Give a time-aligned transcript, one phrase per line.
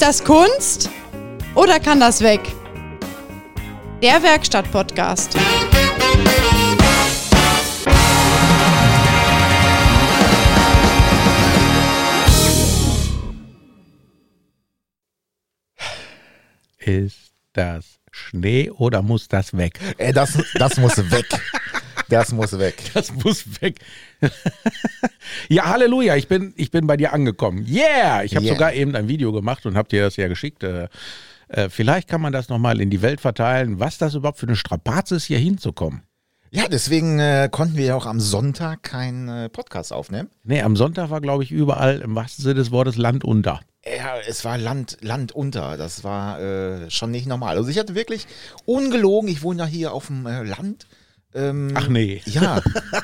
[0.00, 0.88] Ist das Kunst
[1.54, 2.40] oder kann das weg?
[4.02, 5.36] Der Werkstatt-Podcast.
[16.78, 19.78] Ist das Schnee oder muss das weg?
[19.98, 21.26] Ey, das, das muss weg.
[22.08, 22.76] Das muss weg.
[22.94, 23.78] Das muss weg.
[25.48, 27.66] ja, Halleluja, ich bin, ich bin bei dir angekommen.
[27.68, 28.22] Yeah!
[28.24, 28.54] Ich habe Yeah.
[28.54, 30.62] sogar eben ein Video gemacht und habe dir das ja geschickt.
[30.62, 30.88] Äh,
[31.48, 34.56] äh, vielleicht kann man das nochmal in die Welt verteilen, was das überhaupt für eine
[34.56, 36.02] Strapaze ist, hier hinzukommen.
[36.52, 40.30] Ja, deswegen äh, konnten wir ja auch am Sonntag keinen äh, Podcast aufnehmen.
[40.42, 43.60] Nee, am Sonntag war, glaube ich, überall im wahrsten Sinne des Wortes Land unter.
[43.84, 45.76] Ja, es war Land, Land unter.
[45.76, 47.56] Das war äh, schon nicht normal.
[47.56, 48.26] Also ich hatte wirklich
[48.64, 50.86] ungelogen, ich wohne ja hier auf dem äh, Land.
[51.34, 52.22] Ähm, Ach nee.
[52.26, 52.60] Ja,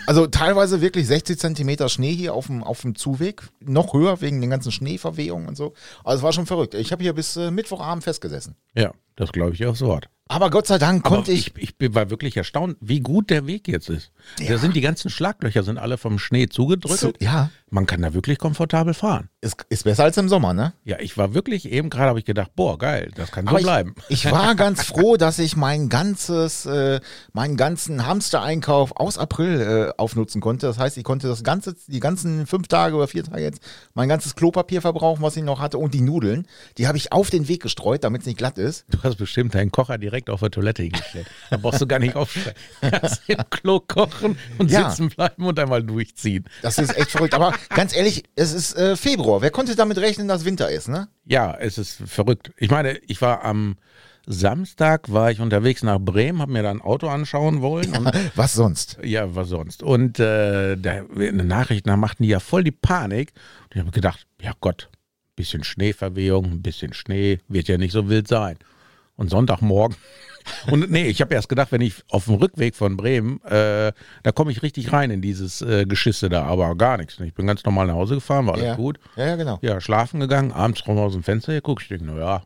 [0.07, 3.43] also teilweise wirklich 60 Zentimeter Schnee hier auf dem, auf dem Zuweg.
[3.61, 5.75] Noch höher wegen den ganzen Schneeverwehungen und so.
[6.05, 6.75] Also es war schon verrückt.
[6.75, 8.57] Ich habe hier bis äh, Mittwochabend festgesessen.
[8.75, 10.09] Ja, das glaube ich aufs Wort.
[10.29, 13.69] Aber Gott sei Dank konnte ich, ich, ich war wirklich erstaunt, wie gut der Weg
[13.69, 14.11] jetzt ist.
[14.49, 16.99] Da sind die ganzen Schlaglöcher sind alle vom Schnee zugedrückt.
[16.99, 19.29] So, ja, Man kann da wirklich komfortabel fahren.
[19.47, 20.73] Ist, ist besser als im Sommer, ne?
[20.85, 23.61] Ja, ich war wirklich eben gerade, habe ich gedacht, boah, geil, das kann so Aber
[23.61, 23.95] bleiben.
[24.09, 27.01] Ich, ich war ganz froh, dass ich mein ganzes, äh,
[27.33, 29.61] meinen ganzen Hamster-Einkauf aus April
[29.97, 30.67] äh, aufnutzen konnte.
[30.67, 33.61] Das heißt, ich konnte das ganze, die ganzen fünf Tage oder vier Tage jetzt
[33.95, 36.47] mein ganzes Klopapier verbrauchen, was ich noch hatte, und die Nudeln.
[36.79, 38.85] Die habe ich auf den Weg gestreut, damit es nicht glatt ist.
[38.91, 41.27] Du hast bestimmt deinen Kocher direkt auf der Toilette hingestellt.
[41.51, 42.55] Da brauchst du gar nicht aufstehen.
[42.81, 44.91] Kannst im Klo kochen und Ja.
[44.91, 46.45] sitzen bleiben und einmal durchziehen.
[46.63, 47.35] Das ist echt verrückt.
[47.35, 49.36] Aber ganz ehrlich, es ist äh, Februar.
[49.43, 51.09] Wer konnte damit rechnen, dass Winter ist, ne?
[51.25, 52.53] Ja, es ist verrückt.
[52.57, 53.77] Ich meine, ich war am
[54.27, 57.97] Samstag, war ich unterwegs nach Bremen, habe mir da ein Auto anschauen wollen.
[57.97, 58.99] Und Was sonst?
[59.03, 59.83] Ja, was sonst.
[59.83, 63.33] Und äh, da, in den Nachrichten da machten die ja voll die Panik.
[63.65, 64.91] Und ich habe gedacht, ja Gott,
[65.37, 68.59] bisschen Schneeverwehung, ein bisschen Schnee, wird ja nicht so wild sein.
[69.15, 69.97] Und Sonntagmorgen.
[70.71, 73.93] Und nee, ich habe erst gedacht, wenn ich auf dem Rückweg von Bremen, äh,
[74.23, 77.19] da komme ich richtig rein in dieses äh, Geschisse da, aber gar nichts.
[77.21, 78.75] Ich bin ganz normal nach Hause gefahren, war alles ja.
[78.77, 78.99] gut.
[79.17, 79.59] Ja, ja, genau.
[79.63, 81.83] Ja, schlafen gegangen, abends rum aus dem Fenster geguckt.
[81.83, 82.43] Ich denke, naja,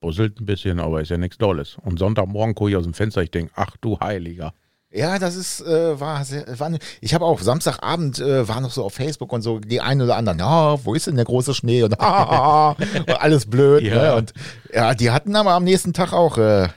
[0.00, 1.76] busselt ein bisschen, aber ist ja nichts Dolles.
[1.82, 4.52] Und Sonntagmorgen gucke ich aus dem Fenster, ich denke, ach du Heiliger.
[4.94, 8.84] Ja, das ist, äh, war sehr, war, ich habe auch Samstagabend, äh, war noch so
[8.84, 11.82] auf Facebook und so die einen oder anderen, ja, wo ist denn der große Schnee
[11.82, 13.82] und, und alles blöd.
[13.82, 13.94] Ja.
[13.94, 14.14] Ne?
[14.14, 14.32] Und
[14.72, 16.68] ja, die hatten aber am nächsten Tag auch äh,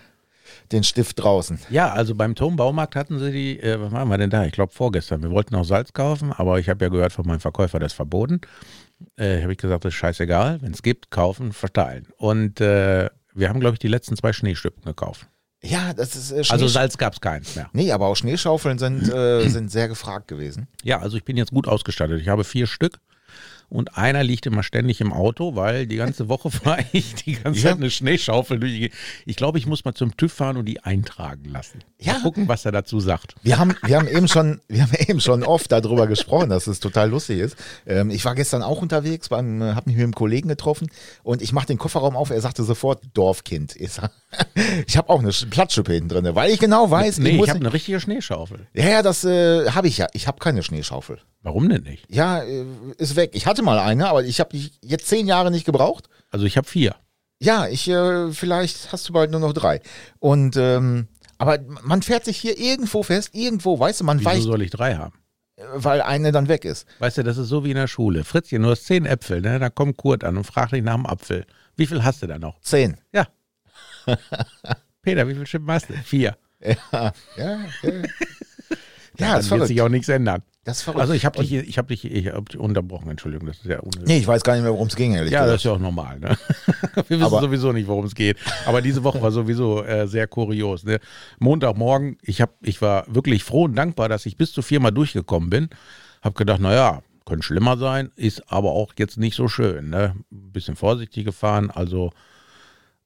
[0.72, 1.60] den Stift draußen.
[1.70, 4.46] Ja, also beim Turmbaumarkt hatten sie die, äh, was waren wir denn da?
[4.46, 5.22] Ich glaube vorgestern.
[5.24, 7.96] Wir wollten noch Salz kaufen, aber ich habe ja gehört von meinem Verkäufer, das ist
[7.96, 8.42] verboten.
[9.16, 10.62] Äh, habe ich gesagt, das ist scheißegal.
[10.62, 12.08] Wenn es gibt, kaufen, verteilen.
[12.18, 15.28] Und äh, wir haben, glaube ich, die letzten zwei Schneestücken gekauft.
[15.64, 17.70] Ja, das ist äh, Also Salz gab es keins mehr.
[17.74, 20.68] Nee, aber auch Schneeschaufeln sind, äh, sind sehr gefragt gewesen.
[20.84, 22.22] Ja, also ich bin jetzt gut ausgestattet.
[22.22, 23.00] Ich habe vier Stück.
[23.70, 27.60] Und einer liegt immer ständig im Auto, weil die ganze Woche fahre ich die ganze
[27.60, 27.70] Ja.
[27.72, 28.92] Zeit eine Schneeschaufel durch.
[29.26, 31.80] Ich glaube, ich muss mal zum TÜV fahren und die eintragen lassen.
[32.00, 32.14] Ja.
[32.14, 33.36] Mal gucken, was er dazu sagt.
[33.44, 36.80] Wir haben, wir haben eben schon, wir haben eben schon oft darüber gesprochen, dass es
[36.80, 37.58] total lustig ist.
[37.86, 40.90] Ähm, ich war gestern auch unterwegs, äh, hab mich mit einem Kollegen getroffen
[41.24, 42.30] und ich mache den Kofferraum auf.
[42.30, 43.76] Er sagte sofort Dorfkind.
[43.76, 44.12] Ich, sag,
[44.88, 47.50] ich habe auch eine Sch- Platzschippe hinten drin, weil ich genau weiß, Nee, ich ich,
[47.50, 48.68] habe eine richtige Schneeschaufel.
[48.74, 50.08] ja, ja, das äh, habe ich ja.
[50.14, 51.20] Ich habe keine Schneeschaufel.
[51.42, 52.06] Warum denn nicht?
[52.10, 52.66] Ja, äh,
[52.98, 53.32] ist weg.
[53.34, 56.10] Ich hatte mal eine, aber ich habe die jetzt zehn Jahre nicht gebraucht.
[56.32, 56.96] Also ich habe vier.
[57.40, 59.82] Ja, ich äh, vielleicht hast du bald nur noch drei.
[60.20, 64.44] Und ähm, aber man fährt sich hier irgendwo fest, irgendwo, weißt du, man Wieso weicht,
[64.44, 65.14] soll ich drei haben?
[65.74, 66.86] weil eine dann weg ist.
[67.00, 68.24] Weißt du, das ist so wie in der Schule.
[68.24, 69.58] Fritzchen, du hast zehn Äpfel, ne?
[69.60, 71.46] Da kommt Kurt an und fragt dich nach dem Apfel.
[71.76, 72.60] Wie viel hast du da noch?
[72.62, 72.98] Zehn.
[73.12, 73.28] Ja.
[75.02, 75.94] Peter, wie viel Schippen hast du?
[75.94, 76.38] Vier.
[76.92, 77.92] Ja, ja, ja.
[79.20, 80.44] Ja, das wird sich auch nichts ändern.
[80.64, 81.00] Das ist verrückt.
[81.02, 83.80] Also ich habe dich, ich habe dich, ich hab dich unterbrochen, Entschuldigung, das ist ja
[83.80, 84.06] unnötig.
[84.06, 85.66] nee, ich weiß gar nicht mehr, worum es ging, ehrlich Ja, das ist gesagt.
[85.66, 86.20] ja auch normal.
[86.20, 86.38] Ne?
[87.08, 88.38] Wir wissen Aber- sowieso nicht, worum es geht.
[88.66, 90.84] Aber diese Woche war sowieso äh, sehr kurios.
[90.84, 91.00] Ne?
[91.40, 95.50] Montagmorgen, ich, hab, ich war wirklich froh und dankbar, dass ich bis zu viermal durchgekommen
[95.50, 95.70] bin.
[96.22, 99.90] Hab gedacht, naja, könnte schlimmer sein, ist aber auch jetzt nicht so schön.
[99.90, 100.16] Ne?
[100.32, 102.12] Ein bisschen vorsichtig gefahren, also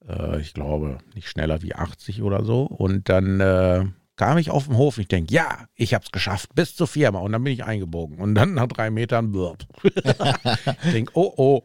[0.08, 2.62] äh, ich glaube nicht schneller wie 80 oder so.
[2.62, 3.84] Und dann äh,
[4.16, 6.86] kam ich auf den Hof und ich denke, ja, ich habe es geschafft, bis zu
[6.86, 7.22] viermal.
[7.22, 8.18] Und dann bin ich eingebogen.
[8.18, 9.34] Und dann nach drei Metern,
[9.82, 11.62] ich denke, oh, oh.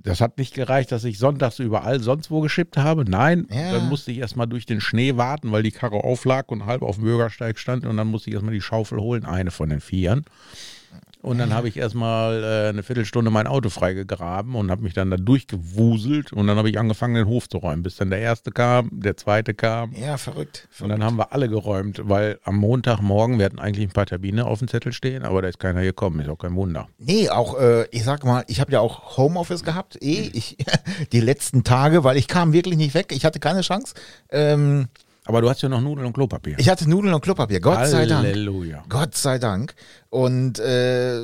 [0.00, 3.04] Das hat nicht gereicht, dass ich sonntags überall sonst wo geschippt habe.
[3.04, 3.72] Nein, Ja.
[3.72, 6.94] dann musste ich erstmal durch den Schnee warten, weil die Karre auflag und halb auf
[6.96, 7.84] dem Bürgersteig stand.
[7.84, 10.24] Und dann musste ich erstmal die Schaufel holen, eine von den Vieren.
[11.20, 15.10] Und dann habe ich erstmal äh, eine Viertelstunde mein Auto freigegraben und habe mich dann
[15.10, 18.52] da durchgewuselt und dann habe ich angefangen, den Hof zu räumen, bis dann der erste
[18.52, 19.92] kam, der zweite kam.
[19.94, 20.68] Ja, verrückt.
[20.80, 24.46] Und dann haben wir alle geräumt, weil am Montagmorgen, wir hatten eigentlich ein paar Termine
[24.46, 26.88] auf dem Zettel stehen, aber da ist keiner gekommen, ist auch kein Wunder.
[26.98, 30.56] Nee, auch, äh, ich sag mal, ich habe ja auch Homeoffice gehabt, eh, ich,
[31.12, 33.94] die letzten Tage, weil ich kam wirklich nicht weg, ich hatte keine Chance.
[34.30, 34.86] Ähm,
[35.28, 36.58] Aber du hast ja noch Nudeln und Klopapier.
[36.58, 38.26] ich hatte Nudeln und Klopapier, Gott sei Dank.
[38.26, 38.82] Halleluja.
[38.88, 39.74] Gott sei Dank.
[40.08, 41.20] Und äh,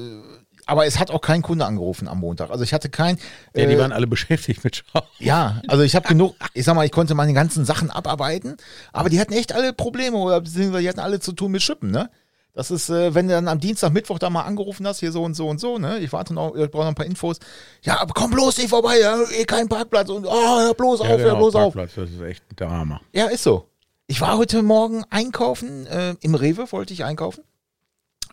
[0.67, 2.51] aber es hat auch kein Kunde angerufen am Montag.
[2.51, 3.17] Also ich hatte kein.
[3.57, 5.01] Ja, die äh, waren alle beschäftigt mit Schau.
[5.19, 8.59] ja, also ich habe genug, ich sag mal, ich konnte meine ganzen Sachen abarbeiten,
[8.93, 11.91] aber die hatten echt alle Probleme oder beziehungsweise die hatten alle zu tun mit Schippen,
[11.91, 12.11] ne?
[12.53, 15.25] Das ist, äh, wenn du dann am Dienstag, Mittwoch da mal angerufen hast, hier so
[15.25, 15.99] und so und so, ne?
[16.01, 17.39] Ich warte noch, ich brauche noch ein paar Infos.
[17.83, 21.09] Ja, aber komm bloß nicht vorbei, ja, eh kein Parkplatz und oh, hör bloß auf,
[21.09, 21.75] Ja, hör genau, bloß auf.
[21.75, 23.01] Parkplatz, das ist echt ein Drama.
[23.13, 23.67] Ja, ist so.
[24.07, 27.43] Ich war heute Morgen einkaufen, äh, im Rewe wollte ich einkaufen.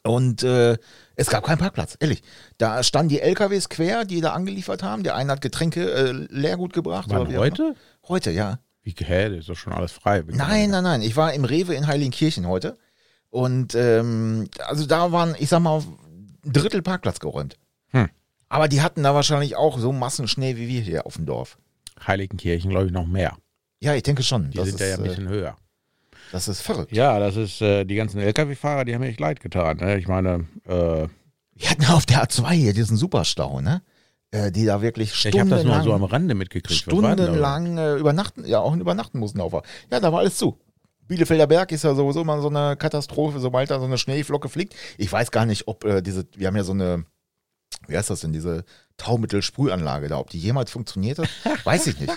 [0.04, 0.78] Und äh,
[1.16, 2.24] es gab keinen Parkplatz, ehrlich.
[2.58, 5.04] Da standen die LKWs quer, die da angeliefert haben.
[5.04, 7.08] Der eine hat Getränke äh, Leergut gebracht.
[7.10, 7.76] Wann, heute?
[8.08, 8.60] Heute, ja.
[8.82, 10.24] Wie, hä, das ist doch schon alles frei.
[10.28, 11.02] Nein, nein, nein.
[11.04, 12.78] Ich war im Rewe in Heiligenkirchen heute.
[13.30, 17.58] Und ähm, also da waren, ich sag mal, ein Drittel Parkplatz geräumt.
[17.92, 18.10] Hm.
[18.50, 21.58] Aber die hatten da wahrscheinlich auch so Massenschnee wie wir hier auf dem Dorf.
[22.06, 23.38] Heiligenkirchen, glaube ich, noch mehr.
[23.80, 24.52] Ja, ich denke schon.
[24.52, 25.56] Die das, sind ist, ja ein äh, bisschen höher.
[26.32, 26.92] Das ist verrückt.
[26.92, 29.78] Ja, das ist, äh, die ganzen Lkw-Fahrer, die haben mir echt leid getan.
[29.78, 29.98] Ne?
[29.98, 31.08] Ich meine, äh,
[31.56, 33.82] Wir hatten auf der A2 hier diesen Superstau, ne?
[34.32, 36.82] Äh, die da wirklich ich habe das nur stundenlang, so am Rande mitgekriegt.
[36.82, 39.52] Stundenlang äh, übernachten, ja auch übernachten mussten auf.
[39.92, 40.58] Ja, da war alles zu.
[41.08, 44.74] Bielefelder Berg ist ja sowieso immer so eine Katastrophe, sobald da so eine Schneeflocke fliegt.
[44.98, 47.04] Ich weiß gar nicht, ob äh, diese, wir haben ja so eine,
[47.88, 48.64] wie heißt das denn, diese
[48.98, 51.30] Taumittelsprühanlage da, ob die jemals funktioniert hat,
[51.64, 52.14] weiß ich nicht.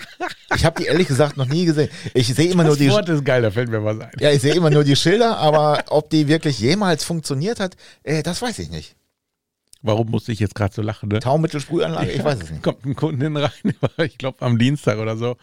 [0.55, 1.89] Ich habe die ehrlich gesagt noch nie gesehen.
[2.13, 4.11] Ich sehe immer nur Das die, Wort ist geil, da fällt mir was ein.
[4.19, 8.21] ja, ich sehe immer nur die Schilder, aber ob die wirklich jemals funktioniert hat, äh,
[8.23, 8.95] das weiß ich nicht.
[9.81, 11.09] Warum musste ich jetzt gerade so lachen?
[11.09, 11.19] Ne?
[11.19, 12.63] Taumittelsprühanlage, ich weiß es nicht.
[12.63, 13.51] Kommt ein Kundin rein,
[13.97, 15.37] ich glaube am Dienstag oder so.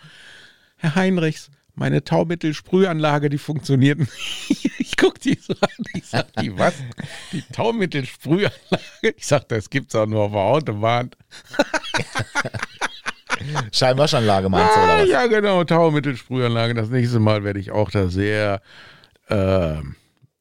[0.77, 4.71] Herr Heinrichs, meine Taumittelsprühanlage, die funktioniert nicht.
[4.83, 6.75] Ich guck die so an, ich sag, die was?
[7.33, 8.53] Die Taumittelsprühanlage?
[9.17, 11.11] Ich sag, das gibt's auch nur auf der Autobahn.
[13.73, 15.09] Scheinwaschanlage meinst du, oder was?
[15.09, 16.75] Ja, genau, Taumittelsprühanlage.
[16.75, 18.61] Das nächste Mal werde ich auch da sehr,
[19.29, 19.77] äh,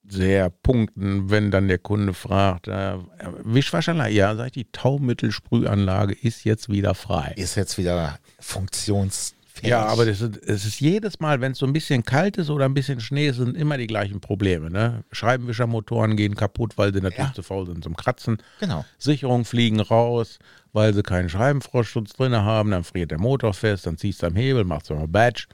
[0.08, 2.96] sehr punkten, wenn dann der Kunde fragt, äh,
[3.44, 4.14] Wischwaschanlage?
[4.14, 7.34] Ja, sag ich, die Taumittelsprühanlage ist jetzt wieder frei.
[7.38, 9.41] Ist jetzt wieder funktionsfähig.
[9.62, 12.50] Ja, aber das ist, es ist jedes Mal, wenn es so ein bisschen kalt ist
[12.50, 14.70] oder ein bisschen Schnee ist, sind immer die gleichen Probleme.
[14.70, 15.04] Ne?
[15.12, 17.34] Scheibenwischermotoren gehen kaputt, weil sie natürlich Ja.
[17.34, 18.38] zu faul sind zum Kratzen.
[18.60, 18.86] Genau.
[18.98, 20.40] Sicherungen fliegen raus,
[20.74, 22.72] weil sie keinen Scheibenfrostschutz drin haben.
[22.72, 25.46] Dann friert der Motor fest, dann ziehst du am Hebel, machst du mal Badge.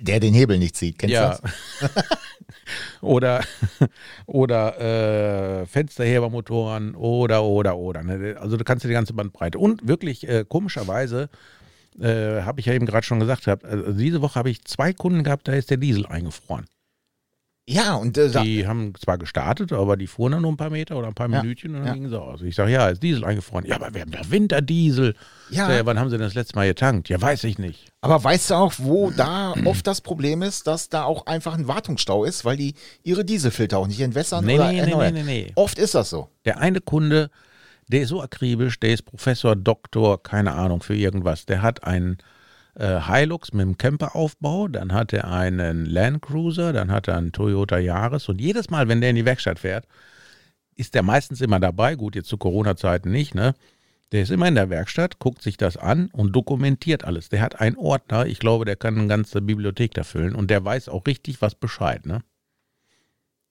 [0.00, 1.36] Der den Hebel nicht zieht, kennst Ja.
[1.36, 1.42] du
[1.80, 2.06] das?
[3.00, 3.40] oder
[4.26, 8.02] oder äh, Fensterhebermotoren oder, oder, oder.
[8.02, 8.36] Ne?
[8.38, 9.58] Also du kannst dir die ganze Bandbreite.
[9.58, 11.28] Und wirklich äh, komischerweise,
[11.98, 14.92] äh, habe ich ja eben gerade schon gesagt, gehabt, also diese Woche habe ich zwei
[14.92, 16.66] Kunden gehabt, da ist der Diesel eingefroren.
[17.68, 20.70] Ja, und äh, da, Die haben zwar gestartet, aber die fuhren dann nur ein paar
[20.70, 21.92] Meter oder ein paar Ja, Minütchen und dann ja.
[21.94, 22.42] gingen sie aus.
[22.42, 23.64] Ich sage, ja, ist Diesel eingefroren.
[23.64, 25.14] Ja, aber wir haben doch Winterdiesel.
[25.50, 25.66] Ja.
[25.66, 27.08] Sag, ja, wann haben sie denn das letzte Mal getankt?
[27.10, 27.92] Ja, weiß ich nicht.
[28.00, 31.68] aber weißt du auch, wo da oft das Problem ist, dass da auch einfach ein
[31.68, 35.14] Wartungsstau ist, weil die ihre Dieselfilter auch nicht entwässern Nee, oder nee, nee, erneuern.
[35.14, 35.52] nee, nee, nee.
[35.54, 36.28] Oft ist das so.
[36.46, 37.30] Der eine Kunde,
[37.90, 41.46] der ist so akribisch, der ist Professor, Doktor, keine Ahnung für irgendwas.
[41.46, 42.18] Der hat einen
[42.74, 47.32] äh, Hilux mit einem Camperaufbau, dann hat er einen Land Cruiser, dann hat er einen
[47.32, 49.86] Toyota Yaris und jedes Mal, wenn der in die Werkstatt fährt,
[50.76, 51.96] ist der meistens immer dabei.
[51.96, 53.54] Gut, jetzt zu Corona-Zeiten nicht, ne?
[54.12, 57.28] Der ist immer in der Werkstatt, guckt sich das an und dokumentiert alles.
[57.28, 60.64] Der hat einen Ordner, ich glaube, der kann eine ganze Bibliothek da füllen und der
[60.64, 62.22] weiß auch richtig was Bescheid, ne?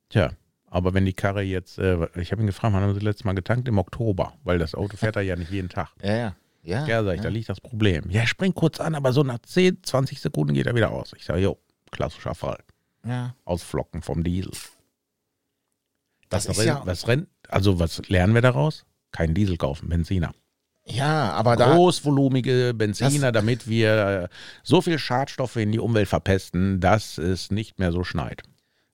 [0.10, 0.32] Tja,
[0.70, 3.26] aber wenn die Karre jetzt, äh, ich habe ihn gefragt, wann haben sie das letzte
[3.26, 3.68] Mal getankt?
[3.68, 5.90] Im Oktober, weil das Auto fährt er ja nicht jeden Tag.
[6.02, 6.36] Ja, ja.
[6.64, 8.04] Ja, Ja, sag ich, da liegt das Problem.
[8.10, 11.14] Ja, spring kurz an, aber so nach 10, 20 Sekunden geht er wieder aus.
[11.16, 11.58] Ich sage, jo,
[11.92, 12.60] klassischer Fall.
[13.06, 13.34] ja.
[13.46, 14.52] Ausflocken vom Diesel.
[16.30, 18.86] Das was, ist ja, was rennt, also was lernen wir daraus?
[19.12, 20.34] Kein Diesel kaufen, Benziner.
[20.86, 24.28] ja, aber da, Großvolumige Benziner, damit wir äh,
[24.62, 28.44] so viel Schadstoffe in die Umwelt verpesten, dass es nicht mehr so schneit.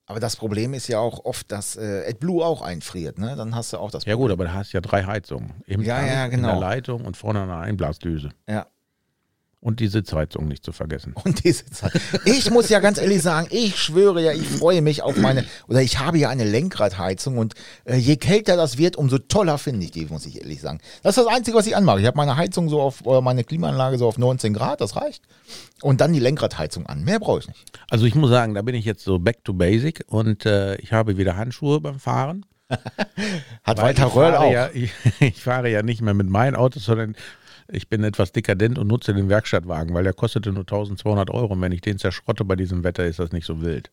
[0.06, 3.34] Aber das Problem ist ja auch oft, dass äh, AdBlue auch einfriert, ne?
[3.36, 5.54] Dann hast du auch das Ja gut, aber da hast du ja drei Heizungen.
[5.66, 6.52] Im Ja, ja, in genau.
[6.52, 8.30] der Leitung und vorne eine Einblasdüse.
[8.48, 8.66] Ja.
[9.66, 11.12] Und die Sitzheizung nicht zu vergessen.
[11.24, 11.90] Und diese Zeit.
[12.24, 15.82] Ich muss ja ganz ehrlich sagen, ich schwöre ja, ich freue mich auf meine, oder
[15.82, 17.54] ich habe ja eine Lenkradheizung und
[17.84, 20.78] äh, je kälter das wird, umso toller finde ich die, muss ich ehrlich sagen.
[21.02, 21.98] Das ist das Einzige, was ich anmache.
[21.98, 25.24] Ich habe meine Heizung so auf, oder meine Klimaanlage so auf 19 Grad, das reicht.
[25.82, 27.02] Und dann die Lenkradheizung an.
[27.02, 27.64] Mehr brauche ich nicht.
[27.90, 30.92] Also ich muss sagen, da bin ich jetzt so back to basic und äh, ich
[30.92, 32.46] habe wieder Handschuhe beim Fahren.
[33.64, 34.52] Hat Walter Röhrl auch.
[34.52, 37.16] Ja, ich, ich fahre ja nicht mehr mit meinen Autos, sondern
[37.68, 41.54] ich bin etwas dekadent und nutze den Werkstattwagen, weil der kostete nur 1200 Euro.
[41.54, 43.90] Und wenn ich den zerschrotte bei diesem Wetter, ist das nicht so wild.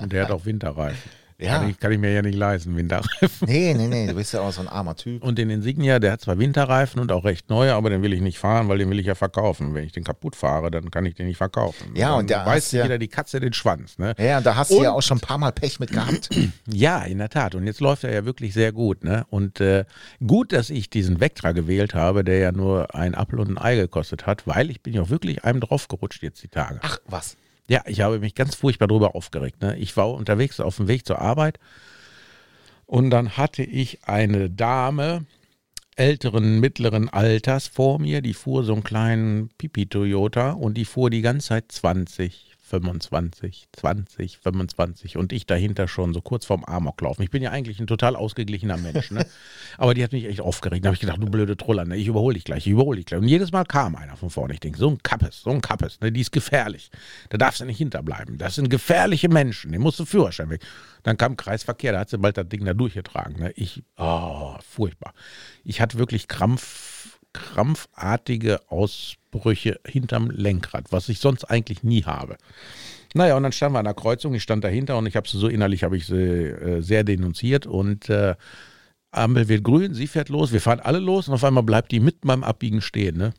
[0.00, 1.10] Und der hat auch Winterreifen.
[1.42, 1.58] Ja.
[1.58, 3.48] Kann, ich, kann ich mir ja nicht leisten, Winterreifen.
[3.48, 5.22] Nee, nee, nee, du bist ja auch so ein armer Typ.
[5.24, 8.20] Und den Insignia, der hat zwar Winterreifen und auch recht neue, aber den will ich
[8.20, 9.74] nicht fahren, weil den will ich ja verkaufen.
[9.74, 11.90] Wenn ich den kaputt fahre, dann kann ich den nicht verkaufen.
[11.94, 13.98] Ja, dann und da weiß ja- jeder die Katze den Schwanz.
[13.98, 14.14] Ne?
[14.18, 16.28] Ja, da hast du ja Und- auch schon ein paar Mal Pech mit gehabt.
[16.72, 17.54] Ja, in der Tat.
[17.54, 19.02] Und jetzt läuft er ja wirklich sehr gut.
[19.04, 19.24] Ne?
[19.30, 19.84] Und äh,
[20.26, 23.76] gut, dass ich diesen Vectra gewählt habe, der ja nur ein Apfel und ein Ei
[23.76, 26.78] gekostet hat, weil ich bin ja auch wirklich einem draufgerutscht jetzt die Tage.
[26.82, 27.36] Ach, was?
[27.68, 29.62] Ja, ich habe mich ganz furchtbar drüber aufgeregt.
[29.62, 29.76] Ne?
[29.78, 31.58] Ich war unterwegs auf dem Weg zur Arbeit
[32.86, 35.26] und dann hatte ich eine Dame
[35.96, 41.22] älteren, mittleren Alters vor mir, die fuhr so einen kleinen Pipi-Toyota und die fuhr die
[41.22, 47.22] ganze Zeit 20, 25, 20, 25 und ich dahinter schon so kurz vorm Amok laufen.
[47.22, 49.26] Ich bin ja eigentlich ein total ausgeglichener Mensch, ne?
[49.76, 50.82] aber die hat mich echt aufgeregt.
[50.82, 51.96] Da habe ich gedacht, du blöde Troller, ne?
[51.96, 53.20] ich überhole dich gleich, ich überhole dich gleich.
[53.20, 54.54] Und jedes Mal kam einer von vorne.
[54.54, 56.10] Ich denke, so ein Kappes, so ein Kappes, ne?
[56.10, 56.90] die ist gefährlich.
[57.28, 58.38] Da darfst du nicht hinterbleiben.
[58.38, 60.62] Das sind gefährliche Menschen, den musst du Führerschein weg.
[61.02, 63.38] Dann kam Kreisverkehr, da hat sie bald das Ding da durchgetragen.
[63.38, 63.52] Ne?
[63.54, 65.12] Ich, oh, furchtbar.
[65.62, 68.60] Ich hatte wirklich Krampf, krampfartige
[69.32, 72.36] Ausbrüche hinterm Lenkrad, was ich sonst eigentlich nie habe.
[73.14, 75.38] Naja, und dann standen wir an der Kreuzung, ich stand dahinter und ich habe sie
[75.38, 78.34] so innerlich, ich sie äh, sehr denunziert und äh,
[79.10, 82.00] Ampel wird grün, sie fährt los, wir fahren alle los und auf einmal bleibt die
[82.00, 83.18] mit beim Abbiegen stehen.
[83.18, 83.34] Ne?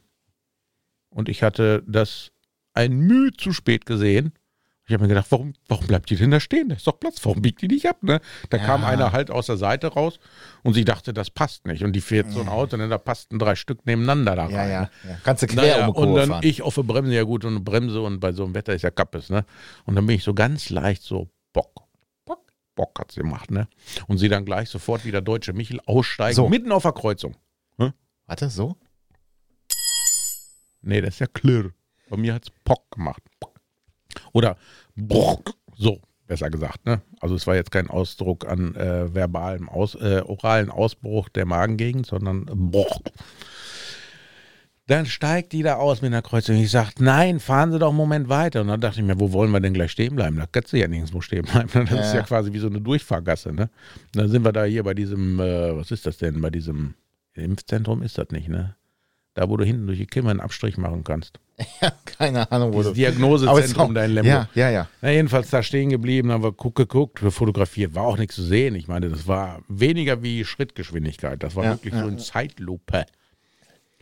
[1.10, 2.32] Und ich hatte das
[2.74, 4.34] ein Mühe zu spät gesehen.
[4.94, 6.70] Ich habe mir gedacht, warum, warum bleibt die denn da stehen?
[6.70, 8.04] Da ist doch Platz, warum biegt die nicht ab?
[8.04, 8.22] Ne?
[8.52, 8.64] Da Ja.
[8.64, 10.20] kam einer halt aus der Seite raus
[10.62, 11.84] und sie dachte, das passt nicht.
[11.84, 14.52] Und die fährt so ein Auto und da passten drei Stück nebeneinander da rein.
[14.54, 14.82] Ja, ja.
[14.82, 14.90] ne?
[15.10, 15.18] ja.
[15.24, 16.42] Kannst du quer Naja, um und dann fahren.
[16.46, 18.92] ich auf der Bremse, ja gut, und Bremse und bei so einem Wetter ist ja
[18.92, 19.46] Kappes, ne?
[19.86, 21.88] Und dann bin ich so ganz leicht so Bock,
[22.24, 22.42] Bock,
[22.76, 23.68] Bock hat sie gemacht, ne?
[24.08, 26.50] Und sie dann gleich sofort wieder deutsche Michel aussteigen, So.
[26.50, 27.36] mitten auf der Kreuzung.
[28.28, 28.78] Warte, so?
[30.84, 31.72] Nee, das ist ja Klirr.
[32.12, 33.24] Bei mir hat's Pock gemacht.
[34.32, 34.58] Oder
[35.76, 37.02] so besser gesagt, ne?
[37.20, 42.06] Also es war jetzt kein Ausdruck an äh, verbalem, Aus, äh, oralen Ausbruch der Magengegend,
[42.06, 43.02] sondern Brock.
[44.88, 46.58] Dann steigt die da aus mit einer Kreuzung.
[46.58, 48.62] Ich sage, nein, fahren Sie doch einen Moment weiter.
[48.62, 50.36] Und dann dachte ich mir, wo wollen wir denn gleich stehen bleiben?
[50.38, 51.70] Da kannst du ja nirgendwo stehen bleiben.
[51.74, 52.20] Das ist Ja.
[52.20, 53.54] ja quasi wie so eine Durchfahrgasse.
[53.54, 53.70] Ne?
[54.14, 56.96] Und dann sind wir da hier bei diesem, äh, was ist das denn, bei diesem
[57.34, 58.76] Impfzentrum ist das nicht, ne?
[59.36, 61.40] Da, wo du hinten durch die Kimme einen Abstrich machen kannst.
[61.82, 62.96] Ja, keine Ahnung, wo Dieses du.
[62.96, 64.30] Diagnosezentrum da in Lemgo.
[64.30, 64.90] Ja, ja, ja.
[65.02, 68.76] Na, jedenfalls da stehen geblieben, haben wir guck, geguckt, fotografiert, war auch nichts zu sehen.
[68.76, 71.42] Ich meine, das war weniger wie Schrittgeschwindigkeit.
[71.44, 73.06] Das war Ja, wirklich ja, so in Zeitlupe.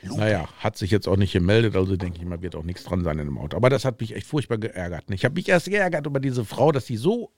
[0.03, 3.03] Naja, hat sich jetzt auch nicht gemeldet, also denke ich mal, wird auch nichts dran
[3.03, 3.55] sein in dem Auto.
[3.55, 5.03] Aber das hat mich echt furchtbar geärgert.
[5.09, 7.31] Ich habe mich erst geärgert über diese Frau, dass sie so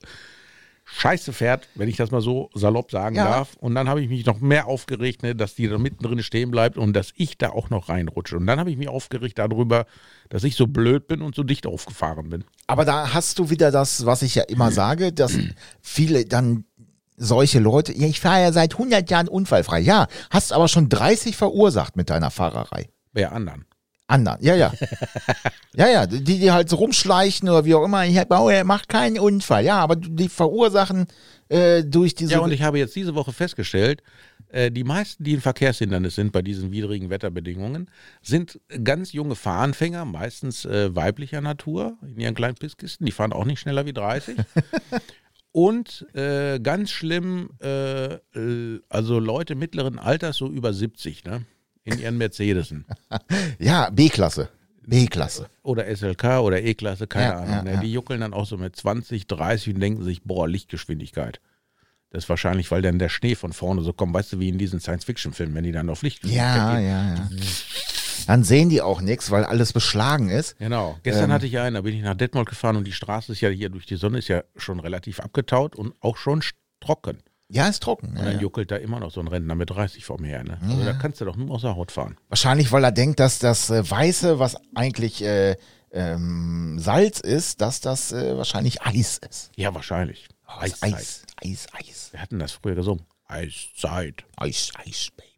[0.84, 3.24] scheiße fährt, wenn ich das mal so salopp sagen Ja.
[3.24, 3.54] darf.
[3.56, 6.76] Und dann habe ich mich noch mehr aufgeregt, ne, dass die da mittendrin stehen bleibt
[6.76, 8.36] und dass ich da auch noch reinrutsche.
[8.36, 9.86] Und dann habe ich mich aufgeregt darüber,
[10.28, 12.44] dass ich so blöd bin und so dicht aufgefahren bin.
[12.66, 15.38] Aber da hast du wieder das, was ich ja immer sage, dass
[15.80, 16.64] viele dann
[17.16, 19.80] solche Leute, ja, ich fahre ja seit 100 Jahren unfallfrei.
[19.80, 22.88] Ja, hast aber schon 30 verursacht mit deiner Fahrerei.
[23.12, 23.64] Bei anderen.
[24.06, 24.72] Anderen, ja, ja.
[25.74, 28.88] ja, ja, die, die halt so rumschleichen oder wie auch immer, ich baue, er macht
[28.88, 29.64] keinen Unfall.
[29.64, 31.06] Ja, aber die verursachen
[31.48, 32.32] äh, durch diese.
[32.32, 34.02] Ja, und ich habe jetzt diese Woche festgestellt,
[34.48, 37.90] äh, die meisten, die ein Verkehrshindernis sind bei diesen widrigen Wetterbedingungen,
[38.22, 43.06] sind ganz junge Fahranfänger, meistens äh, weiblicher Natur, in ihren kleinen Pisskisten.
[43.06, 44.36] Die fahren auch nicht schneller wie 30.
[45.52, 51.46] Und äh, ganz schlimm, äh, äh, also Leute mittleren Alters, so über 70, ne?
[51.84, 52.84] In ihren Mercedesen.
[53.58, 54.48] ja, B-Klasse.
[54.86, 55.48] B-Klasse.
[55.62, 57.50] Oder SLK oder E-Klasse, keine Ja, Ahnung.
[57.50, 57.72] ja, ne?
[57.74, 57.80] ja.
[57.80, 61.40] Die juckeln dann auch so mit 20, 30 und denken sich, boah, Lichtgeschwindigkeit.
[62.10, 64.58] Das ist wahrscheinlich, weil dann der Schnee von vorne so kommt, weißt du, wie in
[64.58, 66.86] diesen Science-Fiction-Filmen, wenn die dann auf Lichtgeschwindigkeit Ja, gehen.
[66.86, 67.28] ja, ja.
[68.26, 70.56] Dann sehen die auch nichts, weil alles beschlagen ist.
[70.58, 70.98] Genau.
[71.02, 71.32] Gestern Ähm.
[71.32, 73.68] hatte ich einen, da bin ich nach Detmold gefahren und die Straße ist ja hier
[73.68, 76.42] durch die Sonne ist ja schon relativ abgetaut und auch schon
[76.80, 77.18] trocken.
[77.48, 78.10] Ja, ist trocken.
[78.10, 78.40] Und Ja, dann ja.
[78.40, 80.44] juckelt da immer noch so ein Rentner mit 30 vor mir her.
[80.44, 80.58] Ne?
[80.62, 82.16] Also da kannst du doch nur aus der Haut fahren.
[82.28, 85.56] Wahrscheinlich, weil er denkt, dass das äh, Weiße, was eigentlich äh,
[85.92, 89.50] ähm, Salz ist, dass das äh, wahrscheinlich Eis ist.
[89.56, 90.26] Ja, wahrscheinlich.
[90.46, 90.92] Eis, Eiszeit.
[90.94, 92.08] Eis, Eis, Eis.
[92.12, 93.04] Wir hatten das früher gesungen.
[93.26, 94.24] Eiszeit.
[94.36, 95.28] Eis, Eis, Baby.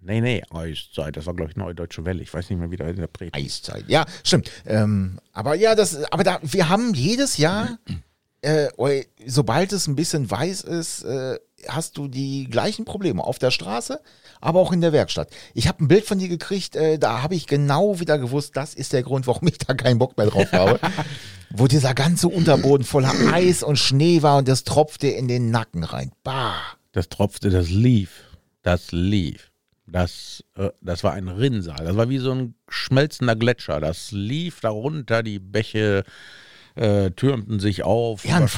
[0.00, 1.16] Nee, nee, Eiszeit.
[1.16, 2.22] Das war, glaube ich, Neue Deutsche Welle.
[2.22, 3.84] Ich weiß nicht mehr, wie der Interpret Eiszeit.
[3.88, 4.50] Ja, stimmt.
[4.66, 7.78] Ähm, aber ja, das, aber da, wir haben jedes Jahr,
[8.42, 8.68] äh,
[9.26, 14.00] sobald es ein bisschen weiß ist, äh, hast du die gleichen Probleme auf der Straße,
[14.40, 15.28] aber auch in der Werkstatt.
[15.54, 18.74] Ich habe ein Bild von dir gekriegt, äh, da habe ich genau wieder gewusst, das
[18.74, 20.78] ist der Grund, warum ich da keinen Bock mehr drauf habe.
[21.56, 25.84] Wo dieser ganze Unterboden voller Eis und Schnee war und das tropfte in den Nacken
[25.84, 26.10] rein.
[26.24, 26.56] Bah.
[26.90, 28.24] Das tropfte, das lief.
[28.62, 29.52] Das lief.
[29.86, 31.84] Das, äh, das war ein Rinnsal.
[31.84, 33.80] Das war wie so ein schmelzender Gletscher.
[33.80, 36.04] Das lief darunter, die Bäche
[36.74, 38.48] äh, türmten sich auf, Ja, und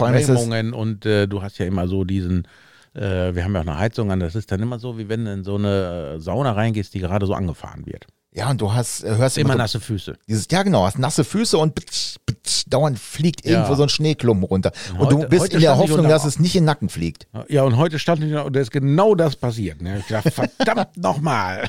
[0.73, 2.49] und äh, du hast ja immer so diesen,
[2.97, 5.25] äh, wir haben ja auch eine Heizung an, das ist dann immer so, wie wenn
[5.25, 8.07] du in so eine äh, Sauna reingehst, die gerade so angefahren wird.
[8.33, 10.19] Ja, und du hast, äh, hörst Immer immer so, nasse Füße.
[10.29, 13.53] dieses, ja genau, hast nasse Füße und bitsch, bitsch, dauernd fliegt Ja.
[13.53, 14.73] irgendwo so ein Schneeklumpen runter.
[14.93, 17.27] Und Heute- du bist in der Hoffnung, dass es nicht in den Nacken fliegt.
[17.49, 19.81] Ja, und heute stand ich da und da ist genau das passiert.
[19.81, 20.01] Ne?
[20.01, 21.67] Ich dachte, verdammt nochmal.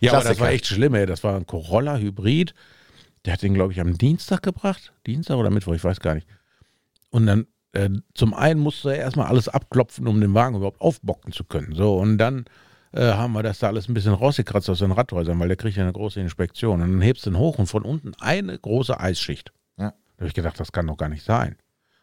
[0.00, 0.40] ja, aber das Klassiker.
[0.40, 1.06] war echt schlimm, ey.
[1.06, 2.54] Das war ein Corolla-Hybrid.
[3.24, 4.92] Der hat den, glaube ich, am Dienstag gebracht.
[5.06, 6.26] Dienstag oder Mittwoch, ich weiß gar nicht.
[7.10, 11.32] Und dann, äh, zum einen musste er erstmal alles abklopfen, um den Wagen überhaupt aufbocken
[11.32, 11.74] zu können.
[11.74, 12.44] So, und dann
[12.92, 15.76] äh, haben wir das da alles ein bisschen rausgekratzt aus den Radhäusern, weil der kriegt
[15.76, 16.80] ja eine große Inspektion.
[16.80, 19.52] Und dann hebst du ihn hoch und von unten eine große Eisschicht.
[19.76, 19.90] Ja.
[19.90, 21.56] Da habe ich gedacht, das kann doch gar nicht sein.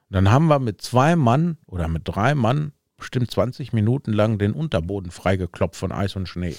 [0.09, 4.37] Und dann haben wir mit zwei Mann oder mit drei Mann bestimmt 20 Minuten lang
[4.37, 6.55] den Unterboden freigeklopft von Eis und Schnee,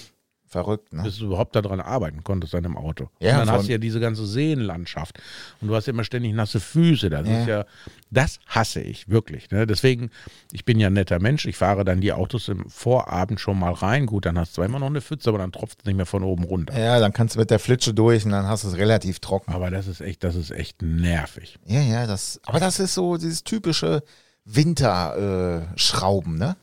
[0.53, 1.03] Verrückt, ne?
[1.03, 3.09] bis du überhaupt daran arbeiten konntest an dem Auto.
[3.19, 5.19] Ja, und dann hast du ja diese ganze Seenlandschaft
[5.59, 7.09] und du hast immer ständig nasse Füße.
[7.09, 7.41] Das Ja.
[7.41, 7.65] ist ja,
[8.11, 9.49] das hasse ich wirklich.
[9.49, 9.65] Ne?
[9.65, 10.11] Deswegen,
[10.51, 11.45] ich bin ja ein netter Mensch.
[11.47, 14.05] Ich fahre dann die Autos im Vorabend schon mal rein.
[14.05, 16.05] Gut, dann hast du zwar immer noch eine Pfütze, aber dann tropft es nicht mehr
[16.05, 16.79] von oben runter.
[16.79, 19.51] Ja, dann kannst du mit der Flitsche durch und dann hast du es relativ trocken.
[19.53, 21.57] Aber das ist echt, das ist echt nervig.
[21.65, 24.03] Ja, ja, das, aber das ist so dieses typische
[24.45, 26.55] Winterschrauben, äh, ne?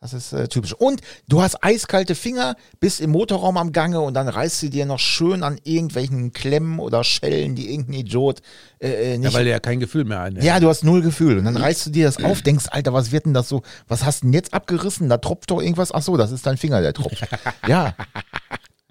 [0.00, 0.74] Das ist äh, typisch.
[0.74, 4.84] Und du hast eiskalte Finger, bist im Motorraum am Gange und dann reißt du dir
[4.84, 8.42] noch schön an irgendwelchen Klemmen oder Schellen, die irgendein Idiot
[8.78, 9.32] äh, äh, nicht.
[9.32, 10.44] Ja, weil der ja kein Gefühl mehr einnimmt.
[10.44, 11.38] Ja, du hast null Gefühl.
[11.38, 13.62] Und dann reißt du dir das auf, denkst, Alter, was wird denn das so?
[13.88, 15.08] Was hast du denn jetzt abgerissen?
[15.08, 15.92] Da tropft doch irgendwas.
[15.92, 17.26] Ach so, das ist dein Finger, der tropft.
[17.66, 17.94] ja.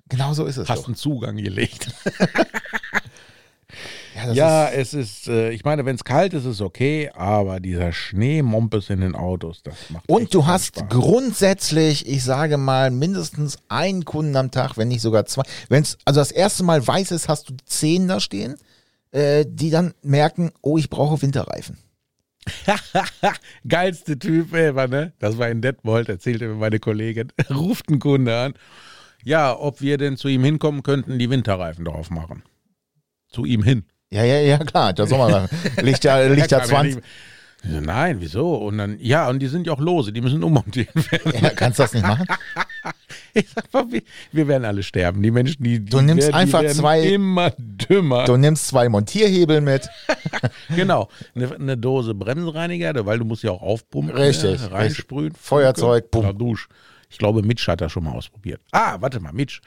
[0.09, 0.87] Genau so ist es Hast doch.
[0.87, 1.87] einen Zugang gelegt.
[4.15, 7.09] Ja, Ja, ist, es ist, äh, ich meine, wenn es kalt ist, ist es okay,
[7.13, 10.89] aber dieser Schneemompes in den Autos, das macht und du hast Spaß.
[10.89, 15.43] grundsätzlich, ich sage mal, mindestens einen Kunden am Tag, wenn nicht sogar zwei.
[15.67, 18.55] Wenn's also das erste Mal weiß ist, hast du zehn da stehen,
[19.11, 21.77] äh, die dann merken, oh, ich brauche Winterreifen.
[23.67, 25.13] Geilste Typ ever, ne?
[25.19, 27.31] Das war in Detmold, erzählte mir meine Kollegin.
[27.49, 28.53] Ruft ein Kunde an.
[29.23, 32.43] Ja, ob wir denn zu ihm hinkommen könnten, die Winterreifen drauf machen.
[33.27, 33.85] Zu ihm hin.
[34.11, 35.57] Ja, ja, ja, klar, der Sommerreifen.
[35.81, 36.95] liegt ja, liegt ja Er kam ja 20.
[36.95, 37.05] nicht-
[37.63, 38.55] Ich so, Nein, wieso?
[38.55, 41.33] Und dann, ja, und die sind ja auch lose, die müssen ummontiert werden.
[41.43, 42.25] Ja, kannst du das nicht machen?
[43.37, 45.21] Ich sag mal, wir, wir werden alle sterben.
[45.21, 48.23] Die Menschen, die, die Du nimmst werden, einfach zwei- immer dümmer.
[48.23, 49.89] Du nimmst zwei Montierhebel mit.
[50.73, 54.15] Genau, eine, eine Dose Bremsenreiniger, weil du musst ja auch aufpumpen.
[54.15, 54.71] Richtig, ne?
[54.71, 55.33] Reinsprühen.
[55.33, 56.69] Feuerzeug, oder Dusch.
[57.09, 58.61] Ich glaube, Mitch hat das schon mal ausprobiert.
[58.71, 59.59] Ah, warte mal, Mitch.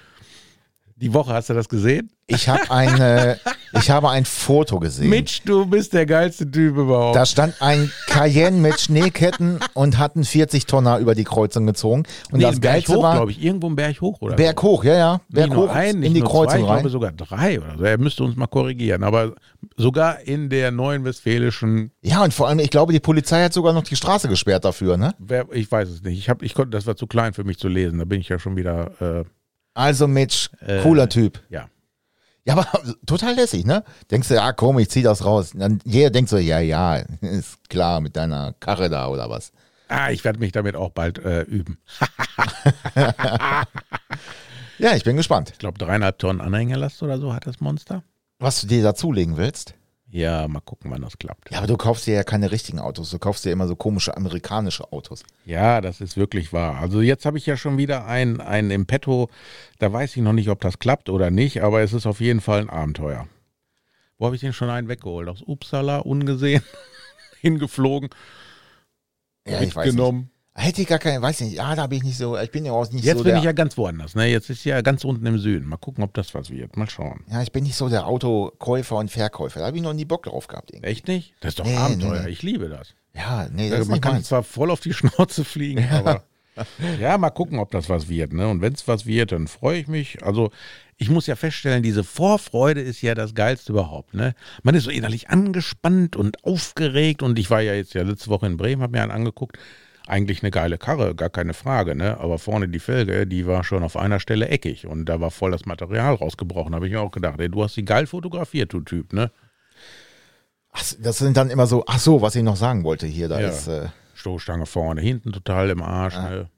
[1.01, 2.11] Die Woche hast du das gesehen?
[2.27, 3.37] Ich habe ein, äh,
[3.73, 5.09] ich habe ein Foto gesehen.
[5.09, 7.15] Mitch, du bist der geilste Typ überhaupt.
[7.15, 12.03] Da stand ein Cayenne mit Schneeketten und hat einen 40 Tonner über die Kreuzung gezogen.
[12.33, 13.43] Und nee, das Geilste hoch, war, glaube ich.
[13.43, 14.35] Irgendwo einen Berg hoch, oder?
[14.35, 15.21] Berg hoch, ja, ja.
[15.29, 16.75] Berg hoch ein, in die Kreuzung zwei, ich rein.
[16.81, 17.85] glaube sogar drei oder so.
[17.85, 19.05] Er müsste uns mal korrigieren.
[19.05, 19.35] Aber
[19.77, 23.73] sogar in der neuen westfälischen, Ja, und vor allem, ich glaube, die Polizei hat sogar
[23.73, 25.15] noch die Straße gesperrt dafür, ne?
[25.53, 26.19] ich weiß es nicht.
[26.19, 28.01] Ich, hab, ich konnte, das war zu klein für mich zu lesen.
[28.01, 29.25] Da bin ich ja schon wieder, äh,
[29.79, 31.41] Also Mitch, Äh, cooler Typ.
[31.49, 31.69] ja.
[32.45, 32.67] Ja, aber
[33.07, 33.85] total lässig, ne?
[34.11, 35.51] Denkst du, ja komm, ich zieh das raus.
[35.55, 39.53] Dann jeder denkt so, ja, ja, ist klar, mit deiner Karre da oder was.
[39.89, 41.77] Ah, ich werde mich damit auch bald äh, üben.
[44.79, 45.51] Ja, ich bin gespannt.
[45.53, 48.05] Ich glaube, dreieinhalb Tonnen Anhängerlast oder so hat das Monster.
[48.39, 49.75] Was du dir dazulegen willst.
[50.11, 51.51] Ja, mal gucken, wann das klappt.
[51.51, 53.11] Ja, aber du kaufst dir ja keine richtigen Autos.
[53.11, 55.23] Du kaufst dir immer so komische amerikanische Autos.
[55.45, 56.79] Ja, das ist wirklich wahr.
[56.79, 59.29] Also jetzt habe ich ja schon wieder einen, einen im Petto.
[59.79, 62.41] Da weiß ich noch nicht, ob das klappt oder nicht, aber es ist auf jeden
[62.41, 63.29] Fall ein Abenteuer.
[64.17, 65.29] Wo habe ich den schon einen weggeholt?
[65.29, 66.63] Aus Uppsala, ungesehen,
[67.41, 68.09] hingeflogen,
[69.47, 70.31] Ja, mitgenommen.
[70.61, 72.73] Hätte ich gar keine, weiß nicht, ja, da bin ich nicht so, ich bin ja
[72.73, 74.15] auch nicht Jetzt so bin der, ich ja ganz woanders.
[74.17, 74.27] Ne?
[74.27, 75.69] Jetzt ist ja ganz unten im Süden.
[75.69, 76.77] Mal gucken, ob das was wird.
[76.77, 77.21] Mal schauen.
[77.31, 79.61] ja, ich bin nicht so der Autokäufer und Verkäufer.
[79.61, 80.73] Da habe ich noch nie Bock drauf gehabt.
[80.73, 80.91] Irgendwie.
[80.91, 81.33] Echt nicht?
[81.41, 82.23] Das ist doch Nee, Abenteuer.
[82.25, 82.31] nee.
[82.31, 82.95] Ich liebe das.
[83.15, 84.29] Ja, nee, das ist man kann meins.
[84.29, 86.25] zwar voll auf die Schnauze fliegen, aber
[87.01, 88.33] ja, mal gucken, ob das was wird.
[88.33, 88.49] Ne?
[88.49, 90.25] Und wenn es was wird, dann freue ich mich.
[90.25, 90.51] Also
[90.97, 94.15] ich muss ja feststellen, diese Vorfreude ist ja das Geilste überhaupt.
[94.15, 94.35] Ne?
[94.65, 97.23] Man ist so innerlich angespannt und aufgeregt.
[97.23, 99.57] Und ich war ja jetzt ja letzte Woche in Bremen, habe mir einen angeguckt.
[100.09, 101.95] Eigentlich eine geile Karre, gar keine Frage.
[101.95, 102.19] Ne?
[102.19, 104.87] Aber vorne die Felge, die war schon auf einer Stelle eckig.
[104.87, 106.75] Und da war voll das Material rausgebrochen.
[106.75, 109.13] Habe ich mir auch gedacht, ey, du hast die geil fotografiert, du Typ.
[109.13, 109.31] Ne?
[110.73, 113.39] Ach, das sind dann immer so, ach so, was ich noch sagen wollte hier, da
[113.39, 113.49] Ja.
[113.49, 116.49] ist, äh, Stoßstange vorne, hinten total im Arsch, ne?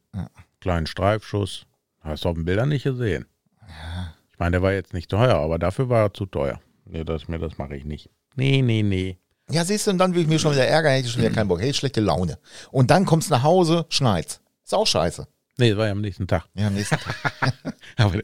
[0.60, 1.66] Kleinen Streifschuss.
[2.00, 3.26] Hast du auf den Bildern nicht gesehen.
[4.32, 6.60] Ich meine, der war jetzt nicht teuer, aber dafür war er zu teuer.
[6.86, 8.10] Nee, das, mir, das mache ich nicht.
[8.36, 9.18] Nee, nee, nee.
[9.50, 11.32] Ja, siehst du, und dann will ich mir schon wieder ärgern, hätte ich schon wieder
[11.32, 11.60] keinen Bock.
[11.60, 12.38] Hey, schlechte Laune.
[12.70, 14.40] Und dann kommst du nach Hause, schneit's.
[14.64, 15.26] Ist auch scheiße.
[15.56, 16.44] Nee, das war ja am nächsten Tag.
[16.54, 17.52] Ja, am nächsten Tag.
[17.96, 18.20] Aber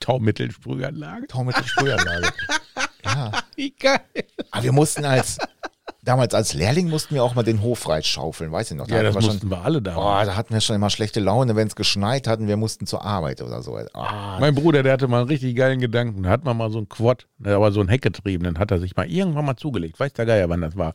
[0.00, 1.26] Taummittelsprühanlage.
[1.28, 2.32] Taumittelsprühanlage.
[3.04, 3.32] ja.
[3.56, 4.00] Wie geil.
[4.50, 5.38] Aber wir mussten als,
[6.06, 8.86] damals als Lehrling mussten wir auch mal den Hof freischaufeln, weiß ich noch.
[8.86, 9.94] Da Ja, das wir schon, mussten wir alle da.
[9.94, 12.86] Boah, da hatten wir schon immer schlechte Laune, wenn es geschneit hat und wir mussten
[12.86, 13.76] zur Arbeit oder so.
[13.92, 16.22] Ah, Mein Bruder, der hatte mal einen richtig geilen Gedanken.
[16.22, 18.96] Da hat man mal so einen Quad, der war so ein Heckgetriebenen, hat er sich
[18.96, 20.00] mal irgendwann mal zugelegt.
[20.00, 20.94] Weiß der Geier, wann das war.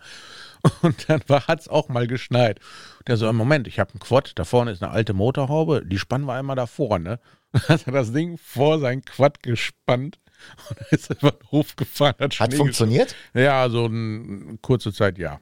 [0.81, 2.59] Und dann hat es auch mal geschneit.
[3.07, 6.25] Der so, Moment, ich habe einen Quad, da vorne ist eine alte Motorhaube, die spannen
[6.25, 7.19] wir einmal da vorne.
[7.51, 10.19] Dann hat er das Ding vor sein Quad gespannt
[10.69, 12.15] und dann ist er über den Hof gefahren.
[12.19, 13.15] Hat, hat funktioniert?
[13.33, 15.39] Ja, so eine kurze Zeit, ja.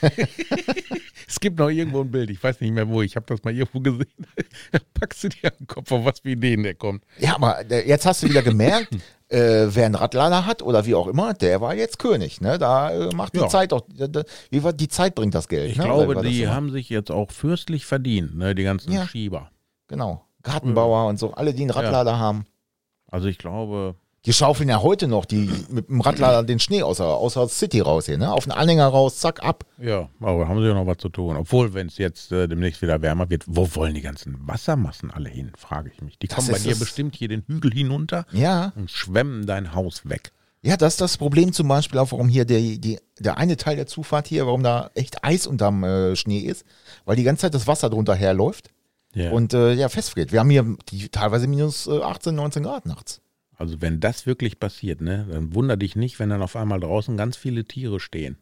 [1.28, 3.54] es gibt noch irgendwo ein Bild, ich weiß nicht mehr wo, ich habe das mal
[3.54, 4.26] irgendwo gesehen.
[4.72, 7.04] da packst du dir an den Kopf, auf was für Ideen der kommt.
[7.18, 8.94] Ja, aber äh, jetzt hast du wieder gemerkt,
[9.28, 12.40] äh, wer einen Radlader hat oder wie auch immer, der war jetzt König.
[12.40, 12.58] Ne?
[12.58, 13.48] Da äh, macht die Ja.
[13.48, 13.82] Zeit auch,
[14.50, 15.70] wie war, die Zeit bringt das Geld.
[15.70, 15.84] Ich ne?
[15.84, 19.06] glaube, die immer- haben sich jetzt auch fürstlich verdient, ne, die ganzen Ja.
[19.06, 19.50] Schieber.
[19.88, 20.24] Genau.
[20.42, 22.46] Gartenbauer und so, alle, die einen Radlader haben.
[23.10, 26.96] Also ich glaube, Die schaufeln ja heute noch die mit dem Radlader den Schnee aus
[26.98, 28.32] der, aus der City raus hier, ne?
[28.32, 29.64] Auf den Anhänger raus, zack, ab.
[29.78, 31.36] ja, aber haben sie ja noch was zu tun.
[31.36, 35.28] Obwohl, wenn es jetzt äh, demnächst wieder wärmer wird, wo wollen die ganzen Wassermassen alle
[35.28, 36.18] hin, frage ich mich.
[36.18, 36.78] Die Das kommen bei dir es.
[36.80, 38.72] bestimmt hier den Hügel hinunter Ja.
[38.76, 40.32] und schwemmen dein Haus weg.
[40.62, 43.76] Ja, das ist das Problem zum Beispiel auch, warum hier der, die, der eine Teil
[43.76, 46.64] der Zufahrt hier, warum da echt Eis unterm äh, Schnee ist,
[47.04, 48.70] weil die ganze Zeit das Wasser drunter herläuft
[49.14, 49.30] Ja.
[49.30, 50.32] und äh, ja, festfriert.
[50.32, 53.20] Wir haben hier die, teilweise minus äh, 18, 19 Grad nachts.
[53.56, 57.16] Also wenn das wirklich passiert, ne, dann wunder dich nicht, wenn dann auf einmal draußen
[57.16, 58.36] ganz viele Tiere stehen,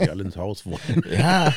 [0.00, 1.02] die alle ins Haus wollen.
[1.10, 1.52] Ja.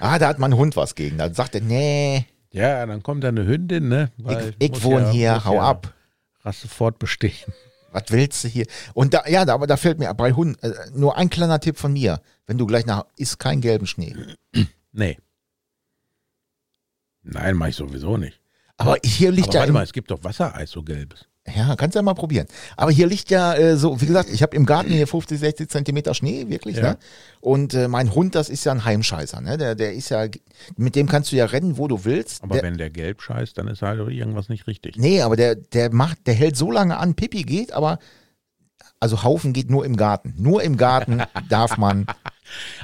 [0.00, 1.18] ah, da hat mein Hund was gegen.
[1.18, 4.10] Da sagt er, nee, Ja, dann kommt da eine Hündin, ne?
[4.58, 5.92] ich, ich wohne ja- hier, hau ja ab.
[6.42, 7.52] Rasse fortbestehen.
[7.92, 8.66] Was willst du hier?
[8.92, 11.78] Und da, ja, da, aber da fällt mir bei Hunden, äh, nur ein kleiner Tipp
[11.78, 12.20] von mir.
[12.46, 14.14] Wenn du gleich nach, isst kein gelben Schnee.
[14.96, 15.18] Nee.
[17.22, 18.40] Nein, mach ich sowieso nicht.
[18.76, 21.26] Aber hier liegt Aber ja, warte mal, es gibt doch Wassereis, so gelbes.
[21.54, 22.46] Ja, kannst ja mal probieren.
[22.76, 25.68] Aber hier liegt ja äh, so, wie gesagt, ich habe im Garten hier 50, 60
[25.68, 26.82] Zentimeter Schnee, wirklich, Ja.
[26.92, 26.98] ne?
[27.40, 29.58] Und äh, mein Hund, das ist ja ein Heimscheißer, ne?
[29.58, 30.26] Der, der ist ja,
[30.76, 32.42] mit dem kannst du ja rennen, wo du willst.
[32.42, 34.96] Aber der, wenn der gelb scheißt, dann ist halt irgendwas nicht richtig.
[34.96, 37.98] Nee, aber der, der macht, der hält so lange an, Pipi geht, aber
[39.00, 40.34] also Haufen geht nur im Garten.
[40.36, 42.06] Nur im Garten darf man.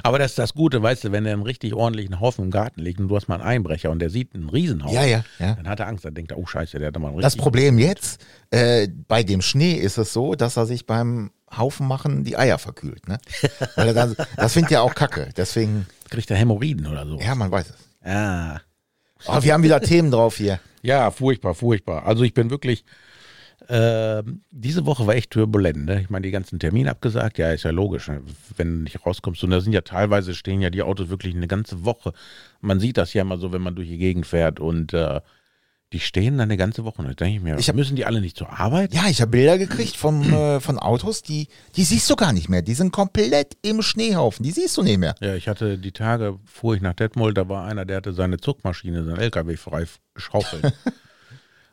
[0.03, 2.81] Aber das ist das Gute, weißt du, wenn der einen richtig ordentlichen Haufen im Garten
[2.81, 5.53] liegt und du hast mal einen Einbrecher und der sieht einen Riesenhaufen, Ja, ja, ja.
[5.55, 7.35] dann hat er Angst, dann denkt er, oh scheiße, der hat da mal einen Das.
[7.35, 12.23] Problem jetzt, äh, bei dem Schnee ist es so, dass er sich beim Haufen machen
[12.23, 13.07] die Eier verkühlt.
[13.07, 13.17] Ne?
[13.75, 15.29] Er dann, das findet er auch kacke.
[15.35, 17.19] Deswegen, Kriegt er Hämorrhoiden oder so.
[17.19, 18.07] ja, man weiß es.
[18.07, 18.59] Ah.
[19.27, 20.59] Oh, wir haben wieder Themen drauf hier.
[20.81, 22.05] Ja, furchtbar, furchtbar.
[22.07, 22.83] Also ich bin wirklich,
[23.73, 25.85] ähm, diese Woche war echt turbulent.
[25.85, 26.01] Ne?
[26.01, 28.21] Ich meine, die ganzen Termine abgesagt, ja, ist ja logisch, ne?
[28.57, 29.43] wenn du nicht rauskommst.
[29.45, 32.11] Und da sind ja teilweise, stehen ja die Autos wirklich eine ganze Woche.
[32.59, 35.21] Man sieht das ja immer so, wenn man durch die Gegend fährt und äh,
[35.93, 37.03] die stehen dann eine ganze Woche.
[37.03, 38.93] Da denke ich mir, Ich hab- müssen die alle nicht zur Arbeit?
[38.93, 42.47] Ja, ich habe Bilder gekriegt vom, äh, von Autos, die, die siehst du gar nicht
[42.49, 42.61] mehr.
[42.61, 44.43] Die sind komplett im Schneehaufen.
[44.43, 45.15] Die siehst du nicht mehr.
[45.19, 48.37] Ja, ich hatte die Tage, fuhr ich nach Detmold, da war einer, der hatte seine
[48.37, 50.73] Zugmaschine, sein LKW frei geschaufelt.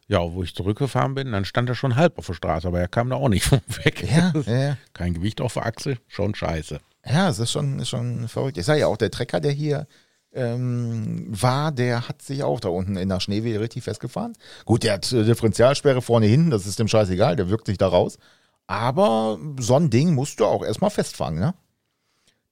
[0.09, 2.89] ja, wo ich zurückgefahren bin, dann stand er schon halb auf der Straße, aber er
[2.89, 4.05] kam da auch nicht von weg.
[4.11, 4.77] Ja, ja, ja.
[4.95, 6.81] Kein Gewicht auf der Achse, schon scheiße.
[7.07, 8.59] Ja, es ist schon, ist schon verrückt.
[8.59, 9.87] Ich sage ja auch, der Trecker, der hier
[10.33, 14.33] ähm, war, der hat sich auch da unten in der Schneewehe richtig festgefahren.
[14.65, 17.89] Gut, der hat äh, Differentialsperre vorne hin, das ist dem scheißegal, der wirkt sich da
[17.89, 18.19] raus.
[18.67, 21.55] Aber so ein Ding musst du auch erstmal festfahren, ne?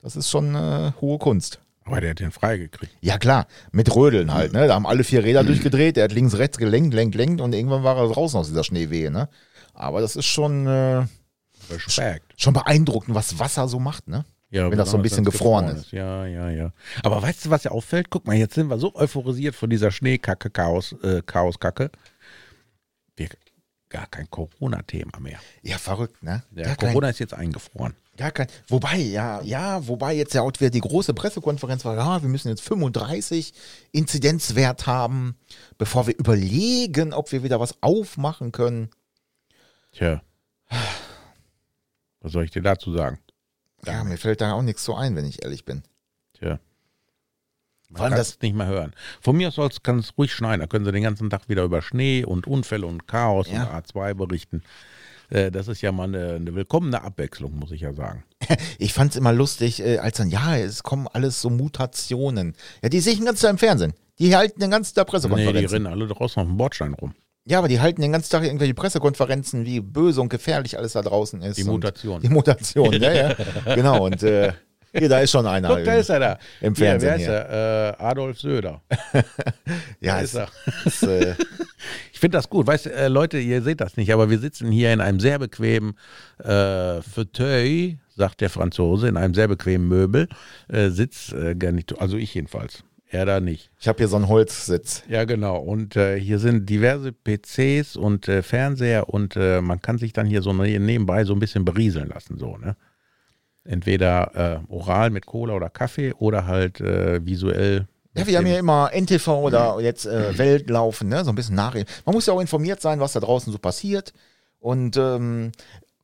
[0.01, 1.61] Das ist schon äh, hohe Kunst.
[1.87, 2.93] Aber der hat den freigekriegt.
[3.01, 4.67] Ja klar, mit Rödeln halt, ne?
[4.67, 7.85] Da haben alle vier Räder durchgedreht, der hat links, rechts gelenkt, lenkt, lenkt und irgendwann
[7.85, 9.29] war er draußen aus dieser Schneewehe, ne?
[9.73, 11.07] Aber das ist schon, äh,
[11.71, 12.35] Respekt.
[12.37, 14.25] schon beeindruckend, was Wasser so macht, ne?
[14.51, 15.93] Ja, Wenn das so ein bisschen besonders, wenn's gefroren ist.
[15.93, 16.73] Ja, ja, ja.
[17.03, 18.11] Aber weißt du, was dir auffällt?
[18.11, 21.91] Guck mal, jetzt sind wir so euphorisiert von dieser Schneekacke, Chaos, äh, Chaoskacke.
[23.17, 23.29] Wir,
[23.89, 25.39] gar kein Corona-Thema mehr.
[25.63, 26.43] Ja, verrückt, ne?
[26.55, 27.95] Ja, Gar kein- Corona ist jetzt eingefroren.
[28.17, 32.23] Gar kein, wobei, ja, ja, wobei jetzt ja auch wieder die große Pressekonferenz war, ja,
[32.23, 33.53] wir müssen jetzt 35
[33.93, 35.37] Inzidenzwert haben,
[35.79, 38.91] bevor wir überlegen, ob wir wieder was aufmachen können.
[39.93, 40.23] Tja.
[42.21, 43.19] Was soll ich dir dazu sagen?
[43.85, 45.83] Ja, mir fällt da auch nichts so ein, wenn ich ehrlich bin.
[46.35, 46.59] Tja.
[47.91, 48.95] Man kann das- nicht mehr hören.
[49.21, 50.61] Von mir aus kann es ruhig schneien.
[50.61, 53.63] Da können sie den ganzen Tag wieder über Schnee und Unfälle und Chaos Ja.
[53.65, 54.63] und A2 berichten.
[55.31, 58.25] Äh, Das ist ja mal eine, eine willkommene Abwechslung, muss ich ja sagen.
[58.79, 62.55] Ich fand es immer lustig, äh, als dann, ja, es kommen alles so Mutationen.
[62.83, 63.93] Ja, die sehe ich den ganzen Tag im Fernsehen.
[64.19, 65.69] Die halten den ganzen Tag Nee, die Pressekonferenzen.
[65.69, 67.15] rennen alle draußen auf dem Bordstein rum.
[67.49, 71.03] Ja, aber die halten den ganzen Tag irgendwelche Pressekonferenzen, wie böse und gefährlich alles da
[71.03, 71.57] draußen ist.
[71.59, 72.21] Die Mutation.
[72.21, 73.35] Die Mutation, ja, ja.
[73.75, 74.05] Genau.
[74.07, 74.53] Und äh,
[74.99, 75.69] hier, da ist schon einer.
[75.69, 76.39] Guck, da ist er da.
[76.61, 77.33] Im Hier, Fernsehen Wer ist hier.
[77.33, 77.99] er?
[78.01, 78.83] Äh, Adolf Söder.
[80.01, 80.49] Ja, Da ist, er.
[80.85, 81.35] ist, äh,
[82.13, 82.67] Ich finde das gut.
[82.67, 85.95] Weißt äh, Leute, ihr seht das nicht, aber wir sitzen hier in einem sehr bequemen
[86.43, 90.29] äh, Fauteuil, sagt der Franzose, in einem sehr bequemen Möbel.
[90.69, 92.83] Äh, Sitz äh, gar nicht, also ich jedenfalls.
[93.09, 93.71] Er da nicht.
[93.81, 95.05] ich habe hier so einen Holzsitz.
[95.09, 95.59] Ja, genau.
[95.59, 100.27] Und äh, hier sind diverse PCs und äh, Fernseher und äh, man kann sich dann
[100.27, 102.77] hier so ne- nebenbei so ein bisschen berieseln lassen, so, ne?
[103.67, 107.87] Entweder äh, oral mit Cola oder Kaffee oder halt äh, visuell.
[108.15, 111.25] Ja, wir haben hier immer NTV oder jetzt äh, Welt laufen, ne?
[111.25, 111.91] so ein bisschen Nachrichten.
[112.07, 114.15] Man muss ja auch informiert sein, was da draußen so passiert.
[114.59, 115.53] Und ähm,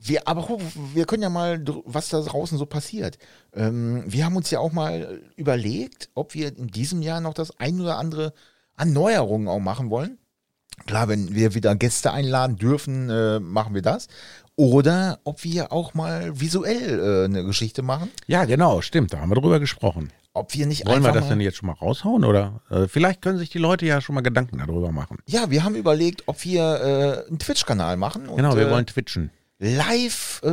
[0.05, 0.59] wir, aber
[0.93, 3.17] wir können ja mal, was da draußen so passiert.
[3.53, 7.57] Ähm, wir haben uns ja auch mal überlegt, ob wir in diesem Jahr noch das
[7.59, 8.33] ein oder andere
[8.77, 10.17] Erneuerungen auch machen wollen.
[10.85, 14.07] Klar, wenn wir wieder Gäste einladen dürfen, äh, machen wir das.
[14.55, 18.11] Oder ob wir auch mal visuell äh, eine Geschichte machen.
[18.27, 19.11] Ja, genau, stimmt.
[19.13, 20.11] Da haben wir drüber gesprochen.
[20.35, 23.37] Ob wir nicht Wollen wir das denn jetzt schon mal raushauen oder äh, vielleicht können
[23.37, 25.17] sich die Leute ja schon mal Gedanken darüber machen.
[25.27, 28.87] Ja, wir haben überlegt, ob wir äh, einen Twitch-Kanal machen und Genau, wir äh, wollen
[28.87, 29.29] twitchen.
[29.59, 30.49] live äh,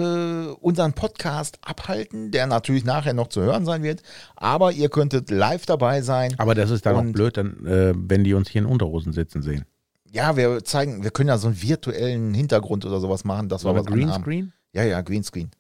[0.61, 4.03] unseren Podcast abhalten, der natürlich nachher noch zu hören sein wird.
[4.37, 6.35] Aber ihr könntet live dabei sein.
[6.39, 9.43] Aber das ist dann auch blöd, dann, äh, wenn die uns hier in Unterhosen sitzen
[9.43, 9.65] sehen.
[10.13, 13.75] Ja, wir zeigen, wir können ja so einen virtuellen Hintergrund oder sowas machen, dass wir
[13.75, 13.87] was.
[13.87, 14.53] Greenscreen?
[14.73, 15.51] Ja, ja, Greenscreen.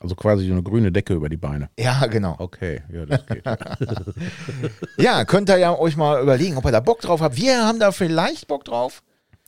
[0.00, 1.70] Also quasi so eine grüne Decke über die Beine.
[1.78, 2.36] Ja, genau.
[2.38, 3.44] Okay, ja, das geht.
[4.98, 7.36] Ja, könnt ihr ja euch mal überlegen, ob ihr da Bock drauf habt.
[7.36, 9.02] Wir haben da vielleicht Bock drauf.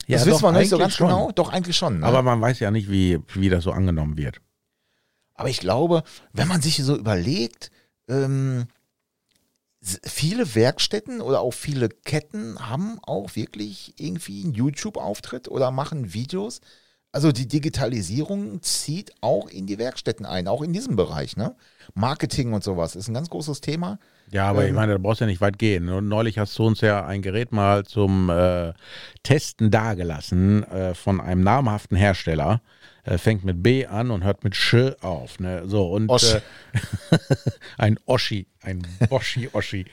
[0.07, 1.09] Ja, das wissen wir noch nicht so ganz schon.
[1.09, 1.31] genau.
[1.33, 2.01] Doch, eigentlich schon.
[2.01, 2.07] Ne?
[2.07, 4.41] Aber man weiß ja nicht, wie, wie das so angenommen wird.
[5.35, 7.71] Aber ich glaube, wenn man sich so überlegt,
[8.09, 8.67] ähm,
[9.83, 16.61] viele Werkstätten oder auch viele Ketten haben auch wirklich irgendwie einen YouTube-Auftritt oder machen Videos.
[17.13, 21.37] Also die Digitalisierung zieht auch in die Werkstätten ein, auch in diesem Bereich.
[21.37, 21.57] Ne?
[21.95, 23.99] Marketing und sowas ist ein ganz großes Thema.
[24.31, 24.77] Ja, aber ich Ähm.
[24.77, 25.87] meine, da brauchst du ja nicht weit gehen.
[26.09, 28.73] Neulich hast du uns ja ein Gerät mal zum äh,
[29.25, 32.63] Testen dagelassen äh, von einem namhaften Hersteller.
[33.03, 35.41] Äh, fängt mit B an und hört mit Sch auf.
[35.41, 35.63] Ne?
[35.67, 36.35] So, und Osch.
[36.35, 36.41] äh,
[37.79, 39.87] ein Oschi, ein Boschi-Oschi.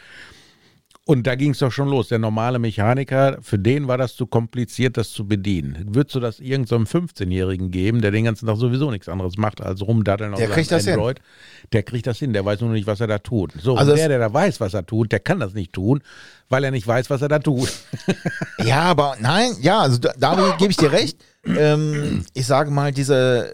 [1.07, 2.09] Und da ging es doch schon los.
[2.09, 5.85] Der normale Mechaniker, für den war das zu kompliziert, das zu bedienen.
[5.95, 9.81] Würdest du das irgendeinem 15-Jährigen geben, der den ganzen Tag sowieso nichts anderes macht, als
[9.81, 10.95] rumdaddeln auf Der kriegt das hin.
[10.95, 11.21] Android?
[11.71, 13.53] Der kriegt das hin, der weiß nur nicht, was er da tut.
[13.53, 16.01] So, Also und der, der da weiß, was er tut, der kann das nicht tun,
[16.49, 17.71] weil er nicht weiß, was er da tut.
[18.65, 21.17] Ja, aber nein, ja, also da, da gebe ich dir recht.
[21.47, 23.49] Ähm, ich sage mal, diese,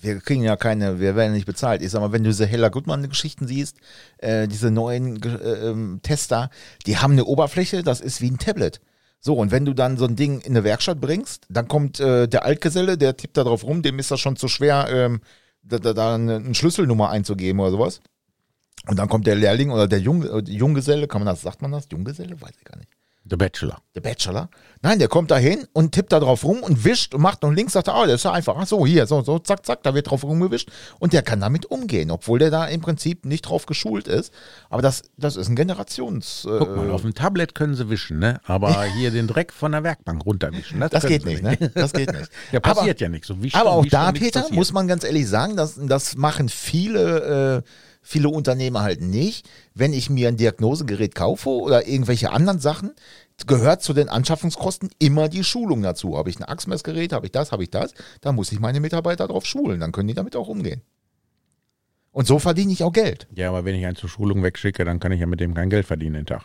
[0.00, 1.82] wir kriegen ja keine, wir werden nicht bezahlt.
[1.82, 3.76] Ich sag mal, wenn du diese Hella Gutmann-Geschichten siehst,
[4.18, 6.50] äh, diese neuen äh, ähm, Tester,
[6.86, 8.80] die haben eine Oberfläche, das ist wie ein Tablet.
[9.20, 12.26] So, und wenn du dann so ein Ding in eine Werkstatt bringst, dann kommt äh,
[12.26, 15.20] der Altgeselle, der tippt da drauf rum, dem ist das schon zu schwer, ähm,
[15.62, 18.00] da, da, da eine, eine Schlüsselnummer einzugeben oder sowas.
[18.86, 21.72] Und dann kommt der Lehrling oder der Jung, äh, Junggeselle, kann man das, sagt man
[21.72, 21.88] das?
[21.92, 22.40] Junggeselle?
[22.40, 22.90] Weiß ich gar nicht.
[23.30, 23.78] The Bachelor.
[23.94, 24.50] Der Bachelor?
[24.82, 27.54] Nein, der kommt da hin und tippt da drauf rum und wischt und macht und
[27.54, 29.84] links sagt er, ah, das ist ja einfach, ach so, hier, so, so, zack, zack,
[29.84, 33.42] da wird drauf rumgewischt und der kann damit umgehen, obwohl der da im Prinzip nicht
[33.42, 34.32] drauf geschult ist.
[34.68, 36.44] Aber das, das ist ein Generations...
[36.44, 38.40] Äh, Guck mal, auf dem Tablet können sie wischen, ne?
[38.46, 40.80] Aber hier den Dreck von der Werkbank runterwischen.
[40.80, 41.70] das können geht sie nicht, ne?
[41.74, 42.30] Das geht nicht.
[42.52, 43.28] Ja, passiert aber, ja nichts.
[43.28, 47.70] So aber auch da, Peter, muss man ganz ehrlich sagen, das, das machen viele, äh,
[48.02, 49.48] viele Unternehmer halt nicht.
[49.74, 52.92] Wenn ich mir ein Diagnosegerät kaufe oder irgendwelche anderen Sachen,
[53.46, 56.16] gehört zu den Anschaffungskosten immer die Schulung dazu.
[56.16, 59.26] Habe ich ein Achsmessgerät, habe ich das, habe ich das, dann muss ich meine Mitarbeiter
[59.26, 60.82] darauf schulen, dann können die damit auch umgehen.
[62.12, 63.28] Und so verdiene ich auch Geld.
[63.34, 65.70] Ja, aber wenn ich einen zur Schulung wegschicke, dann kann ich ja mit dem kein
[65.70, 66.42] Geld verdienen den Tag.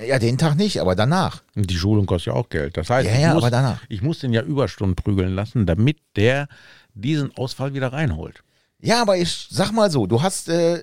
[0.00, 1.42] Ja, den Tag nicht, aber danach.
[1.54, 2.76] Und die Schulung kostet ja auch Geld.
[2.76, 3.82] Das heißt, Ja, ich, ja, muss, aber danach.
[3.88, 6.48] ich muss den ja Überstunden prügeln lassen, damit der
[6.94, 8.42] diesen Ausfall wieder reinholt.
[8.80, 10.80] Ja, aber ich sag mal so, du hast, äh,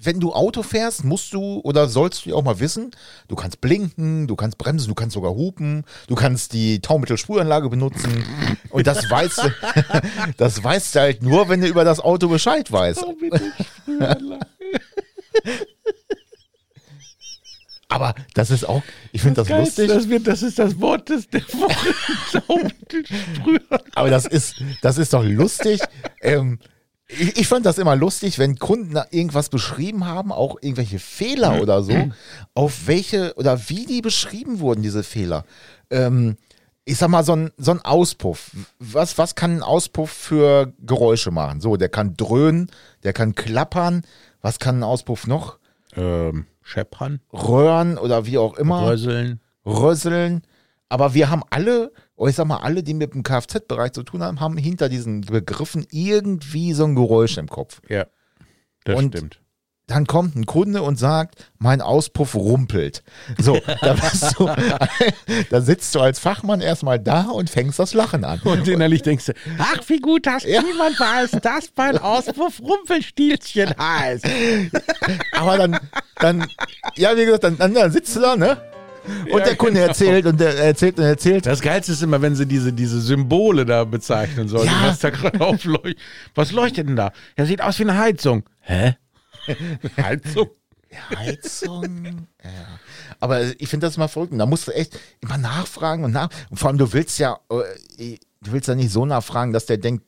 [0.00, 2.90] wenn du Auto fährst, musst du oder sollst du auch mal wissen,
[3.28, 8.24] du kannst blinken, du kannst bremsen, du kannst sogar hupen, du kannst die Taumittelspuranlage benutzen.
[8.70, 9.50] Und das weißt du,
[10.36, 13.04] das weißt du halt nur, wenn du über das Auto Bescheid weißt.
[17.88, 18.82] Aber das ist auch,
[19.12, 19.88] ich finde das, lustig.
[19.88, 21.94] Das, wird, das ist das Wort des der Woche.
[23.94, 25.80] Aber das ist, das ist doch lustig.
[26.20, 26.58] ähm,
[27.08, 31.82] ich, ich fand das immer lustig, wenn Kunden irgendwas beschrieben haben, auch irgendwelche Fehler oder
[31.82, 32.10] so,
[32.54, 35.44] auf welche oder wie die beschrieben wurden, diese Fehler.
[35.90, 36.36] Ähm,
[36.84, 38.50] ich sag mal, so ein, so ein Auspuff.
[38.78, 41.60] Was, was kann ein Auspuff für Geräusche machen?
[41.60, 42.70] So, der kann dröhnen,
[43.04, 44.02] der kann klappern.
[44.40, 45.58] Was kann ein Auspuff noch?
[45.96, 48.90] ähm, Scheppern, Röhren oder wie auch immer.
[48.90, 49.40] Röseln.
[49.64, 50.42] Rösseln.
[50.88, 54.22] Aber wir haben alle, oh, ich sag mal, alle, die mit dem Kfz-Bereich zu tun
[54.22, 57.80] haben, haben hinter diesen Begriffen irgendwie so ein Geräusch im Kopf.
[57.88, 58.06] Ja,
[58.84, 59.40] das Und- stimmt.
[59.90, 63.02] Dann kommt ein Kunde und sagt, mein Auspuff rumpelt.
[63.38, 63.94] So, da,
[64.36, 64.50] du,
[65.50, 68.38] da sitzt du als Fachmann erstmal da und fängst das Lachen an.
[68.44, 74.26] Und innerlich denkst du, ach, wie gut, dass niemand weiß, dass mein Auspuff Rumpelstilzchen heißt.
[75.32, 75.80] Aber dann,
[76.16, 76.46] dann,
[76.96, 78.60] ja, wie gesagt, dann, dann, dann sitzt du da, ne?
[79.30, 79.86] Und der Kunde genau.
[79.88, 81.46] erzählt und der erzählt und erzählt.
[81.46, 84.88] Das Geilste ist immer, wenn sie diese, diese Symbole da bezeichnen sollen, Ja.
[84.88, 85.98] was da gerade aufleuchtet.
[86.34, 87.12] Was leuchtet denn da?
[87.36, 88.44] Ja, sieht aus wie eine Heizung.
[88.60, 88.96] Hä?
[89.96, 90.48] Heizung?
[91.16, 92.26] Heizung.
[92.42, 92.50] Ja.
[93.20, 94.32] Aber ich finde das immer verrückt.
[94.32, 96.30] Und Da musst du echt immer nachfragen und nach.
[96.50, 99.78] Und vor allem, du willst ja, äh, du willst ja nicht so nachfragen, dass der
[99.78, 100.04] denkt,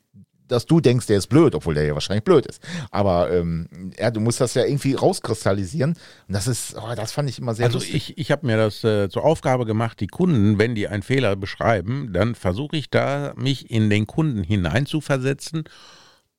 [0.51, 2.61] dass du denkst, der ist blöd, obwohl der ja wahrscheinlich blöd ist.
[2.91, 5.91] Aber ähm, ja, du musst das ja irgendwie rauskristallisieren.
[5.93, 7.95] Und das ist, oh, das fand ich immer sehr Also lustig.
[7.95, 11.37] ich, ich habe mir das äh, zur Aufgabe gemacht, die Kunden, wenn die einen Fehler
[11.37, 15.65] beschreiben, dann versuche ich da, mich in den Kunden hineinzuversetzen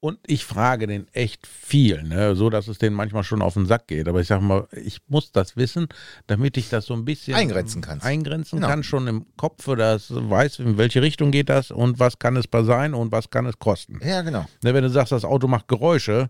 [0.02, 2.36] und ich frage den echt viel, ne?
[2.36, 4.08] so dass es denen manchmal schon auf den Sack geht.
[4.10, 5.88] Aber ich sage mal, ich muss das wissen,
[6.28, 8.06] damit ich das so ein bisschen Eingrenzen kannst.
[8.06, 8.68] Eingrenzen Genau.
[8.68, 12.48] kann, schon im Kopf, das weiß, in welche Richtung geht das und was kann es
[12.48, 14.00] bei sein und was kann es kosten.
[14.04, 14.46] ja, genau.
[14.64, 16.30] Ne, wenn du sagst, das Auto macht Geräusche,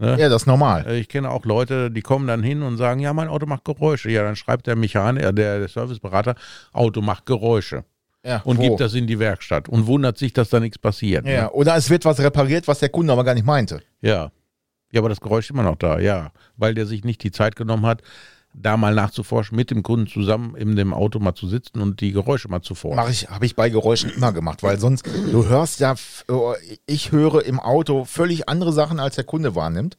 [0.00, 0.84] Ja, das ist normal.
[0.88, 3.64] äh, Ich kenne auch Leute, die kommen dann hin und sagen, ja, mein Auto macht
[3.64, 4.10] Geräusche.
[4.10, 6.34] Ja, dann schreibt der Mechaniker, der, der Serviceberater,
[6.72, 7.84] Auto macht Geräusche.
[8.24, 8.62] Ja, Und wo?
[8.62, 11.24] gibt das in die Werkstatt und wundert sich, dass da nichts passiert.
[11.26, 11.50] Ja, Ne?
[11.50, 13.82] oder es wird was repariert, was der Kunde aber gar nicht meinte.
[14.00, 14.30] ja.
[14.90, 16.32] Ja, aber das Geräusch ist immer noch da, ja.
[16.56, 18.00] Weil der sich nicht die Zeit genommen hat,
[18.54, 22.12] da mal nachzuforschen, mit dem Kunden zusammen in dem Auto mal zu sitzen und die
[22.12, 22.96] Geräusche mal zu forschen.
[22.96, 25.94] Mache ich, habe ich bei Geräuschen immer gemacht, weil sonst, du hörst ja,
[26.28, 26.54] oh,
[26.86, 29.98] ich höre im Auto völlig andere Sachen, als der Kunde wahrnimmt.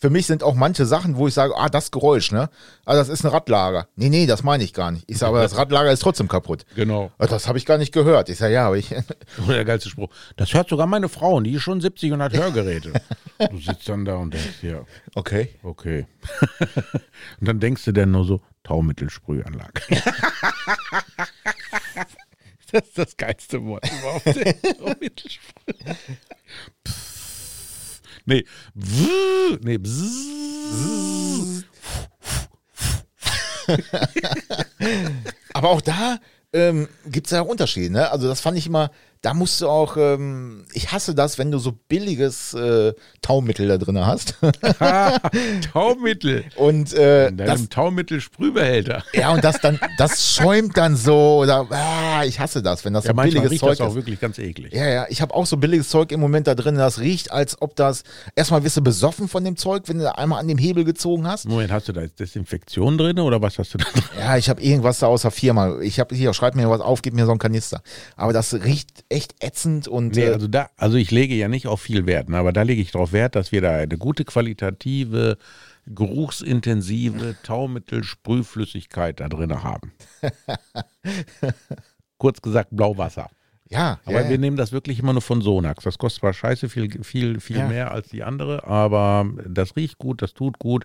[0.00, 2.48] Für mich sind auch manche Sachen, wo ich sage, ah, das Geräusch, ne?
[2.86, 3.86] Ah, das ist ein Radlager.
[3.96, 5.04] Nee, nee, das meine ich gar nicht.
[5.06, 6.64] Ich sage, aber das Radlager ist trotzdem kaputt.
[6.74, 7.12] Genau.
[7.18, 8.30] Ah, Das habe ich gar nicht gehört.
[8.30, 8.88] Ich sage, ja, aber ich,
[9.48, 10.08] der geilste Spruch.
[10.36, 12.94] Das hört sogar meine Frau und die ist schon 70 und hat Hörgeräte.
[13.50, 14.80] du sitzt dann da und denkst, ja,
[15.14, 15.50] okay.
[15.62, 16.06] okay.
[17.40, 19.82] und dann denkst du dann nur so, Taummittelsprühanlage.
[22.72, 24.78] das ist das geilste Wort überhaupt.
[24.78, 25.74] Taummittelsprüh.
[28.24, 28.44] Nee,
[29.62, 29.78] nee.
[35.52, 36.18] Aber auch da
[36.52, 38.10] ähm, gibt es ja Unterschiede, ne?
[38.10, 38.90] Also das fand ich immer,
[39.22, 43.76] da musst du auch, ähm, ich hasse das, wenn du so billiges äh, Taumittel da
[43.76, 44.34] drin hast.
[45.72, 46.44] Taumittel.
[46.56, 49.02] Und äh, In das, deinem Taumittel-Sprühbehälter.
[49.12, 53.04] ja, und das dann, das schäumt dann so oder ah, ich hasse das, wenn das
[53.04, 53.94] Ja, so billiges riecht Zeug das auch ist.
[53.96, 54.72] wirklich ganz eklig.
[54.72, 57.60] Ja, ja, ich habe auch so billiges Zeug im Moment da drin, das riecht, als
[57.60, 58.04] ob das
[58.36, 61.26] erstmal wirst du besoffen von dem Zeug, wenn du da einmal an dem Hebel gezogen
[61.26, 61.46] hast.
[61.48, 64.02] Moment, hast du da Desinfektion drin oder was hast du da drin?
[64.18, 65.78] Ja, ich habe irgendwas da aus der Firma.
[65.80, 67.82] Ich habe hier, schreib mir was auf, gib mir so einen Kanister.
[68.16, 71.66] Aber das riecht echt ätzend und Nee, äh, also da, also ich lege ja nicht
[71.66, 74.24] auf viel Wert, ne, aber da lege ich darauf Wert, dass wir da eine gute
[74.24, 75.36] qualitative,
[75.86, 79.92] geruchsintensive Taumittel-Sprühflüssigkeit da drin haben.
[82.18, 83.30] Kurz gesagt, Blauwasser.
[83.68, 84.38] ja, Aber ja, wir ja.
[84.38, 85.84] nehmen das wirklich immer nur von Sonax.
[85.84, 87.68] Das kostet zwar scheiße viel, viel, viel Ja.
[87.68, 90.84] mehr als die andere, aber das riecht gut, das tut gut.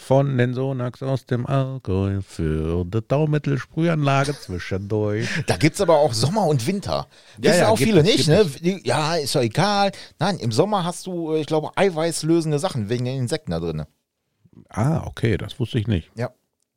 [0.00, 5.28] Von den Sonax aus dem Alkohol für die Taumittelsprühanlage zwischendurch.
[5.46, 7.06] Da gibt's aber auch Sommer und Winter.
[7.36, 8.44] Ja, Wissen ja, auch gibt viele es, nicht, gibt ne?
[8.78, 9.92] Die- Ja, ist doch egal.
[10.18, 13.84] Nein, im Sommer hast du, äh, ich glaube, eiweißlösende Sachen wegen den Insekten da drin.
[14.68, 16.10] Ah, okay, das wusste ich nicht.
[16.16, 16.30] Ja.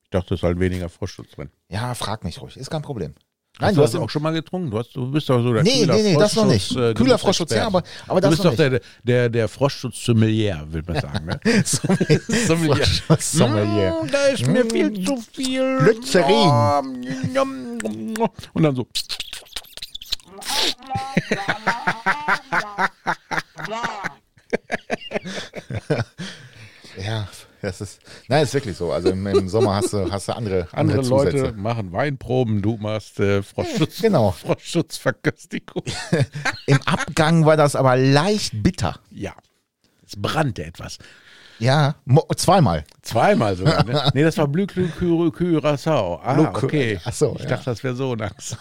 [0.03, 1.49] Ich dachte, es ist halt weniger Frostschutz drin.
[1.69, 3.15] Ja, frag mich ruhig, ist kein Problem.
[3.59, 4.71] Nein, Hast du du hast auch schon mal getrunken?
[4.71, 6.75] Du, hast, du bist doch so der Nee, Kühler nee, nee, das noch nicht.
[6.75, 10.65] äh, Kühler Froschschutz, ja, aber- aber du das bist noch doch der, der, der Froschschutz-Sommelier,
[10.69, 11.25] will man sagen.
[11.27, 11.39] Ne?
[12.47, 12.85] Sommelier.
[13.19, 14.01] Sommelier.
[14.03, 15.77] Mm, Da ist mir viel zu viel.
[15.77, 16.49] Glycerin.
[18.53, 18.87] Und dann so.
[26.97, 27.27] Ja,
[27.63, 28.91] das ist, nein, ist wirklich so.
[28.91, 31.37] Also im, im Sommer hast du, hast du andere, andere, Andere Zusätze.
[31.37, 34.31] Leute machen Weinproben, du machst äh, Froschschutz, Genau.
[34.37, 35.83] Froschschutzverköstigung.
[36.67, 38.99] Im Abgang war das aber leicht bitter.
[39.11, 39.33] Ja.
[40.05, 40.97] Es brannte etwas.
[41.59, 41.95] Ja,
[42.35, 42.83] zweimal.
[43.01, 43.85] Zweimal sogar.
[43.85, 44.09] Ne?
[44.13, 46.19] Nee, das war Blüklü-Curacao.
[46.21, 46.99] Ah, Blü- okay.
[47.05, 47.49] Ach so, ich ja.
[47.51, 48.57] dachte, das wäre Sonax.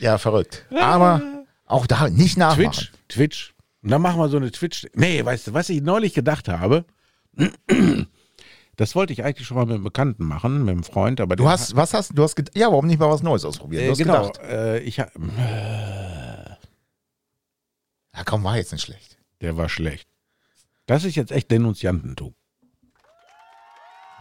[0.00, 0.64] Ja, verrückt.
[0.74, 1.22] Aber
[1.66, 2.72] auch da nicht nachmachen.
[2.72, 3.51] Twitch, Twitch.
[3.82, 4.86] Und dann machen wir so eine Twitch.
[4.94, 6.84] Nee, weißt du, was ich neulich gedacht habe?
[8.76, 11.48] Das wollte ich eigentlich schon mal mit einem Bekannten machen, mit einem Freund, aber Du
[11.48, 12.22] hast, was hast du?
[12.22, 13.92] hast ged- Ja, warum nicht mal was Neues ausprobieren?
[13.92, 14.38] Äh, genau, gedacht.
[14.48, 15.10] äh, ich ha-
[18.14, 19.18] Ja, komm, war jetzt nicht schlecht.
[19.40, 20.08] der war schlecht.
[20.86, 22.34] Das ist jetzt echt Denunziantentum.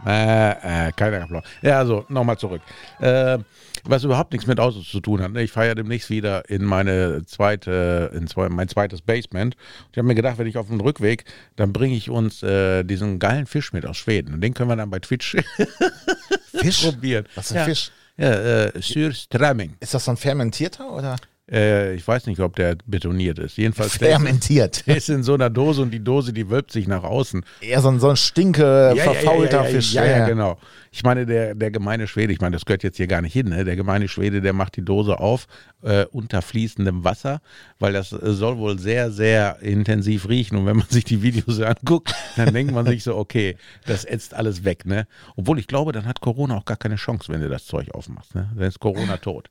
[0.05, 1.43] Äh, äh, keiner Applaus.
[1.62, 2.62] Ja, also nochmal zurück.
[2.99, 3.38] Äh,
[3.84, 5.32] was überhaupt nichts mit Autos zu tun hat.
[5.32, 5.44] Ne?
[5.44, 9.56] Ich fahre ja demnächst wieder in meine zweite, in zwei, mein zweites Basement.
[9.92, 11.26] Ich habe mir gedacht, wenn ich auf dem Rückweg,
[11.56, 14.34] dann bringe ich uns äh, diesen geilen Fisch mit aus Schweden.
[14.34, 15.38] Und den können wir dann bei Twitch
[16.54, 16.82] Fisch?
[16.84, 17.26] probieren.
[17.36, 17.66] Was ist ein ja.
[17.66, 17.92] Fisch?
[18.18, 19.78] Ja, äh, Surströmming.
[19.80, 21.16] Ist das so ein fermentierter oder?
[21.50, 23.58] Äh, ich weiß nicht, ob der betoniert ist.
[23.58, 24.86] Jedenfalls Fermentiert.
[24.88, 27.44] der ist in so einer Dose und die Dose, die wölbt sich nach außen.
[27.62, 29.94] Eher so ein, so ein stinke, Ja, verfaulter ja, ja, ja, Fisch.
[29.94, 30.58] Ja, ja, genau.
[30.94, 33.48] Ich meine, der, der gemeine Schwede, ich meine, das gehört jetzt hier gar nicht hin,
[33.48, 33.64] ne?
[33.64, 35.48] der gemeine Schwede, der macht die Dose auf
[35.84, 37.42] äh, unter fließendem Wasser,
[37.80, 40.58] weil das äh, soll wohl sehr, sehr intensiv riechen.
[40.58, 44.34] Und wenn man sich die Videos anguckt, dann denkt man sich so, okay, das ätzt
[44.34, 44.86] alles weg.
[44.86, 45.08] Ne?
[45.36, 48.36] Obwohl ich glaube, dann hat Corona auch gar keine Chance, wenn du das Zeug aufmachst.
[48.36, 48.50] Ne?
[48.56, 49.50] Dann ist Corona tot.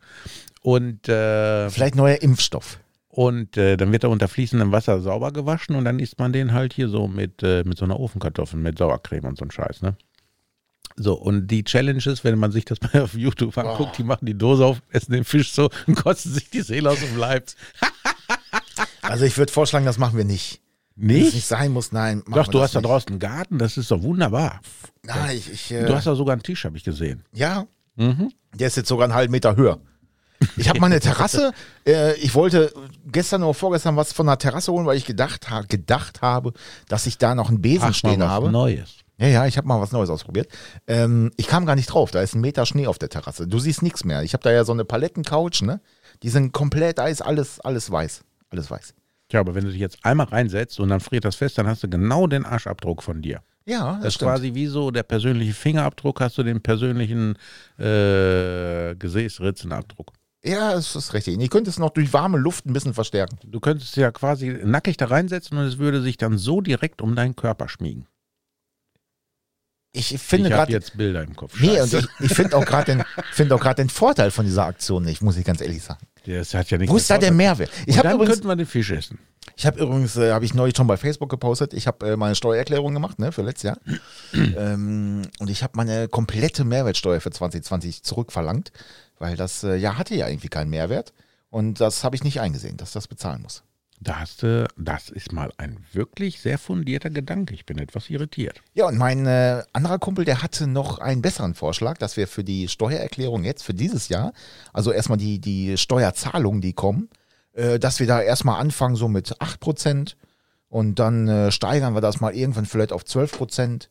[0.62, 2.78] Und äh, Vielleicht neuer Impfstoff.
[3.08, 6.52] und äh, dann wird er unter fließendem Wasser sauber gewaschen und dann isst man den
[6.52, 9.82] halt hier so mit, äh, mit so einer Ofenkartoffel, mit Sauercreme und so ein Scheiß,
[9.82, 9.96] ne?
[10.96, 14.36] So, und die Challenges, wenn man sich das mal auf YouTube anguckt, die machen die
[14.36, 17.46] Dose auf, essen den Fisch so und kotzen sich die Seele aus dem Leib.
[19.02, 20.60] Also ich würde vorschlagen, das machen wir nicht.
[20.94, 21.46] Wenn es nicht Nicht?
[21.46, 22.22] sein muss, nein.
[22.30, 22.88] Doch, du hast da nicht.
[22.88, 24.60] draußen einen Garten, das ist doch wunderbar.
[25.02, 27.24] Nein, ich, ich äh, Du hast da sogar einen Tisch, habe ich gesehen.
[27.32, 28.30] ja, Mhm.
[28.54, 29.80] der ist jetzt sogar einen halben Meter höher.
[30.56, 31.52] Ich habe meine Terrasse,
[31.86, 32.72] äh, ich wollte
[33.06, 36.52] gestern oder vorgestern was von der Terrasse holen, weil ich gedacht, ha gedacht habe,
[36.88, 38.50] dass ich da noch einen Besen Ach, mal stehen was habe.
[38.50, 38.96] Neues.
[39.18, 40.48] Ja, ja, ich habe mal was Neues ausprobiert.
[40.86, 43.46] Ähm, ich kam gar nicht drauf, da ist ein Meter Schnee auf der Terrasse.
[43.46, 44.22] Du siehst nichts mehr.
[44.22, 45.80] Ich habe da ja so eine Palettencouch, ne?
[46.22, 48.22] Die sind komplett, ist alles, alles weiß.
[48.48, 48.94] Alles weiß.
[49.28, 51.82] Tja, aber wenn du dich jetzt einmal reinsetzt und dann friert das fest, dann hast
[51.82, 53.42] du genau den Arschabdruck von dir.
[53.66, 54.30] Ja, das, Das ist stimmt.
[54.30, 57.36] quasi wie so der persönliche Fingerabdruck, hast du den persönlichen
[57.78, 60.12] äh, Gesäßritzenabdruck.
[60.42, 61.38] Ja, das ist richtig.
[61.38, 63.38] Ich könnte es noch durch warme Luft ein bisschen verstärken.
[63.44, 67.14] Du könntest ja quasi nackig da reinsetzen und es würde sich dann so direkt um
[67.14, 68.06] deinen Körper schmiegen.
[69.92, 70.72] Ich finde ich habe gerade.
[70.72, 71.60] jetzt Bilder im Kopf.
[71.60, 75.04] Nee, und ich, ich finde auch gerade den, find auch den Vorteil von dieser Aktion
[75.04, 76.06] nicht, muss ich ganz ehrlich sagen.
[76.24, 77.70] das hat ja nichts Wo ist da der Mehrwert?
[77.86, 79.18] Ich Und habe dann übrigens, könnten wir den Fisch essen.
[79.56, 82.36] ich hab übrigens äh, habe ich neulich schon bei Facebook gepostet, ich habe äh, meine
[82.36, 83.78] Steuererklärung gemacht, ne, für letztes Jahr.
[84.32, 88.70] ähm, und ich habe meine komplette Mehrwertsteuer für 2020 zurückverlangt,
[89.20, 91.12] weil das äh, Jahr hatte ja irgendwie keinen Mehrwert.
[91.50, 93.62] Und das habe ich nicht eingesehen, dass das bezahlen muss.
[94.02, 97.52] Da hast du, das ist mal ein wirklich sehr fundierter Gedanke.
[97.52, 98.62] Ich bin etwas irritiert.
[98.72, 102.42] Ja, und mein äh, anderer Kumpel, der hatte noch einen besseren Vorschlag, dass wir für
[102.42, 104.32] die Steuererklärung jetzt für dieses Jahr,
[104.72, 107.10] also erstmal die, die Steuerzahlungen, die kommen,
[107.52, 110.14] äh, dass wir da erstmal anfangen so mit 8%
[110.70, 113.88] und dann äh, steigern wir das mal irgendwann vielleicht auf 12%.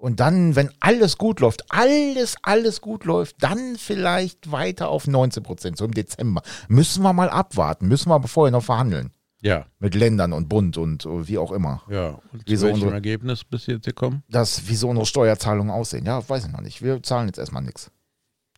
[0.00, 5.76] Und dann, wenn alles gut läuft, alles, alles gut läuft, dann vielleicht weiter auf 19%,
[5.76, 6.42] so im Dezember.
[6.68, 9.10] Müssen wir mal abwarten, müssen wir aber vorher noch verhandeln.
[9.42, 11.82] Ja, Mit Ländern und Bund und äh, wie auch immer.
[11.88, 12.18] ja.
[12.32, 14.22] Und Wieso zu welchem unsere- Ergebnis bist du jetzt gekommen?
[14.28, 16.04] das, wie so unsere Steuerzahlungen aussehen.
[16.06, 16.82] Ja, weiß ich noch nicht.
[16.82, 17.90] Wir zahlen jetzt erstmal nichts.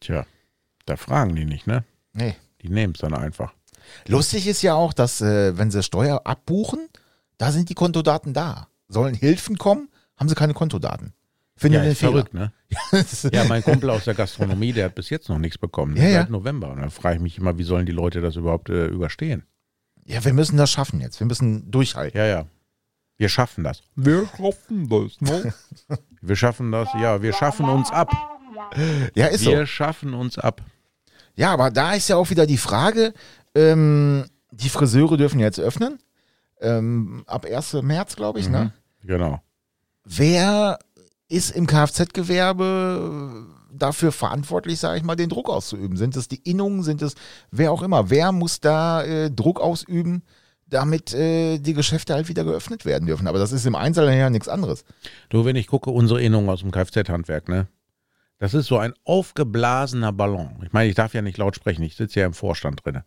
[0.00, 0.24] Tja,
[0.86, 1.84] da fragen die nicht, ne?
[2.12, 2.34] Nee.
[2.62, 3.52] Die nehmen es dann einfach.
[4.06, 6.88] Lustig ist ja auch, dass, äh, wenn sie Steuer abbuchen,
[7.38, 8.68] da sind die Kontodaten da.
[8.88, 11.12] Sollen Hilfen kommen, haben sie keine Kontodaten.
[11.62, 12.12] Finde Ja, ich den ist Fehler.
[12.12, 12.52] verrückt, ne?
[13.32, 15.96] Ja, mein Kumpel aus der Gastronomie, der hat bis jetzt noch nichts bekommen.
[15.96, 16.26] Ja, seit ja.
[16.28, 16.70] November.
[16.72, 19.44] Und dann frage ich mich immer, wie sollen die Leute das überhaupt äh, überstehen?
[20.04, 21.20] ja, wir müssen das schaffen jetzt.
[21.20, 22.18] Wir müssen durchhalten.
[22.18, 22.46] Ja, ja.
[23.18, 23.82] Wir schaffen das.
[23.94, 25.54] Wir schaffen das, ne?
[26.20, 28.10] wir schaffen das, ja, wir schaffen uns ab.
[29.14, 29.66] Ja, ist Wir so.
[29.66, 30.60] schaffen uns ab.
[31.36, 33.14] Ja, aber da ist ja auch wieder die Frage,
[33.54, 35.98] ähm, die Friseure dürfen jetzt öffnen.
[36.60, 37.74] Ähm, ab 1.
[37.82, 38.72] März, glaube ich, ne?
[39.04, 39.40] Genau.
[40.04, 40.78] Wer
[41.32, 45.96] ist im Kfz-Gewerbe dafür verantwortlich, sage ich mal, den Druck auszuüben?
[45.96, 47.14] Sind es die Innungen, sind es
[47.50, 48.10] wer auch immer?
[48.10, 50.22] Wer muss da äh, Druck ausüben,
[50.68, 53.26] damit äh, die Geschäfte halt wieder geöffnet werden dürfen?
[53.26, 54.84] Aber das ist im Einzelnen ja nichts anderes.
[55.30, 57.66] Du, wenn ich gucke, unsere Innung aus dem Kfz-Handwerk, ne?
[58.42, 60.50] Das ist so ein aufgeblasener Ballon.
[60.64, 63.02] Ich meine, ich darf ja nicht laut sprechen, ich sitze ja im Vorstand drin.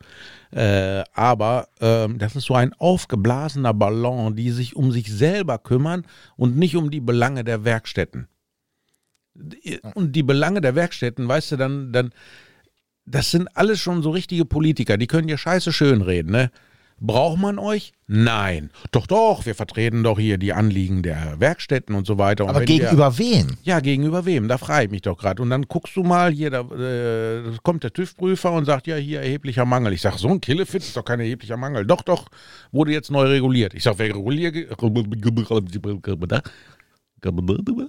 [0.51, 6.05] Äh, aber ähm, das ist so ein aufgeblasener Ballon, die sich um sich selber kümmern
[6.37, 8.29] und nicht um die Belange der Werkstätten.
[9.93, 12.13] Und die Belange der Werkstätten, weißt du, dann, dann,
[13.05, 16.49] das sind alles schon so richtige Politiker, die können dir scheiße schön reden, ne?
[16.99, 17.91] Braucht man euch?
[18.07, 18.69] Nein.
[18.91, 22.45] Doch, doch, wir vertreten doch hier die Anliegen der Werkstätten und so weiter.
[22.45, 23.57] Und Aber gegenüber wen?
[23.63, 24.47] ja, gegenüber wem?
[24.47, 25.41] Da frage ich mich doch gerade.
[25.41, 29.21] Und dann guckst du mal, hier, da äh, kommt der TÜV-Prüfer und sagt, ja, hier
[29.21, 29.91] erheblicher Mangel.
[29.91, 31.85] Ich sage, so ein Killefit ist doch kein erheblicher Mangel.
[31.85, 32.27] Doch, doch,
[32.71, 33.73] wurde jetzt neu reguliert.
[33.73, 34.55] Ich sage, wer reguliert?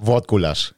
[0.00, 0.74] Wortgulasch.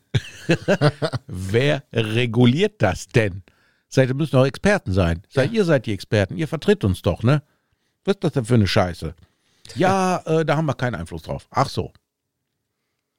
[1.27, 3.43] Wer reguliert das denn?
[3.89, 5.23] Seid ihr müssen doch Experten sein.
[5.29, 6.37] Seid ihr seid die Experten.
[6.37, 7.43] Ihr vertritt uns doch, ne?
[8.09, 9.15] Was ist das denn für eine Scheiße?
[9.75, 11.47] Ja, äh, da haben wir keinen Einfluss drauf.
[11.51, 11.93] Ach so.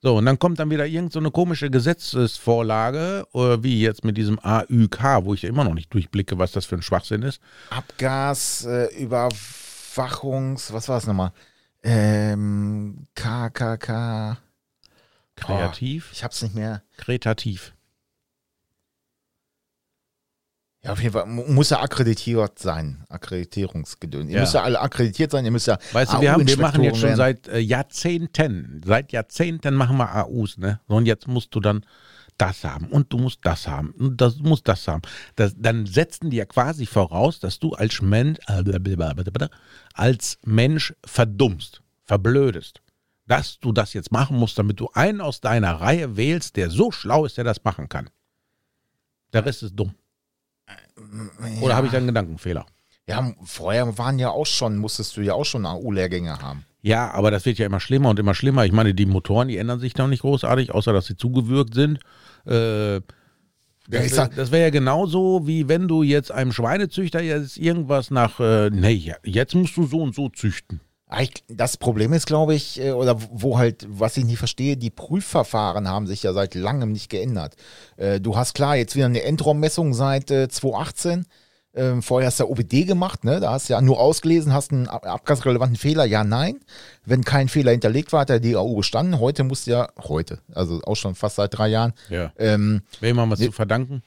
[0.02, 4.18] So, und dann kommt dann wieder irgend so eine komische Gesetzesvorlage, äh, wie jetzt mit
[4.18, 7.40] diesem AÜK, wo ich immer noch nicht durchblicke, was das für ein Schwachsinn ist.
[7.70, 11.34] Abgas, äh, Überwachungs, was war es nochmal?
[11.84, 14.38] Ähm, KKK.
[15.36, 16.82] Kreativ, Ich hab's nicht mehr.
[16.98, 17.74] kretativ.
[20.82, 23.04] Ja, auf jeden Fall mu- muss er akkreditiert sein.
[23.10, 24.30] Akkreditierungsgedöns.
[24.30, 24.42] Ihr Ja.
[24.42, 25.78] müsst ja alle akkreditiert sein, ihr müsst ja.
[25.92, 29.98] Weißt du, wir, haben, wir machen jetzt schon AU-Inspektoren seit äh, Jahrzehnten, seit Jahrzehnten machen
[29.98, 30.80] wir AUs, ne?
[30.88, 31.86] Und jetzt musst du dann
[32.38, 35.02] das haben und du musst das haben und das du musst das haben.
[35.36, 38.38] Das, dann setzen die ja quasi voraus, dass du als Mensch,
[39.94, 42.82] als Mensch verdummst, verblödest.
[43.28, 46.92] Dass du das jetzt machen musst, damit du einen aus deiner Reihe wählst, der so
[46.92, 48.10] schlau ist, der das machen kann.
[49.34, 49.94] Der Rest ist dumm.
[51.62, 52.66] Oder habe ich da einen Gedankenfehler?
[53.08, 56.64] Ja, vorher waren ja auch schon, musstest du ja auch schon AU-Lehrgänge haben.
[56.82, 58.66] Ja, aber das wird ja immer schlimmer und immer schlimmer.
[58.66, 62.00] Ich meine, die Motoren, die ändern sich noch nicht großartig, außer dass sie zugewürgt sind.
[62.45, 63.02] Äh, Ja,
[64.04, 68.39] das sag- das wäre ja genauso, wie wenn du jetzt einem Schweinezüchter jetzt irgendwas nach,
[68.39, 70.80] äh, nee, ja, jetzt musst du so und so züchten.
[71.12, 74.91] Eigentlich, Das Problem ist, glaube ich, äh, oder wo halt, was ich nicht verstehe, die
[74.91, 77.55] Prüfverfahren haben sich ja seit langem nicht geändert.
[77.97, 81.26] Äh, Du hast klar jetzt wieder eine Endraummessung seit äh, 2018.
[81.76, 83.39] Ähm, Vorher hast du ja OBD gemacht, ne?
[83.39, 86.60] Da hast du ja nur ausgelesen, hast einen ab- abgasrelevanten Fehler, ja, nein.
[87.05, 89.20] Wenn kein Fehler hinterlegt war, hat der DAU bestanden.
[89.20, 92.32] Heute musst du ja, heute, also auch schon fast seit drei Jahren, Ja.
[92.38, 94.01] ähm, Wem haben wir es zu verdanken?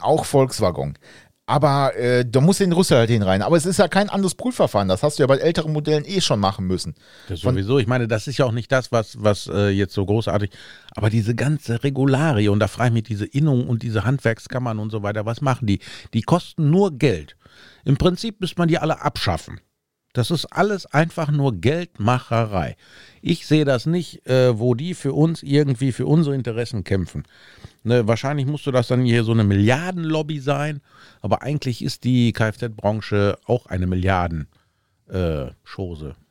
[0.00, 0.98] auch Volkswagen.
[1.48, 3.40] Aber äh, da muss den Rüssel halt hin rein.
[3.40, 4.88] Aber es ist ja kein anderes Prüfverfahren.
[4.88, 6.94] Das hast du ja bei älteren Modellen eh schon machen müssen.
[7.28, 7.78] Das sowieso.
[7.78, 10.50] Ich meine, das ist ja auch nicht das, was, was äh, jetzt so großartig.
[10.96, 14.90] Aber diese ganze Regularie und da frage ich mich, diese Innung und diese Handwerkskammern und
[14.90, 15.78] so weiter, was machen die?
[16.14, 17.36] Die kosten nur Geld.
[17.84, 19.60] Im Prinzip müsste man die alle abschaffen.
[20.16, 22.78] Das ist alles einfach nur Geldmacherei.
[23.20, 27.24] Ich sehe das nicht, äh, wo die für uns irgendwie für unsere Interessen kämpfen.
[27.84, 30.80] Ne, wahrscheinlich musste das dann hier so eine Milliardenlobby sein,
[31.20, 34.48] aber eigentlich ist die Kfz-Branche auch eine Milliarden
[35.10, 35.48] äh,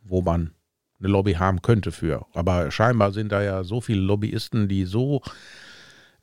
[0.03, 0.51] wo man
[0.99, 2.25] eine Lobby haben könnte für.
[2.33, 5.21] Aber scheinbar sind da ja so viele Lobbyisten, die so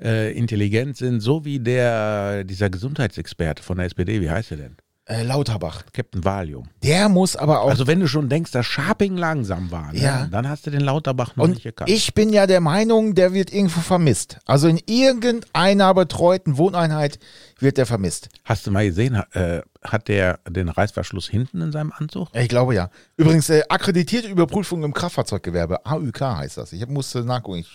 [0.00, 4.76] äh, intelligent sind, so wie der, dieser Gesundheitsexperte von der SPD, wie heißt er denn?
[5.04, 5.82] Äh, Lauterbach.
[5.92, 6.68] Captain Valium.
[6.84, 7.70] Der muss aber auch.
[7.70, 10.28] Also wenn du schon denkst, dass Sharping langsam war, ne, Ja.
[10.30, 11.90] dann hast du den Lauterbach noch und nicht gekannt.
[11.90, 14.38] ich bin ja der Meinung, der wird irgendwo vermisst.
[14.46, 17.18] Also in irgendeiner betreuten Wohneinheit
[17.58, 18.28] wird der vermisst.
[18.44, 22.28] Hast du mal gesehen, äh, hat der den Reißverschluss hinten in seinem Anzug?
[22.34, 22.88] Ich glaube ja.
[23.16, 25.84] Übrigens, äh, akkreditierte Überprüfung im Kraftfahrzeuggewerbe.
[25.84, 26.72] AÜK heißt das.
[26.72, 27.58] Ich musste nachgucken.
[27.58, 27.68] Ich,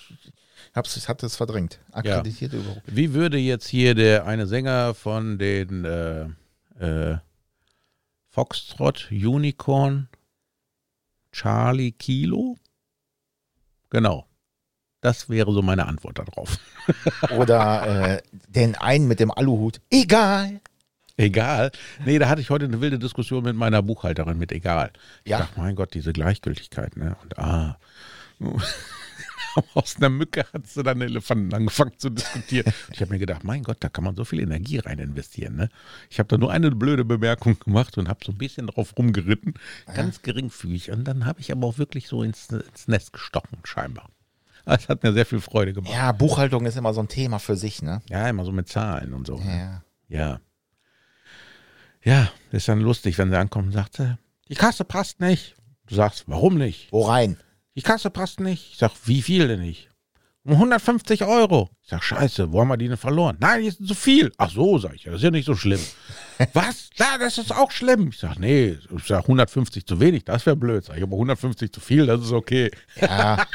[0.74, 1.80] hab's, ich hatte es verdrängt.
[1.92, 2.84] Akkreditierte Überprüfung.
[2.86, 6.28] Wie würde jetzt hier der eine Sänger von den äh,
[6.80, 7.18] äh,
[8.30, 10.10] Foxtrot Unicorn
[11.32, 12.58] Charlie Kilo?
[13.90, 14.26] Genau.
[15.02, 16.58] Das wäre so meine Antwort darauf.
[17.38, 19.80] Oder äh, den einen mit dem Aluhut.
[19.90, 20.60] Egal.
[21.18, 21.72] Egal.
[22.06, 24.92] Nee, da hatte ich heute eine wilde Diskussion mit meiner Buchhalterin mit egal.
[25.24, 25.40] Ich Ja.
[25.40, 27.16] dachte, mein Gott, diese Gleichgültigkeit, ne?
[27.24, 27.80] Und ah.
[29.74, 32.66] Aus einer Mücke hat sie dann Elefanten angefangen zu diskutieren.
[32.88, 35.56] Und ich habe mir gedacht, mein Gott, da kann man so viel Energie rein investieren.
[35.56, 35.70] Ne?
[36.10, 39.54] Ich habe da nur eine blöde Bemerkung gemacht und habe so ein bisschen drauf rumgeritten,
[39.96, 40.92] ganz geringfügig.
[40.92, 44.10] Und dann habe ich aber auch wirklich so ins, ins Nest gestochen, scheinbar.
[44.66, 45.94] Das hat mir sehr viel Freude gemacht.
[45.94, 48.02] Ja, Buchhaltung ist immer so ein Thema für sich, ne?
[48.10, 49.38] Ja, immer so mit Zahlen und so.
[49.38, 49.82] ne?
[50.10, 50.20] Ja.
[50.20, 50.40] Ja.
[52.04, 54.18] Ja, ist dann lustig, wenn sie ankommt und sagt, sie,
[54.50, 55.56] die Kasse passt nicht.
[55.88, 56.92] Du sagst, warum nicht?
[56.92, 57.38] Wo rein?
[57.78, 58.72] Die Kasse passt nicht.
[58.72, 59.88] Ich sag, wie viel denn nicht?
[60.44, 61.70] Um 150 Euro.
[61.84, 63.38] Ich sag, scheiße, wo haben wir die denn verloren?
[63.40, 64.32] Nein, die sind zu viel.
[64.38, 65.80] Ach so, sag ich, das ist ja nicht so schlimm.
[66.54, 66.90] Was?
[66.96, 68.08] Ja, das ist auch schlimm.
[68.08, 70.86] Ich sag, nee, ich sag 150 zu wenig, das wäre blöd.
[70.86, 72.72] Sag ich, aber 150 zu viel, das ist okay.
[73.00, 73.46] Ja.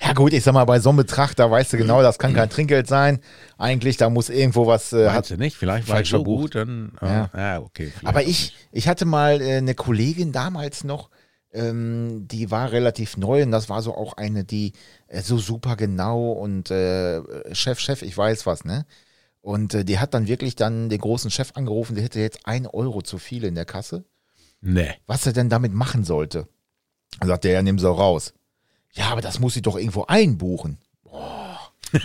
[0.00, 2.32] ja gut, ich sag mal, bei so einem Betrag, da weißt du genau, das kann
[2.32, 3.20] kein Trinkgeld sein.
[3.58, 4.94] Eigentlich, da muss irgendwo was...
[4.94, 5.56] Äh, hat, Meinst du nicht?
[5.56, 6.42] Vielleicht war ich falsch so verbucht.
[6.42, 7.30] gut, dann, äh, Ja.
[7.36, 7.58] ja.
[7.60, 7.92] okay.
[7.92, 8.06] vielleicht.
[8.06, 11.10] Aber ich, ich hatte mal äh, eine Kollegin damals noch,
[11.56, 14.72] ähm, die war relativ neu und das war so auch eine, die
[15.08, 17.20] äh, so super genau und äh,
[17.54, 18.86] Chef, Chef, ich weiß was, ne?
[19.40, 22.66] Und äh, die hat dann wirklich dann den großen Chef angerufen, der hätte jetzt ein
[22.66, 24.04] Euro zu viel in der Kasse,
[24.60, 24.94] Nee.
[25.06, 26.48] was er denn damit machen sollte.
[27.20, 28.34] Dann sagt der, ja, nimm so raus.
[28.92, 30.78] Ja, aber das muss ich doch irgendwo einbuchen.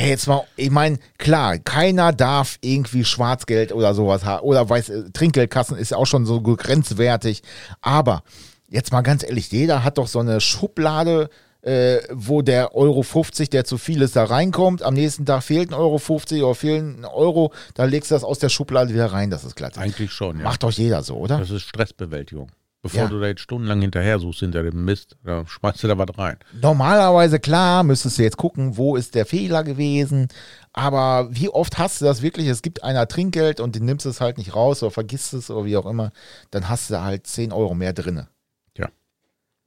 [0.00, 4.42] Ey, jetzt mal, ich meine, klar, keiner darf irgendwie Schwarzgeld oder sowas haben.
[4.44, 7.42] Oder weiß, äh, Trinkgeldkassen ist ja auch schon so grenzwertig.
[7.82, 8.22] Aber
[8.70, 11.28] jetzt mal ganz ehrlich, jeder hat doch so eine Schublade,
[11.60, 14.82] äh, wo der Euro 50, der zu viel ist, da reinkommt.
[14.82, 17.52] Am nächsten Tag fehlt ein Euro 50 oder fehlen ein Euro.
[17.74, 19.76] Da legst du das aus der Schublade wieder rein, das ist glatt.
[19.76, 20.44] Eigentlich schon, ja.
[20.44, 21.36] Macht doch jeder so, oder?
[21.36, 22.50] Das ist Stressbewältigung.
[22.82, 23.08] Bevor Ja.
[23.08, 26.38] du da jetzt stundenlang hinterher suchst hinter dem Mist, da schmeißt du da was rein.
[26.62, 30.28] Normalerweise, klar, müsstest du jetzt gucken, wo ist der Fehler gewesen.
[30.72, 32.46] Aber wie oft hast du das wirklich?
[32.46, 35.66] Es gibt einer Trinkgeld und du nimmst es halt nicht raus oder vergisst es oder
[35.66, 36.10] wie auch immer.
[36.52, 38.28] Dann hast du halt 10 Euro mehr drinne.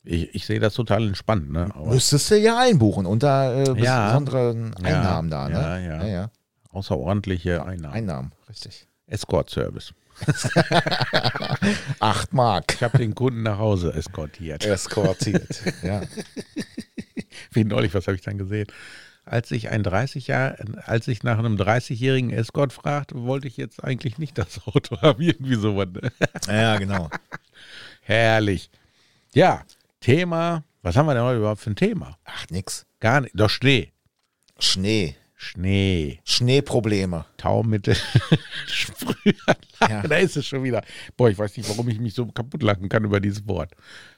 [0.05, 1.69] Ich, ich sehe das total entspannt, ne?
[1.73, 4.07] Aber Müsstest du ja einbuchen unter äh, Ja.
[4.09, 5.53] besonderen Ja, Einnahmen da, ne?
[5.55, 6.05] ja, ja.
[6.05, 6.31] ja.
[6.71, 7.93] außerordentliche Einnahmen.
[7.95, 8.85] Einnahmen, richtig.
[9.07, 9.93] Escort-Service.
[11.99, 12.73] Acht Mark.
[12.75, 14.65] Ich habe den Kunden nach Hause eskortiert.
[14.65, 15.61] Eskortiert.
[15.83, 16.01] ja.
[17.51, 18.67] Wie neulich, was habe ich dann gesehen?
[19.25, 20.55] Als ich ein 30 Jahr,
[20.85, 25.21] als ich nach einem 30-jährigen Escort fragte, wollte ich jetzt eigentlich nicht das Auto haben.
[25.21, 25.87] Irgendwie sowas.
[25.93, 26.11] Ne?
[26.47, 27.09] ja, genau.
[28.01, 28.69] Herrlich.
[29.33, 29.63] Ja,
[30.01, 30.63] Thema.
[30.81, 32.17] Was haben wir denn heute überhaupt für ein Thema?
[32.25, 32.85] Ach, nix.
[32.99, 33.39] Gar nicht.
[33.39, 33.93] Doch Schnee.
[34.59, 35.15] Schnee.
[35.43, 36.19] Schnee.
[36.23, 37.25] Schneeprobleme.
[37.37, 37.95] Taumittel.
[38.67, 39.59] Sprühanlage.
[39.81, 40.01] Ja.
[40.07, 40.81] Da ist es schon wieder.
[41.17, 43.71] Boah, ich weiß nicht, warum ich mich so kaputt lachen kann über dieses Wort.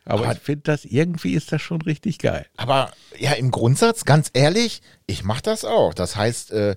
[0.05, 2.45] Aber, Aber- ich finde das, irgendwie ist das schon richtig geil.
[2.57, 5.93] Aber ja, im Grundsatz, ganz ehrlich, ich mache das auch.
[5.93, 6.75] Das heißt, äh,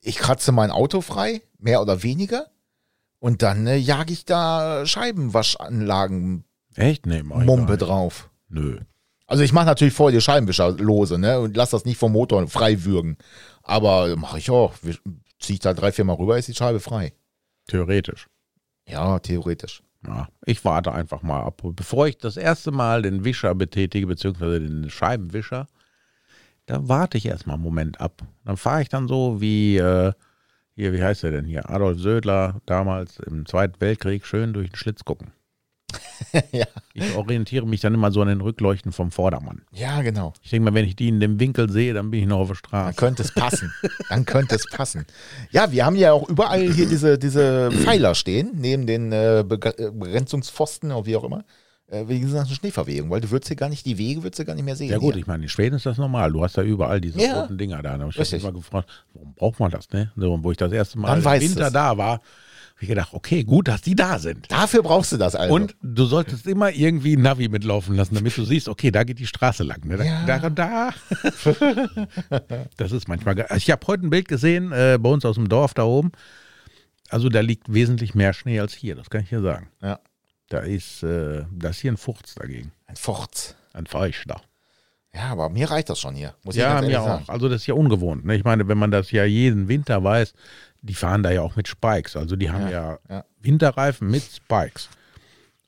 [0.00, 2.46] ich kratze mein Auto frei, mehr oder weniger.
[3.18, 6.44] Und dann äh, jage ich da Scheibenwaschanlagen
[6.76, 7.06] Echt?
[7.06, 8.30] Nee, Mumpe drauf.
[8.48, 8.78] Nö.
[9.28, 11.38] Also ich mache natürlich vorher die Scheibenwischer lose, ne?
[11.38, 13.18] Und lass das nicht vom Motor frei würgen.
[13.62, 14.74] Aber mache ich auch.
[15.38, 17.12] Ziehe ich da drei, vier Mal rüber, ist die Scheibe frei.
[17.66, 18.26] Theoretisch.
[18.88, 19.82] Ja, theoretisch.
[20.06, 21.60] Ja, ich warte einfach mal ab.
[21.62, 25.66] Bevor ich das erste Mal den Wischer betätige, beziehungsweise den Scheibenwischer,
[26.64, 28.22] da warte ich erstmal einen Moment ab.
[28.46, 30.12] Dann fahre ich dann so wie, äh,
[30.74, 31.68] hier, wie heißt er denn hier?
[31.68, 35.32] Adolf Södler damals im Zweiten Weltkrieg schön durch den Schlitz gucken.
[36.52, 36.66] Ja.
[36.92, 39.62] Ich orientiere mich dann immer so an den Rückleuchten vom Vordermann.
[39.72, 40.34] Ja, genau.
[40.42, 42.48] Ich denke mal, wenn ich die in dem Winkel sehe, dann bin ich noch auf
[42.48, 42.96] der Dann Straße.
[42.96, 43.72] könnte es passen.
[44.10, 45.06] Dann könnte es passen.
[45.50, 49.44] Ja, wir haben ja auch überall hier diese, diese Pfeiler stehen, neben den äh, äh,
[49.44, 51.44] Begrenzungspfosten oder wie auch immer.
[51.90, 54.44] Äh, wegen dieser ganzen Schneeverwegung, weil du würdest hier gar nicht, die Wege würdest du
[54.44, 54.90] gar nicht mehr sehen.
[54.90, 55.22] Ja gut, hier.
[55.22, 56.30] ich meine, in Schweden ist das normal.
[56.32, 57.40] Du hast ja überall diese Ja.
[57.40, 57.96] roten Dinger da.
[57.96, 60.12] Da habe ich mich mal gefragt, warum braucht man das, ne?
[60.14, 61.72] So, wo ich das erste Mal Dann im Winter du's.
[61.72, 62.20] da war,
[62.80, 64.50] ich gedacht, okay, gut, dass die da sind.
[64.50, 65.52] Dafür brauchst du das also.
[65.54, 69.18] Und du solltest immer irgendwie ein Navi mitlaufen lassen, damit du siehst, okay, da geht
[69.18, 69.84] die Straße lang.
[69.84, 69.96] Ne?
[69.96, 70.38] Da, Ja.
[70.38, 70.90] da da.
[72.76, 73.46] das ist manchmal geil.
[73.48, 76.12] Also ich habe heute ein Bild gesehen, äh, bei uns aus dem Dorf da oben.
[77.10, 79.70] Also da liegt wesentlich mehr Schnee als hier, das kann ich hier sagen.
[79.82, 79.98] Ja.
[80.50, 82.72] Da ist, äh, da ist hier ein Furz dagegen.
[82.86, 83.54] Ein Forz.
[83.72, 84.40] Ein Feuchter.
[85.14, 86.34] Ja, aber mir reicht das schon hier.
[86.52, 87.06] Ja, mir ehrlich auch.
[87.06, 87.24] sagen.
[87.28, 88.24] Also das ist ja ungewohnt.
[88.24, 88.36] Ne?
[88.36, 90.32] Ich meine, wenn man das ja jeden Winter weiß,
[90.82, 92.16] die fahren da ja auch mit Spikes.
[92.16, 93.24] Also die haben ja, ja.
[93.40, 94.88] Winterreifen mit Spikes.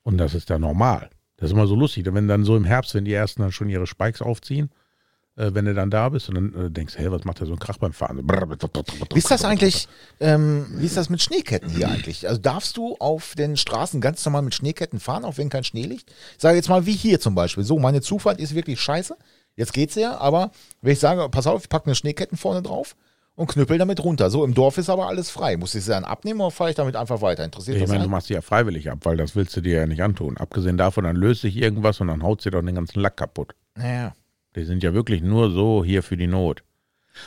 [0.03, 1.11] Und das ist ja normal.
[1.37, 3.69] Das ist immer so lustig, wenn dann so im Herbst, wenn die ersten dann schon
[3.69, 4.71] ihre Spikes aufziehen,
[5.37, 7.55] äh, wenn du dann da bist und dann äh, denkst, hey, was macht der so
[7.55, 8.19] ein Krach beim Fahren?
[9.13, 9.89] Wie ist das eigentlich,
[10.21, 12.29] ähm, wie ist das mit Schneeketten hier eigentlich?
[12.29, 15.85] Also darfst du auf den Straßen ganz normal mit Schneeketten fahren, auch wenn kein Schnee
[15.85, 16.11] liegt?
[16.11, 17.65] Ich sage jetzt mal wie hier zum Beispiel.
[17.65, 19.17] So, meine Zufahrt ist wirklich scheiße.
[19.57, 20.53] Jetzt geht's ja, aber
[20.83, 22.97] wenn ich sage, pass auf, ich packe eine Schneeketten vorne drauf
[23.41, 24.29] und knüppel damit runter.
[24.29, 25.57] So, im Dorf ist aber alles frei.
[25.57, 27.43] Muss ich sie dann abnehmen oder fahre ich damit einfach weiter?
[27.43, 29.79] Interessiert Ich das meine, du machst die ja freiwillig ab, weil das willst du dir
[29.79, 30.37] ja nicht antun.
[30.37, 33.55] Abgesehen davon, dann löst sich irgendwas und dann haut sie doch den ganzen Lack kaputt.
[33.77, 34.15] Naja.
[34.57, 36.63] Die sind ja wirklich nur so hier für die Not.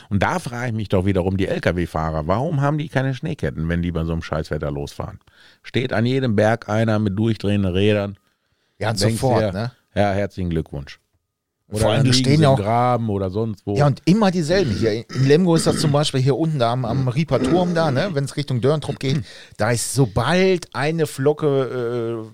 [0.08, 3.82] Und da frage ich mich doch wiederum die Lkw-Fahrer, warum haben die keine Schneeketten, wenn
[3.82, 5.18] die bei so einem Scheißwetter losfahren?
[5.62, 8.18] Steht an jedem Berg einer mit durchdrehenden Rädern.
[8.78, 9.72] Ja, sofort, dir, ne?
[9.94, 11.00] Ja, herzlichen Glückwunsch.
[11.80, 13.76] Vor allem, die stehen ja auch- Graben oder sonst wo.
[13.76, 15.08] Ja, und immer dieselben hier.
[15.10, 18.10] In Lemgo ist das zum Beispiel hier unten da am, am Rieper Turm da, ne?
[18.12, 19.24] wenn es Richtung Dörntrupp geht.
[19.56, 22.26] Da ist, sobald eine Flocke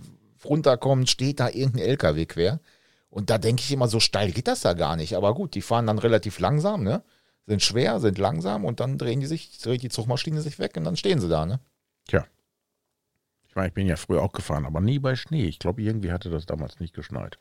[0.43, 2.61] äh, runterkommt, steht da irgendein LKW quer.
[3.09, 5.15] Und da denke ich immer, so steil geht das da gar nicht.
[5.17, 7.03] Aber gut, die fahren dann relativ langsam, ne?
[7.47, 10.85] Sind schwer, sind langsam und dann drehen die sich, dreht die Zugmaschine sich weg und
[10.85, 11.59] dann stehen sie da, ne?
[12.07, 12.25] Tja.
[13.49, 15.45] Ich meine, ich bin ja früher auch gefahren, aber nie bei Schnee.
[15.47, 17.39] Ich glaube, irgendwie hatte das damals nicht geschneit.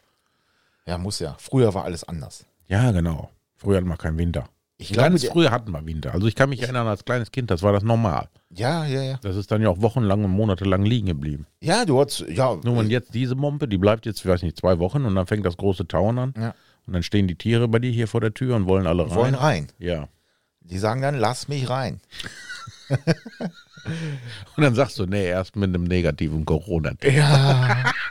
[0.90, 1.36] Ja, muss ja.
[1.40, 2.46] Früher war alles anders.
[2.68, 3.30] Ja, genau.
[3.58, 4.50] Früher hatten wir keinen Winter.
[4.78, 6.14] Ich glaube, Ganz der- früher hatten wir Winter.
[6.14, 8.30] Also ich kann mich erinnern, als kleines Kind, das war das normal.
[8.50, 9.20] Ja, ja, ja.
[9.22, 11.46] Das ist dann ja auch wochenlang und monatelang liegen geblieben.
[11.62, 12.56] Ja, du hast, ja.
[12.64, 15.28] Nur und jetzt diese Mompe, die bleibt jetzt, ich weiß nicht, zwei Wochen und dann
[15.28, 16.34] fängt das große Tauen an.
[16.38, 16.56] Ja.
[16.88, 19.16] Und dann stehen die Tiere bei dir hier vor der Tür und wollen alle rein.
[19.16, 19.68] wollen rein.
[19.78, 20.08] Ja.
[20.62, 22.00] Die sagen dann, lass mich rein.
[24.56, 27.92] Und dann sagst du, nee, erst mit einem negativen corona Ja.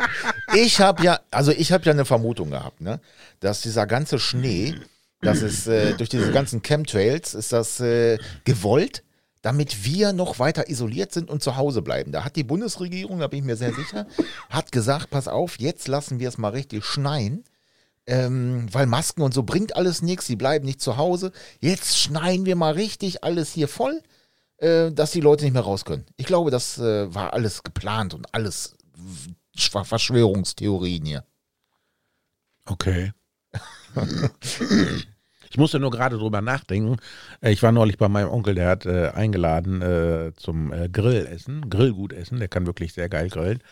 [0.55, 3.01] Ich habe ja, also ich habe ja eine Vermutung gehabt, ne,
[3.41, 4.75] dass dieser ganze Schnee,
[5.21, 9.05] das ist äh, durch diese ganzen Chemtrails, ist das äh, gewollt,
[9.43, 12.13] damit wir noch weiter isoliert sind und zu Hause bleiben.
[12.13, 14.07] Da hat die Bundesregierung, da bin ich mir sehr sicher,
[14.49, 17.45] hat gesagt, pass auf, jetzt lassen wir es mal richtig schneien.
[18.07, 21.31] Ähm, weil Masken und so bringt alles nichts, die bleiben nicht zu Hause.
[21.61, 24.01] Jetzt schneien wir mal richtig alles hier voll,
[24.59, 26.05] äh, dass die Leute nicht mehr raus können.
[26.17, 28.77] Ich glaube, das äh, war alles geplant und alles
[29.57, 31.25] Verschwörungstheorien hier.
[32.67, 33.13] Okay.
[35.51, 36.97] Ich musste nur gerade drüber nachdenken.
[37.41, 41.71] Äh, Ich war neulich bei meinem Onkel, der hat äh, eingeladen äh, zum äh, Grillessen,
[41.71, 42.39] Grillgutessen.
[42.39, 43.63] Der kann wirklich sehr geil grillen.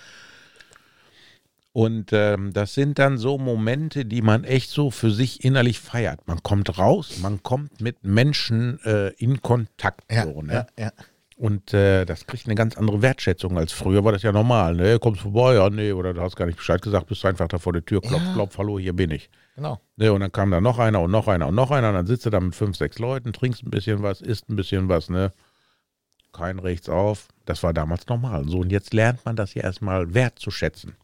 [1.76, 6.26] Und ähm, das sind dann so Momente, die man echt so für sich innerlich feiert.
[6.26, 10.10] Man kommt raus, man kommt mit Menschen äh, in Kontakt.
[10.10, 10.66] so, ne?
[10.78, 10.90] ja.
[11.36, 14.02] Und äh, das kriegt eine ganz andere Wertschätzung als früher.
[14.06, 14.74] War das ja normal.
[14.74, 14.98] Ne?
[14.98, 17.58] Kommst vorbei, ja, nee, oder du hast gar nicht Bescheid gesagt, bist du einfach da
[17.58, 18.32] vor der Tür, klopf, Ja.
[18.32, 19.28] klopf, hallo, hier bin ich.
[19.54, 19.78] Genau.
[19.96, 22.06] Ne, und dann kam da noch einer und noch einer und noch einer und dann
[22.06, 25.10] sitzt du da mit fünf, sechs Leuten, trinkst ein bisschen was, isst ein bisschen was,
[25.10, 25.30] ne?
[26.32, 27.28] Kein rechts auf.
[27.44, 28.48] Das war damals normal.
[28.48, 30.94] So, und jetzt lernt man das ja erstmal wertzuschätzen.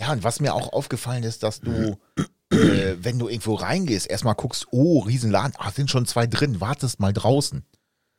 [0.00, 1.98] Ja, und was mir auch aufgefallen ist, dass du,
[2.50, 7.00] äh, wenn du irgendwo reingehst, erstmal guckst, oh, Riesenladen, ah, sind schon zwei drin, wartest
[7.00, 7.64] mal draußen.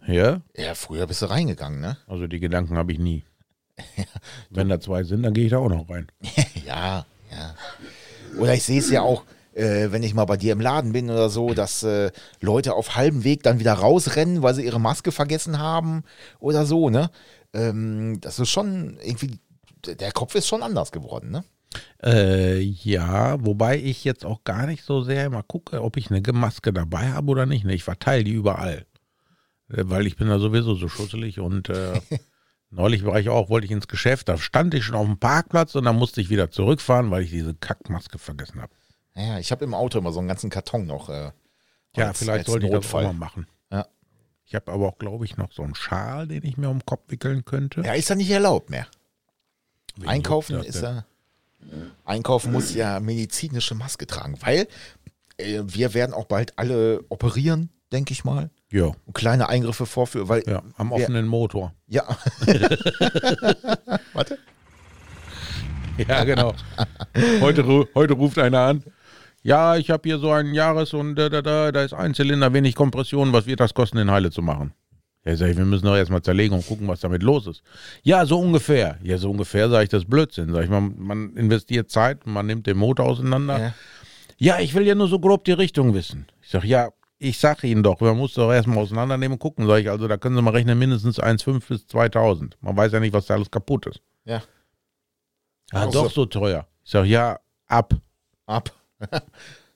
[0.05, 0.41] Ja?
[0.55, 1.97] Ja, früher bist du reingegangen, ne?
[2.05, 3.23] Also die Gedanken habe ich nie.
[4.51, 6.07] Wenn da zwei sind, dann gehe ich da auch noch rein.
[6.65, 7.55] ja, ja.
[8.37, 9.23] Oder ich sehe es ja auch,
[9.53, 12.95] äh, wenn ich mal bei dir im Laden bin oder so, dass äh, Leute auf
[12.95, 16.03] halbem Weg dann wieder rausrennen, weil sie ihre Maske vergessen haben
[16.39, 17.09] oder so, ne?
[17.53, 19.39] Ähm, das ist schon irgendwie,
[19.85, 21.43] der Kopf ist schon anders geworden, ne?
[22.03, 26.21] Äh, ja, wobei ich jetzt auch gar nicht so sehr immer gucke, ob ich eine
[26.33, 27.63] Maske dabei habe oder nicht.
[27.63, 28.85] Ne, Ich verteile die überall.
[29.69, 32.01] Äh, Weil ich bin da sowieso so schusselig und äh,
[32.71, 35.75] neulich war ich auch, wollte ich ins Geschäft, da stand ich schon auf dem Parkplatz
[35.75, 38.73] und dann musste ich wieder zurückfahren, weil ich diese Kackmaske vergessen habe.
[39.15, 41.09] Ja, ich habe im Auto immer so einen ganzen Karton noch.
[41.09, 41.31] Äh,
[41.95, 43.47] Ja, als- vielleicht als sollte ich das auch mal machen.
[43.71, 43.85] Ja.
[44.45, 46.85] Ich habe aber auch, glaube ich, noch so einen Schal, den ich mir um den
[46.85, 47.81] Kopf wickeln könnte.
[47.81, 48.87] Ja, ist ja nicht erlaubt mehr.
[49.95, 51.05] Wegen Einkaufen ist ja.
[52.05, 54.67] Einkaufen muss ja medizinische Maske tragen, weil
[55.37, 58.49] äh, wir werden auch bald alle operieren, denke ich mal.
[58.71, 60.43] Ja, Und kleine Eingriffe vorführen, weil.
[60.47, 61.73] ja, am offenen Motor.
[61.87, 62.03] Ja.
[64.13, 64.37] Warte.
[66.07, 66.53] Ja, genau.
[67.41, 68.83] heute, heute ruft einer an.
[69.43, 72.53] Ja, ich habe hier so einen Jahres- und da, da, da, da ist ein Zylinder,
[72.53, 73.33] wenig Kompression.
[73.33, 74.73] Was wird das kosten, den Heile zu machen?
[75.23, 77.61] Ja, sag ich, wir müssen doch erstmal zerlegen und gucken, was damit los ist.
[78.01, 78.97] Ja, so ungefähr.
[79.03, 80.51] Ja, so ungefähr sage ich das Blödsinn.
[80.51, 83.59] Sag ich, man, man investiert Zeit, man nimmt den Motor auseinander.
[83.59, 83.73] Ja.
[84.37, 86.25] Ja, ich will ja nur so grob die Richtung wissen.
[86.41, 89.67] Ich sag, ja, ich sag Ihnen doch, man muss doch erstmal auseinandernehmen und gucken.
[89.67, 92.53] Sag ich, also da können Sie mal rechnen, mindestens 1,5 bis 2.000.
[92.61, 94.01] Man weiß ja nicht, was da alles kaputt ist.
[94.25, 94.37] Ja.
[95.71, 96.25] Ah, Ach doch so.
[96.25, 96.65] teuer.
[96.83, 97.93] Ich sag, ja, ab.
[98.47, 98.71] Ab.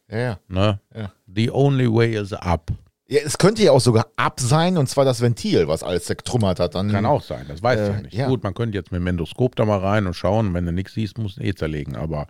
[0.10, 0.39] ja, ja.
[0.48, 0.80] Ne?
[0.96, 1.12] Ja.
[1.28, 2.72] The only way is up.
[3.08, 6.60] Ja, es könnte ja auch sogar ab sein, und zwar das Ventil, was alles zertrümmert
[6.60, 6.74] hat.
[6.74, 8.14] Dann, Kann auch sein, das weiß ich Äh, ja nicht.
[8.16, 8.28] ja.
[8.28, 10.53] Gut, man könnte jetzt mit dem Endoskop da mal rein und schauen.
[10.56, 11.95] Wenn du nichts siehst, musst du eh zerlegen.
[11.95, 12.28] Aber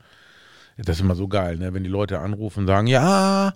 [0.77, 1.73] das ist immer so geil, ne?
[1.73, 3.53] wenn die Leute anrufen und sagen, ja,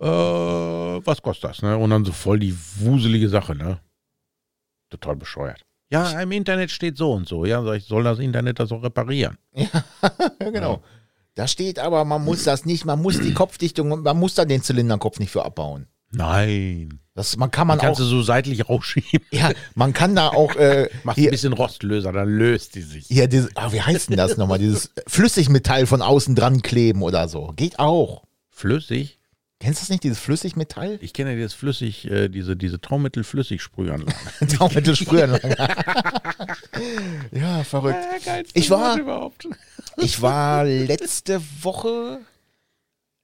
[0.00, 1.62] äh, was kostet das?
[1.62, 1.76] Ne?
[1.76, 3.56] Und dann so voll die wuselige Sache.
[3.56, 3.78] Ne?
[4.90, 5.62] Total bescheuert.
[5.90, 7.44] Ja, im Internet steht so und so.
[7.44, 9.38] Ja, sag ich, soll das Internet das auch reparieren?
[10.40, 10.82] Ja, genau.
[11.36, 14.62] Da steht aber, man muss das nicht, man muss die Kopfdichtung, man muss da den
[14.62, 15.88] Zylinderkopf nicht für abbauen.
[16.14, 17.00] Nein.
[17.14, 19.24] Das, man kann man Kannst auch, du so seitlich rausschieben.
[19.30, 23.06] ja, man kann da auch, äh, Machst ein bisschen Rostlöser, dann löst die sich.
[23.06, 27.28] hier dieses, ah, wie heißt denn das nochmal, dieses Flüssigmetall von außen dran kleben oder
[27.28, 27.52] so.
[27.54, 28.24] Geht auch.
[28.50, 29.20] Flüssig?
[29.60, 30.98] Kennst du das nicht, dieses Flüssigmetall?
[31.00, 34.12] Ich kenne das flüssig, äh, diese, diese Traumittel-Flüssigsprühanlage.
[34.48, 35.38] Traumittelspüren.
[37.32, 38.04] ja, verrückt.
[38.52, 38.98] Ich war-.
[39.96, 42.18] Ich war letzte Woche,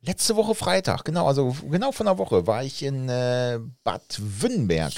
[0.03, 4.93] letzte Woche Freitag, genau, also genau von der Woche, war ich in äh, Bad Wünnberg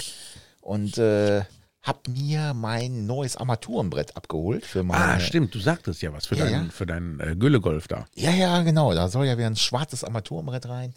[0.61, 1.42] und äh,
[1.82, 5.16] hab mir mein neues Armaturenbrett abgeholt für meine.
[5.16, 6.70] Ah, stimmt, du sagtest ja was für Ja, deinen ja.
[6.70, 8.07] für deinen äh, Güllegolf da.
[8.14, 8.94] Ja, ja, genau.
[8.94, 10.94] Da soll ja wieder ein schwarzes Armaturenbrett rein.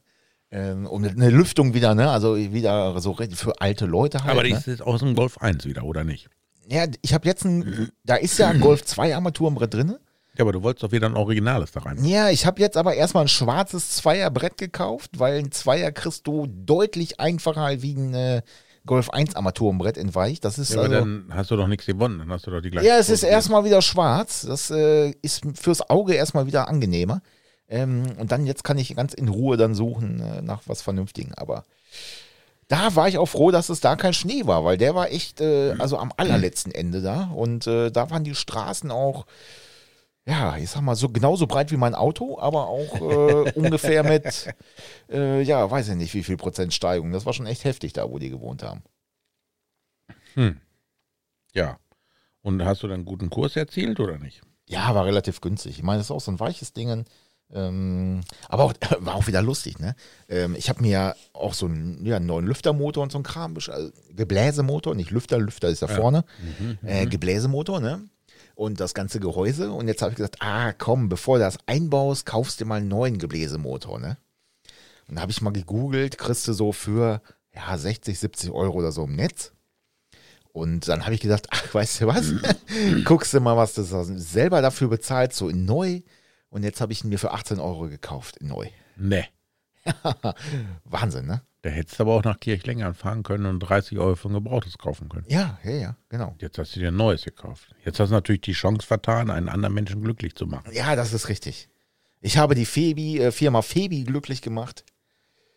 [0.51, 2.11] Ähm, und eine Lüftung wieder, ne?
[2.11, 4.31] Also wieder so für alte Leute halt.
[4.31, 4.59] Aber die ne?
[4.59, 6.29] ist jetzt aus dem Golf 1 wieder, oder nicht?
[6.69, 9.95] Ja, ich habe jetzt ein, da ist ja ein Golf 2 Armaturenbrett drin.
[10.37, 12.03] Ja, aber du wolltest doch wieder ein Originales da rein.
[12.03, 16.47] Ja, ich habe jetzt aber erstmal ein schwarzes Zweierbrett gekauft, weil ein Zweier kriegst du
[16.47, 18.41] deutlich einfacher wie ein äh,
[18.85, 20.39] Golf 1 Armaturenbrett in Weich.
[20.41, 22.61] Das ist Ja, aber also, dann hast du doch nichts gewonnen, dann hast du doch
[22.61, 24.41] die gleiche ja, es ist erstmal wieder schwarz.
[24.41, 27.21] Das äh, ist fürs Auge erstmal wieder angenehmer.
[27.67, 31.33] Ähm, und dann jetzt kann ich ganz in Ruhe dann suchen äh, nach was Vernünftigen.
[31.35, 31.63] Aber
[32.67, 35.41] da war ich auch froh, dass es da kein Schnee war, weil der war echt,
[35.41, 37.31] äh, also am allerletzten Ende da.
[37.33, 39.25] Und äh, da waren die Straßen auch,
[40.27, 44.53] ja, ich sag mal, so genauso breit wie mein Auto, aber auch äh, ungefähr mit,
[45.09, 47.11] äh, ja, weiß ich nicht, wie viel Prozent Steigung.
[47.11, 48.81] Das war schon echt heftig da, wo die gewohnt haben.
[51.53, 51.79] Ja.
[52.41, 54.41] Und hast du dann einen guten Kurs erzielt oder nicht?
[54.67, 55.77] Ja, war relativ günstig.
[55.77, 57.05] Ich meine, das ist auch so ein weiches Ding.
[57.53, 59.95] Ähm, aber auch, war auch wieder lustig, ne?
[60.27, 63.23] Ähm, ich habe mir ja auch so einen, ja, einen neuen Lüftermotor und so einen
[63.23, 66.25] Kram, also Gebläsemotor, nicht Lüfter, Lüfter ist da vorne.
[66.83, 68.09] Äh, Gebläsemotor, ne?
[68.55, 69.71] Und das ganze Gehäuse.
[69.71, 72.87] Und jetzt habe ich gesagt, ah komm, bevor du das einbaust, kaufst du mal einen
[72.87, 74.17] neuen Gebläsemotor, ne?
[75.07, 77.21] Und da habe ich mal gegoogelt, kriegst du so für
[77.53, 79.53] ja, 60, 70 Euro oder so im Netz.
[80.51, 82.33] Und dann habe ich gedacht, ach, weißt du was?
[83.03, 86.01] Guckst du mal, was du selber dafür bezahlt, so in neu.
[86.49, 88.69] Und jetzt habe ich ihn mir für 18 Euro gekauft, in neu.
[88.95, 89.25] Ne.
[90.85, 91.41] Wahnsinn, ne?
[91.65, 94.77] Da hättest du aber auch nach Kirchlengern fahren können und 30 Euro für ein Gebrauchtes
[94.77, 95.25] kaufen können.
[95.27, 96.35] Ja, ja, ja, genau.
[96.39, 97.69] Jetzt hast du dir ein neues gekauft.
[97.83, 100.71] Jetzt hast du natürlich die Chance vertan, einen anderen Menschen glücklich zu machen.
[100.71, 101.67] Ja, das ist richtig.
[102.21, 104.85] Ich habe die Febi, äh, Firma Febi glücklich gemacht.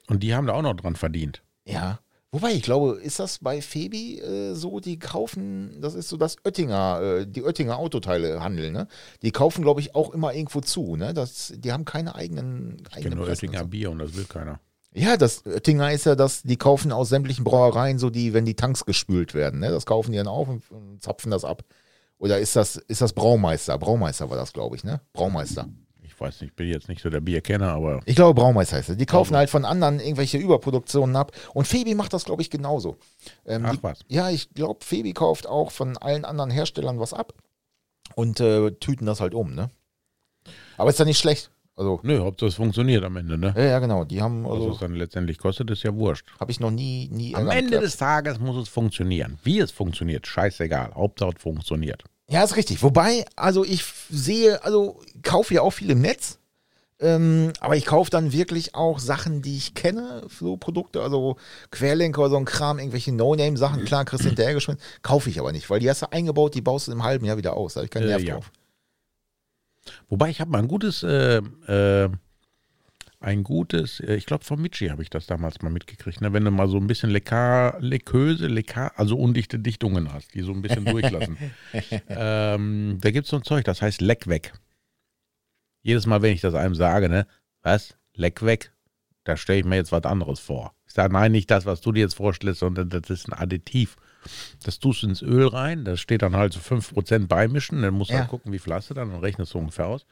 [0.07, 1.43] Und die haben da auch noch dran verdient.
[1.67, 2.01] Ja.
[2.31, 6.37] Wobei, ich glaube, ist das bei Febi äh, so, die kaufen, das ist so das
[6.43, 8.89] Oettinger, äh, die Oettinger Autoteile handeln, ne?
[9.21, 11.13] Die kaufen, glaube ich, auch immer irgendwo zu, ne?
[11.13, 13.67] Das, die haben keine eigenen, Ich kenne nur Oettinger so.
[13.67, 14.59] Bier und das will keiner.
[14.95, 18.57] Ja, das Oettinger ist ja das, die kaufen aus sämtlichen Brauereien so die, wenn die
[18.57, 19.70] Tanks gespült werden, ne?
[19.70, 21.62] Das kaufen die dann auf und, und zapfen das ab.
[22.18, 23.78] Oder ist das, ist das Braumeister?
[23.78, 25.01] Braumeister war das, glaube ich, ne?
[25.12, 25.68] Braumeister.
[26.03, 28.89] Ich weiß nicht, ich bin jetzt nicht so der Bierkenner, aber Ich glaube, Braumeister heißt
[28.89, 28.97] es.
[28.97, 29.39] Die kaufen Glaube.
[29.39, 31.30] halt von anderen irgendwelche Überproduktionen ab.
[31.55, 32.97] Und Febi macht das, glaube ich, genauso.
[33.47, 34.01] Ähm, Ach die, was.
[34.09, 37.34] Ja, ich glaube, Febi kauft auch von allen anderen Herstellern was ab
[38.16, 39.70] und äh, tüten das halt um, ne?
[40.76, 41.53] Aber ist ja nicht schlecht.
[41.79, 43.55] Also, nö, Hauptsache es funktioniert am Ende, ne?
[43.57, 44.05] ja, ja, genau.
[44.05, 46.26] Die haben, Was also, es dann letztendlich kostet, ist ja wurscht.
[46.41, 47.87] habe ich noch nie, nie Am Ende gehabt.
[47.87, 49.39] des Tages muss es funktionieren.
[49.45, 50.93] Wie es funktioniert, scheißegal.
[50.97, 52.03] Hauptsache es funktioniert.
[52.29, 52.83] Ja, ist richtig.
[52.83, 56.39] Wobei, also ich sehe, also kaufe ja auch viel im Netz.
[57.01, 61.37] Ähm, aber ich kaufe dann wirklich auch Sachen, die ich kenne, so Produkte, also
[61.70, 65.53] Querlenker oder so ein Kram, irgendwelche No-Name-Sachen, klar, kriegst du hinterher geschmissen, kaufe ich aber
[65.53, 67.74] nicht, weil die hast du eingebaut, die baust du im halben Jahr wieder aus.
[67.74, 68.35] Da habe ich keinen Äh, Nerv ja.
[68.35, 68.51] drauf.
[70.09, 72.11] Wobei ich habe mal ein gutes, äh, äh,
[73.20, 76.32] ein gutes, äh, ich glaube von Michi habe ich das damals mal mitgekriegt, ne?
[76.32, 80.53] wenn du mal so ein bisschen Lekar, Leköse, Lekar, also undichte Dichtungen hast, die so
[80.53, 81.36] ein bisschen durchlassen.
[82.09, 84.53] ähm, da gibt es so ein Zeug, das heißt Leck weg.
[85.82, 87.26] Jedes Mal, wenn ich das einem sage, ne,
[87.62, 88.72] was, Leck weg,
[89.24, 90.74] da stelle ich mir jetzt was anderes vor.
[90.89, 93.97] Ich sage, nein, nicht das, was du dir jetzt vorstellst, sondern das ist ein Additiv.
[94.64, 98.11] Das tust du ins Öl rein, das steht dann halt so 5% beimischen, dann musst
[98.11, 98.20] du Ja.
[98.20, 100.07] halt gucken, wie viel hast du dann und rechnest so ungefähr aus.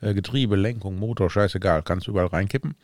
[0.00, 2.74] Äh, Getriebe, Lenkung, Motor, scheißegal, kannst du überall reinkippen.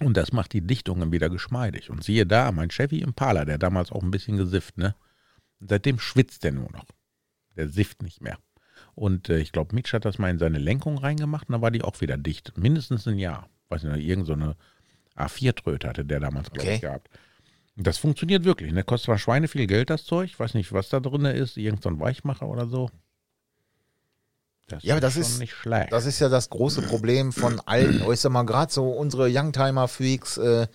[0.00, 1.90] Und das macht die Dichtungen wieder geschmeidig.
[1.90, 4.94] Und siehe da, mein Chevy Impala, der damals auch ein bisschen gesifft, ne?
[5.60, 6.84] Seitdem schwitzt der nur noch.
[7.56, 8.38] Der sifft nicht mehr.
[8.94, 11.72] Und äh, ich glaube, Mitch hat das mal in seine Lenkung reingemacht und da war
[11.72, 12.56] die auch wieder dicht.
[12.56, 13.48] Mindestens ein Jahr.
[13.70, 14.54] Weiß nicht, irgend so eine
[15.18, 16.74] A4-Tröte hatte der damals, glaube Okay.
[16.76, 17.08] ich, gehabt.
[17.76, 18.72] Das funktioniert wirklich.
[18.72, 18.82] Ne?
[18.82, 20.30] Kostet zwar Schweine viel Geld, das Zeug.
[20.30, 21.56] Ich weiß nicht, was da drin ist.
[21.56, 22.90] Irgend so ein Weichmacher oder so.
[24.68, 25.92] Das Ja, aber das ist- nicht schlecht.
[25.92, 30.38] Das ist ja das große Problem von allen, ich sag mal, gerade so unsere Youngtimer-Freaks,
[30.38, 30.66] äh,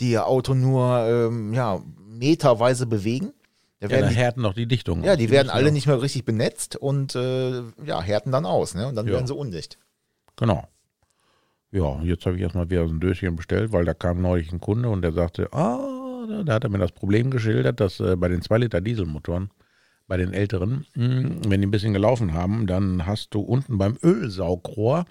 [0.00, 3.32] die ihr Auto nur ähm, ja, meterweise bewegen.
[3.80, 5.04] Da ja, werden da die, härten noch die Dichtungen.
[5.04, 5.18] ja, aus.
[5.18, 8.88] die werden alle nicht mehr richtig benetzt und äh, ja, härten dann aus, ne?
[8.88, 9.12] Und dann Ja.
[9.12, 9.78] werden sie undicht.
[10.36, 10.66] Genau.
[11.72, 14.60] Ja, jetzt habe ich erstmal wieder so ein Döschen bestellt, weil da kam neulich ein
[14.60, 18.16] Kunde und der sagte, ah, da- da hat er mir das Problem geschildert, dass äh,
[18.16, 19.50] bei den 2 Liter Dieselmotoren,
[20.06, 23.98] bei den älteren, mh, wenn die ein bisschen gelaufen haben, dann hast du unten beim
[24.02, 25.04] Ölsaugrohr,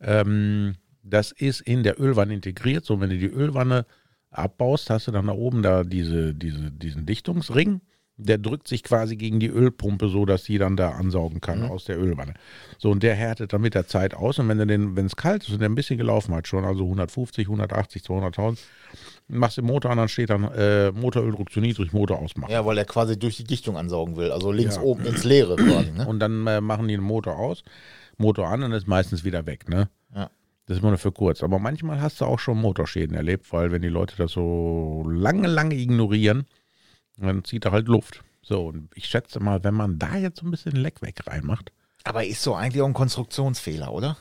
[0.00, 3.84] ähm, das ist in der Ölwanne integriert, so wenn du die Ölwanne
[4.30, 7.80] abbaust, hast du dann da oben da diese, diese, diesen Dichtungsring,
[8.22, 11.84] der drückt sich quasi gegen die Ölpumpe so, dass die dann da ansaugen kann aus
[11.84, 12.34] der Ölwanne.
[12.78, 14.38] So, und der härtet dann mit der Zeit aus.
[14.38, 16.64] Und wenn du den, wenn es kalt ist und der ein bisschen gelaufen hat, schon,
[16.64, 18.58] also 150, 180, 200.000,
[19.28, 22.50] machst den Motor an, dann steht dann äh, Motoröldruck zu niedrig, Motor ausmachen.
[22.52, 24.82] Ja, weil er quasi durch die Dichtung ansaugen will, also links Ja.
[24.82, 26.06] oben ins Leere quasi, ne?
[26.06, 27.62] Und dann äh, machen die den Motor aus,
[28.18, 29.88] Motor an und ist meistens wieder weg, ne?
[30.14, 30.30] Ja.
[30.66, 31.42] Das ist immer nur für kurz.
[31.42, 35.48] Aber manchmal hast du auch schon Motorschäden erlebt, weil wenn die Leute das so lange,
[35.48, 36.46] lange ignorieren,
[37.16, 38.22] dann zieht er halt Luft.
[38.42, 41.72] So, und ich schätze mal, wenn man da jetzt so ein bisschen Leck weg reinmacht,
[42.04, 44.16] Aber ist so eigentlich auch ein Konstruktionsfehler, oder?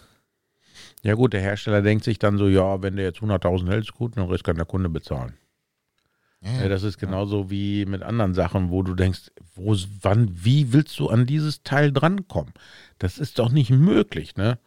[1.04, 3.94] ja gut, der Hersteller denkt sich dann so, ja, wenn der jetzt 100.000 hält, ist
[3.94, 5.34] gut, den Rest kann der Kunde bezahlen.
[6.44, 10.98] Ja, das ist genauso wie mit anderen Sachen, wo du denkst, wo, wann, wie willst
[11.00, 12.54] du an dieses Teil drankommen?
[12.98, 14.58] Das ist doch nicht möglich, ne?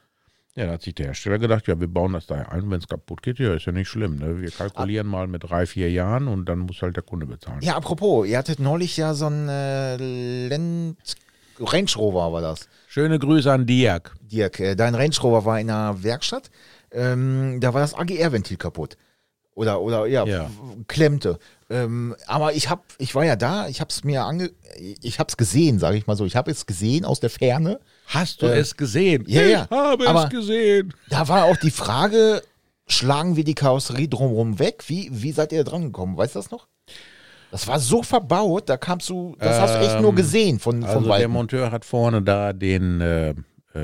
[0.57, 2.87] Ja, da hat sich der Hersteller gedacht, ja, wir bauen das da ein, wenn es
[2.87, 4.41] kaputt geht, ja, ist ja nicht schlimm, ne?
[4.41, 7.59] Wir kalkulieren mal mit drei, vier Jahren und dann muss halt der Kunde bezahlen.
[7.63, 10.97] Ja, apropos, ihr hattet neulich ja so ein äh, Land
[11.59, 12.69] Range Rover war das.
[12.89, 14.15] Schöne Grüße an Dirk.
[14.23, 16.51] Dirk, äh, dein Range Rover war in einer Werkstatt.
[16.93, 18.97] Ähm, da war das AGR-Ventil kaputt.
[19.55, 20.51] Oder, oder ja, Ja.
[20.89, 21.39] klemmte.
[21.71, 24.51] Ähm, aber ich hab, ich war ja da, ich hab's mir ange,
[25.01, 26.25] ich hab's gesehen, sage ich mal so.
[26.25, 27.81] Ich habe es gesehen aus der Ferne.
[28.07, 29.25] Hast du Äh, es gesehen?
[29.27, 30.93] ja, ja, Ich habe aber- es gesehen.
[31.09, 32.43] Da war auch die Frage,
[32.87, 34.85] schlagen wir die Karosserie drumherum weg?
[34.89, 36.17] Wie, wie seid ihr da dran gekommen?
[36.17, 36.69] Weißt du das noch?
[37.51, 40.83] Das war so verbaut, da kamst du, das hast du echt nur Ähm, gesehen von,
[40.83, 41.31] Also von der Weitem.
[41.31, 43.35] Monteur hat vorne da den, äh, äh,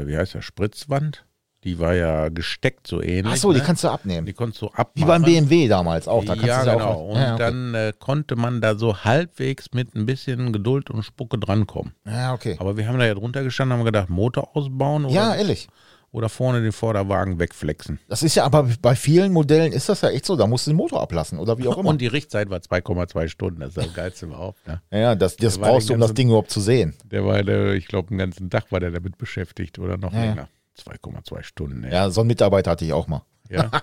[0.07, 1.25] wie heißt der, Spritzwand.
[1.65, 3.35] Die war ja gesteckt so ähnlich.
[3.35, 3.65] Ach so, die ne?
[3.65, 4.27] kannst du abnehmen.
[4.27, 4.91] die konntest du abmachen.
[4.95, 6.25] Wie beim BMW damals auch.
[6.25, 6.85] Da kannst ja, du genau.
[6.87, 7.09] auch.
[7.11, 7.43] Und ja, okay.
[7.43, 11.93] dann äh, konnte man da so halbwegs mit ein bisschen Geduld und Spucke drankommen.
[12.07, 12.57] Ja, okay.
[12.59, 15.69] Aber wir haben da ja drunter gestanden, haben gedacht, Motor ausbauen oder, Ja, ehrlich.
[16.13, 18.01] oder vorne den Vorderwagen wegflexen.
[18.09, 20.37] Das ist ja aber bei vielen Modellen ist das ja echt so.
[20.37, 21.91] Da musst du den Motor ablassen oder wie auch immer.
[21.91, 23.61] Und die Richtzeit war 2,2 Stunden.
[23.61, 24.67] Das ist das Geilste überhaupt.
[24.67, 24.81] Ne?
[24.91, 26.95] ja, das, das brauchst du, um das ganzen- Ding überhaupt zu sehen.
[27.05, 30.21] Der war, der, ich glaube, den ganzen Tag war der damit beschäftigt oder noch ja.
[30.21, 30.49] länger.
[30.81, 31.85] 2,2 Stunden.
[31.85, 31.93] Ey.
[31.93, 33.23] Ja, so einen Mitarbeiter hatte ich auch mal.
[33.49, 33.71] Ja.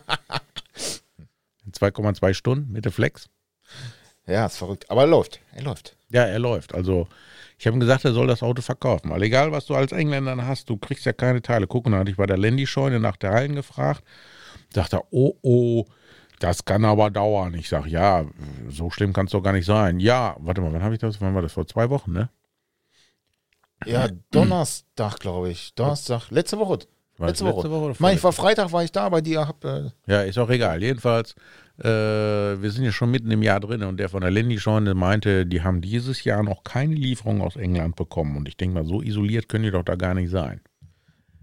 [1.72, 3.30] 2,2 Stunden mit der Flex.
[4.26, 4.90] Ja, ist verrückt.
[4.90, 5.40] Aber er läuft.
[5.54, 5.96] Er läuft.
[6.10, 6.74] Ja, er läuft.
[6.74, 7.08] Also,
[7.58, 9.10] ich habe ihm gesagt, er soll das Auto verkaufen.
[9.10, 11.68] Weil egal, was du als Engländer hast, du kriegst ja keine Teile.
[11.68, 14.04] Gucken, da hatte ich bei der Landy-Scheune nach Teilen gefragt.
[14.74, 15.86] Dachte, oh, oh,
[16.40, 17.54] das kann aber dauern.
[17.56, 18.26] Ich sage, ja,
[18.70, 20.00] so schlimm kann es doch gar nicht sein.
[20.00, 21.20] Ja, warte mal, wann habe ich das?
[21.22, 21.54] Wann war das?
[21.54, 22.30] Vor zwei Wochen, ne?
[23.86, 25.74] Ja, Donnerstag, glaube ich.
[25.76, 26.30] Donnerstag.
[26.32, 26.80] Letzte Woche.
[27.20, 27.56] Letzte das Woche.
[27.56, 29.48] letzte Woche oder Ich war Freitag, war ich da bei dir.
[29.48, 30.84] Hab, äh, Ja, ist auch egal.
[30.84, 31.34] Jedenfalls,
[31.80, 35.46] äh, wir sind ja schon mitten im Jahr drin und der von der Landy-Scheune meinte,
[35.48, 38.38] die haben dieses Jahr noch keine Lieferung aus England bekommen.
[38.38, 40.62] Und ich denke mal, so isoliert können die doch da gar nicht sein.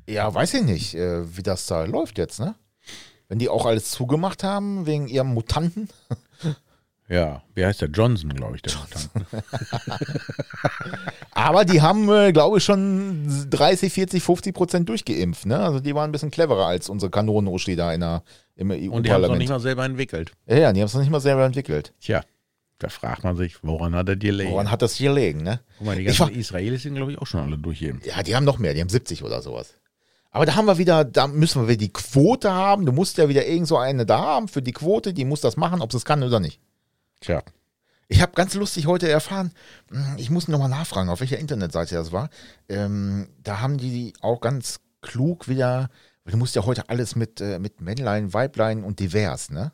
[0.09, 2.55] ja, weiß ich nicht, äh, wie das da läuft jetzt, ne?
[3.29, 5.89] Wenn die auch alles zugemacht haben wegen ihrem Mutanten.
[7.09, 7.91] Ja, wie heißt der?
[7.91, 9.11] Johnson, glaube ich, der Mutant.
[11.33, 15.59] Aber die haben, äh, glaube ich, schon 30, 40, 50 Prozent durchgeimpft, ne?
[15.59, 18.23] Also die waren ein bisschen cleverer als unsere Kanonen-Uschi da in der,
[18.57, 19.39] im Und die haben es noch EU-Parlament.
[19.39, 20.33] nicht mal selber entwickelt.
[20.47, 21.93] Ja, ja, die haben es noch nicht mal selber entwickelt.
[22.01, 22.23] Tja,
[22.79, 24.53] da fragt man sich, woran hat er dir gelegen?
[24.53, 25.61] Woran hat das hier liegen, ne?
[25.79, 28.07] Guck mal, die ganzen Israelis sind, glaube ich, auch schon alle durchgeimpft.
[28.07, 29.75] Ja, die haben noch mehr, die haben 70 oder sowas.
[30.31, 32.87] Aber da haben wir wieder, da müssen wir wieder die Quote haben.
[32.87, 35.57] Du musst ja wieder irgend so eine da haben für die Quote, die muss das
[35.57, 36.61] machen, ob sie es kann oder nicht.
[37.25, 37.43] Tja,
[38.09, 39.53] Ich habe ganz lustig heute erfahren,
[39.89, 42.29] hm, ich muss nochmal nachfragen, auf welcher Internetseite das war.
[42.69, 45.89] Ähm, da haben die auch ganz klug wieder,
[46.27, 49.73] du musst ja heute alles mit, äh, mit Männlein, Weiblein und divers, ne?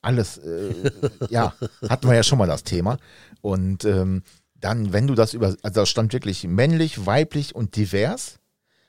[0.00, 0.92] Alles, äh,
[1.28, 1.54] ja,
[1.88, 2.98] hatten wir ja schon mal das Thema.
[3.40, 4.22] Und ähm,
[4.54, 8.38] dann, wenn du das über, also da stand wirklich männlich, weiblich und divers.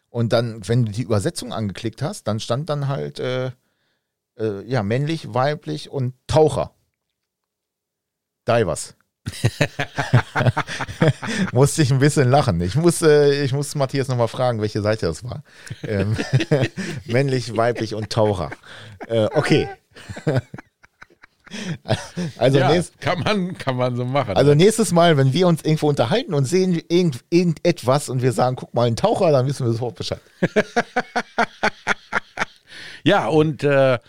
[0.10, 3.52] Und dann, wenn du die Übersetzung angeklickt hast, dann stand dann halt, äh,
[4.38, 6.76] äh, ja, männlich, weiblich und Taucher.
[8.48, 8.96] Divers.
[11.54, 12.60] Musste ich ein bisschen lachen.
[12.62, 15.44] Ich muss, äh, ich muss Matthias nochmal fragen, welche Seite das war.
[15.84, 16.18] Ähm,
[17.06, 18.52] männlich, weiblich und Taucher.
[19.08, 19.70] Äh, okay.
[22.38, 24.36] also, ja nächst, kann, man, kann man so machen.
[24.36, 28.58] also nächstes Mal, wenn wir uns irgendwo unterhalten und sehen irgend, irgendetwas und wir sagen,
[28.58, 30.22] guck mal, ein Taucher, dann wissen wir sofort Bescheid.
[33.04, 34.00] ja, und äh,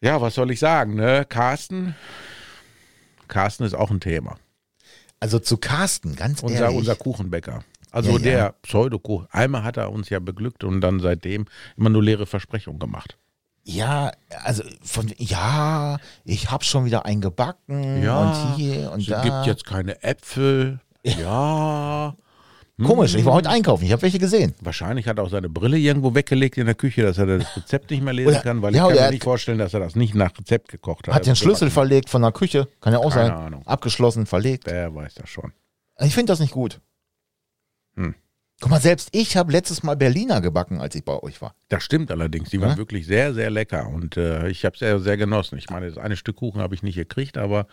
[0.00, 1.24] ja, was soll ich sagen, ne?
[1.28, 1.94] Carsten,
[3.32, 4.36] Carsten ist auch ein Thema.
[5.20, 6.76] Also zu Carsten, ganz Unser, ehrlich.
[6.78, 7.64] unser Kuchenbäcker.
[7.90, 8.22] Also Ja, ja.
[8.22, 9.26] der Pseudokuchen.
[9.30, 13.16] Einmal hat er uns ja beglückt und dann seitdem immer nur leere Versprechungen gemacht.
[13.64, 14.10] Ja,
[14.42, 19.22] also von ja, ich habe schon wieder einen gebacken Ja, und hier und Es da.
[19.22, 20.80] gibt jetzt keine Äpfel.
[21.04, 22.16] Ja.
[22.84, 24.54] Komisch, ich war heute einkaufen, ich habe welche gesehen.
[24.60, 27.90] Wahrscheinlich hat er auch seine Brille irgendwo weggelegt in der Küche, dass er das Rezept
[27.90, 29.96] nicht mehr lesen Oder- kann, weil ja, ich kann mir nicht vorstellen, dass er das
[29.96, 31.14] nicht nach Rezept gekocht hat.
[31.14, 33.36] Hat den Schlüssel sowas- verlegt von der Küche, kann ja auch Keine sein.
[33.36, 33.66] Ahnung.
[33.66, 34.64] Abgeschlossen, verlegt.
[34.66, 35.52] Wer weiß das schon.
[36.00, 36.80] Ich finde das nicht gut.
[37.96, 38.14] Hm.
[38.60, 41.54] Guck mal, selbst ich habe letztes Mal Berliner gebacken, als ich bei euch war.
[41.68, 42.50] Das stimmt allerdings.
[42.50, 42.62] Die Ja?
[42.68, 45.58] waren wirklich sehr, sehr lecker und äh, ich habe es sehr, sehr genossen.
[45.58, 47.66] Ich meine, das eine Stück Kuchen habe ich nicht gekriegt, aber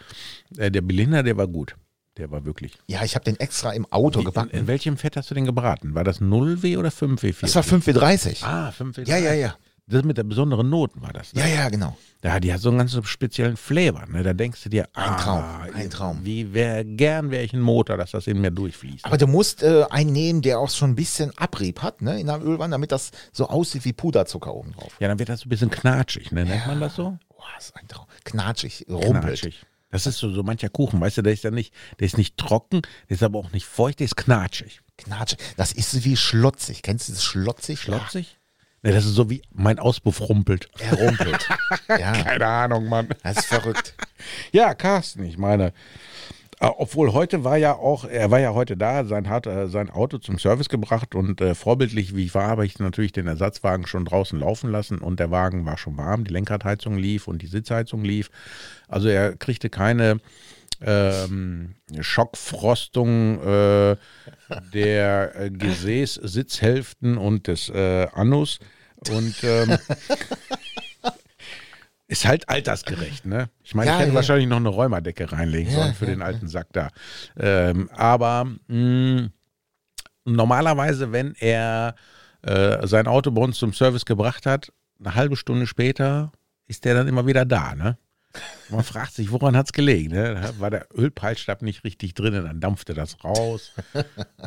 [0.57, 1.75] äh, der Berliner, der war gut.
[2.19, 2.73] Der war wirklich.
[2.87, 4.51] Ja, ich habe den extra im Auto Wie- gebacken.
[4.51, 5.95] In, in welchem Fett hast du den gebraten?
[5.95, 7.41] War das 0W oder 5W?
[7.41, 8.43] das war 5W30.
[8.43, 9.07] Ah, 5W.
[9.07, 9.55] Ja, ja, ja.
[9.87, 11.33] Das mit der besonderen Noten war das.
[11.33, 11.41] Ne?
[11.41, 11.97] Ja, ja, genau.
[12.23, 14.05] Ja, die hat so einen ganz speziellen Flavor.
[14.05, 14.21] Ne?
[14.21, 15.43] Da denkst du dir, Ein ah, Traum,
[15.73, 16.19] ein Traum.
[16.23, 19.05] Wie wär, gern wäre ich ein Motor, dass das in mir durchfließt.
[19.05, 22.27] Aber du musst äh, einen nehmen, der auch schon ein bisschen Abrieb hat, ne, in
[22.27, 24.95] der Ölwanne, damit das so aussieht wie Puderzucker oben drauf.
[24.99, 26.45] ja, dann wird das so ein bisschen knatschig, ne?
[26.45, 27.17] nennt man das so?
[27.35, 28.05] Boah, ist ein Traum.
[28.25, 29.23] Knatschig, rumpelt.
[29.23, 29.65] Knatschig.
[29.91, 32.37] Das ist so, so mancher Kuchen, weißt du, der ist ja nicht, der ist nicht
[32.37, 34.81] trocken, der ist aber auch nicht feucht, der ist knatschig.
[34.97, 35.39] Knatschig.
[35.57, 36.81] Das ist so wie schlotzig.
[36.83, 37.81] Kennst du das schlotzig?
[37.81, 38.37] Schlotzig?
[38.81, 40.69] Ne, das ist so wie mein Auspuff rumpelt.
[40.79, 41.49] Er rumpelt.
[41.89, 43.09] ja, Keine Ahnung, Mann.
[43.23, 43.95] das ist verrückt.
[44.51, 45.73] Ja, Carsten, ich meine,
[46.59, 50.17] obwohl heute war ja auch, er war ja heute da, sein, hat äh, sein Auto
[50.17, 54.03] zum Service gebracht und äh, vorbildlich wie ich war, habe ich natürlich den Ersatzwagen schon
[54.03, 58.03] draußen laufen lassen und der Wagen war schon warm, die Lenkradheizung lief und die Sitzheizung
[58.03, 58.29] lief.
[58.89, 60.19] Also er kriegte keine
[60.81, 63.95] ähm, Schockfrostung äh,
[64.73, 68.59] der äh, Gesäß, Sitzhälften und des äh, Anus.
[69.09, 69.77] Und ähm,
[72.09, 73.49] Ist halt altersgerecht, ne?
[73.63, 74.15] Ich meine, Ja, ich hätte ja.
[74.15, 76.89] wahrscheinlich noch eine Räumerdecke reinlegen Ja, sollen für ja, den alten Sack da.
[77.37, 79.29] Ähm, aber mh,
[80.25, 81.93] normalerweise, wenn er
[82.41, 86.31] äh, sein Auto bei uns zum Service gebracht hat, eine halbe Stunde später
[86.65, 87.97] ist der dann immer wieder da, ne?
[88.69, 90.13] Man fragt sich, woran hat es gelegen?
[90.13, 90.53] Ne?
[90.59, 93.71] War der Ölpeilstab nicht richtig drin, dann dampfte das raus.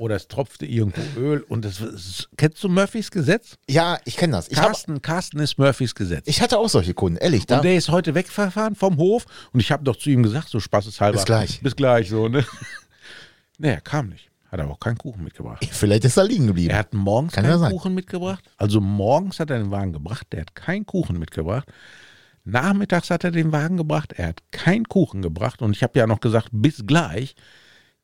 [0.01, 1.41] Oder es tropfte irgendwo Öl.
[1.41, 3.59] Und das, das kennst du Murphys Gesetz?
[3.68, 4.49] Ja, ich kenne das.
[4.49, 6.28] Ich, hab, Carsten, Carsten ist Murphys Gesetz.
[6.28, 7.47] ich hatte auch solche Kunden, ehrlich.
[7.47, 10.49] Da, Und der ist heute weggefahren vom Hof und ich habe doch zu ihm gesagt,
[10.49, 11.16] so spaßeshalber.
[11.16, 11.61] Bis gleich.
[11.61, 12.45] Bis gleich, so, ne?
[13.61, 14.28] Er kam nicht.
[14.53, 15.66] Hat aber auch keinen Kuchen mitgebracht.
[15.72, 16.70] vielleicht ist er liegen geblieben.
[16.70, 17.70] Er hat morgens Kann keinen.
[17.70, 18.45] Kuchen mitgebracht.
[18.59, 21.66] Also morgens hat er den Wagen gebracht, der hat keinen Kuchen mitgebracht.
[22.45, 25.62] Nachmittags hat er den Wagen gebracht, er hat keinen Kuchen gebracht.
[25.62, 27.34] Und ich habe ja noch gesagt, bis gleich.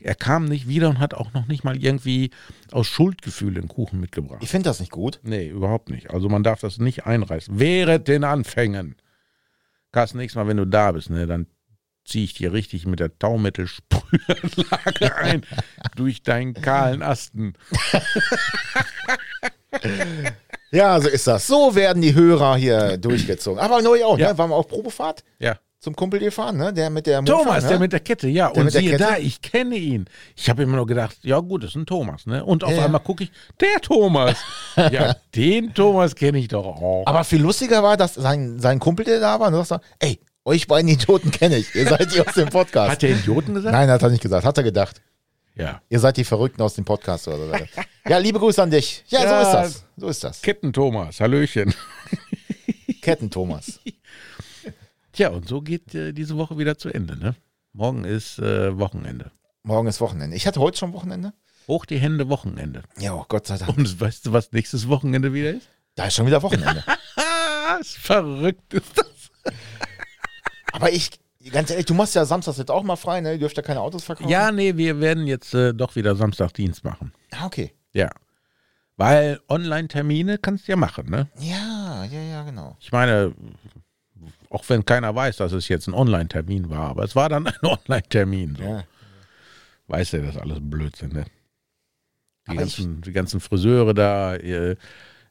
[0.01, 2.31] Er kam nicht wieder und hat auch noch nicht mal irgendwie
[2.71, 4.43] aus Schuldgefühl einen Kuchen mitgebracht.
[4.43, 5.19] Ich finde das nicht gut.
[5.25, 6.11] Nee, überhaupt nicht.
[6.11, 7.59] Also man darf das nicht einreißen.
[7.59, 8.95] Während den Anfängen.
[9.91, 11.49] Carsten, nächstes Mal, wenn du da bist, ne, dann
[12.05, 15.43] ziehe ich dir richtig mit der Taumittelsprühanlage ein
[15.97, 17.55] durch deinen kahlen Asten.
[20.71, 21.47] Ja, so ist das.
[21.47, 23.59] So werden die Hörer hier durchgezogen.
[23.61, 24.33] Aber neu auch, Ja.
[24.33, 24.39] ne?
[24.39, 25.57] Waren wir auf Probefahrt Ja.
[25.81, 26.73] zum Kumpel gefahren, ne?
[26.73, 27.69] Der mit der Thomas, Mofa, ne?
[27.69, 28.49] der mit der Kette, ja.
[28.49, 29.05] und der siehe Kette?
[29.05, 30.07] da, ich kenne ihn.
[30.37, 32.45] Ich habe immer nur gedacht, ja gut, das ist ein Thomas, ne?
[32.45, 34.37] Und auf Ja, einmal gucke ich, der Thomas.
[34.77, 37.05] ja, den Thomas kenne ich doch auch.
[37.07, 40.67] Aber viel lustiger war, dass sein, sein Kumpel, der da war, ne, sagt, ey, euch
[40.67, 41.75] beiden Idioten kenne ich.
[41.75, 42.91] Ihr seid die aus dem Podcast.
[42.93, 43.73] Hat der Idioten gesagt?
[43.73, 44.45] Nein, hat er nicht gesagt.
[44.47, 45.01] Hat er gedacht.
[45.59, 45.83] Ja.
[45.89, 47.61] Ihr seid die Verrückten aus dem Podcast oder.
[48.09, 49.05] Ja, liebe Grüße an dich.
[49.09, 49.29] Ja, Ja.
[49.29, 49.85] so ist das.
[49.97, 50.41] So ist das.
[50.43, 51.75] Ketten Thomas, Hallöchen.
[53.03, 53.81] Ketten Thomas.
[55.13, 57.35] Tja, und so geht äh, diese Woche wieder zu Ende, ne?
[57.73, 59.31] Morgen ist äh, Wochenende.
[59.65, 60.37] Morgen ist Wochenende.
[60.37, 61.33] Ich hatte heute schon Wochenende.
[61.67, 62.83] Hoch die Hände, Wochenende.
[62.99, 63.77] Ja, oh Gott sei Dank.
[63.77, 65.69] Und weißt du, was nächstes Wochenende wieder ist?
[65.97, 66.85] Da ist schon wieder Wochenende.
[67.83, 69.07] Verrückt ist das.
[70.73, 71.11] Aber ich,
[71.51, 73.33] ganz ehrlich, du machst ja samstags jetzt auch mal frei, ne?
[73.33, 74.31] Ihr dürft ja keine Autos verkaufen.
[74.31, 77.13] Ja, nee, wir werden jetzt äh, doch wieder Samstagdienst machen.
[77.33, 77.73] Ah, okay.
[77.93, 78.11] Ja.
[78.97, 81.29] Weil Online-Termine kannst du ja machen, ne?
[81.39, 82.77] Ja, ja, ja, genau.
[82.81, 83.33] Ich meine,
[84.51, 87.55] auch wenn keiner weiß, dass es jetzt ein Online-Termin war, aber es war dann ein
[87.63, 88.57] Online-Termin.
[88.57, 88.65] So.
[88.65, 88.85] Ja.
[89.87, 91.25] Weiß ja, das ist alles Blödsinn, ne?
[92.51, 94.77] Die, ganzen, die ganzen Friseure da, äh,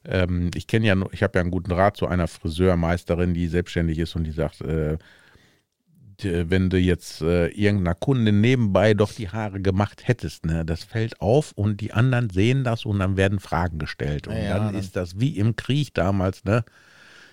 [0.04, 3.98] ähm, ich kenne ja, ich habe ja einen guten Rat zu einer Friseurmeisterin, die selbstständig
[3.98, 4.98] ist und die sagt, äh,
[6.24, 11.20] wenn du jetzt äh, irgendeiner Kundin nebenbei doch die Haare gemacht hättest, ne, das fällt
[11.20, 14.26] auf und die anderen sehen das und dann werden Fragen gestellt.
[14.26, 16.64] Und Ja, dann dann- ist das wie im Krieg damals, ne?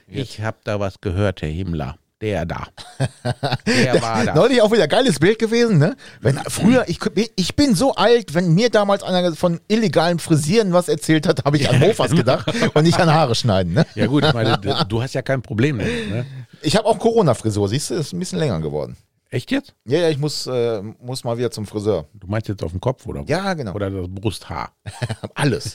[0.08, 1.98] Ich habe da was gehört, Herr Himmler.
[2.26, 2.64] Der da.
[3.68, 4.34] Der war da.
[4.34, 5.96] Neulich auch wieder geiles Bild gewesen, ne?
[6.22, 6.98] Wenn früher, ich,
[7.36, 11.58] ich bin so alt, wenn mir damals einer von illegalen Frisieren was erzählt hat, habe
[11.58, 13.86] ich an Mofas gedacht und nicht an Haare schneiden, ne?
[13.94, 16.26] Ja gut, ich meine, du- du hast ja kein Problem damit, ne?
[16.64, 18.98] Ich habe auch Corona-Frisur, siehst du, ist ein bisschen länger geworden.
[19.32, 19.74] Echt jetzt?
[19.86, 22.06] Ja, ja, ich muss, äh, muss mal wieder zum Friseur.
[22.14, 23.24] Du meinst jetzt auf dem Kopf oder?
[23.28, 23.74] Ja, genau.
[23.74, 24.72] Oder das Brusthaar?
[25.36, 25.74] Alles.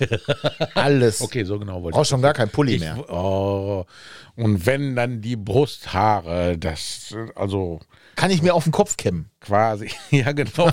[0.74, 1.20] Alles.
[1.30, 2.80] Okay, so genau wollte Brauchst schon gar kein Pulli ich.
[2.80, 3.10] mehr.
[3.10, 3.84] Oh,
[4.36, 7.80] und wenn dann die Brusthaare, das, also
[8.16, 9.30] Kann ich mir auf den Kopf kämmen.
[9.40, 10.70] quasi, ja genau.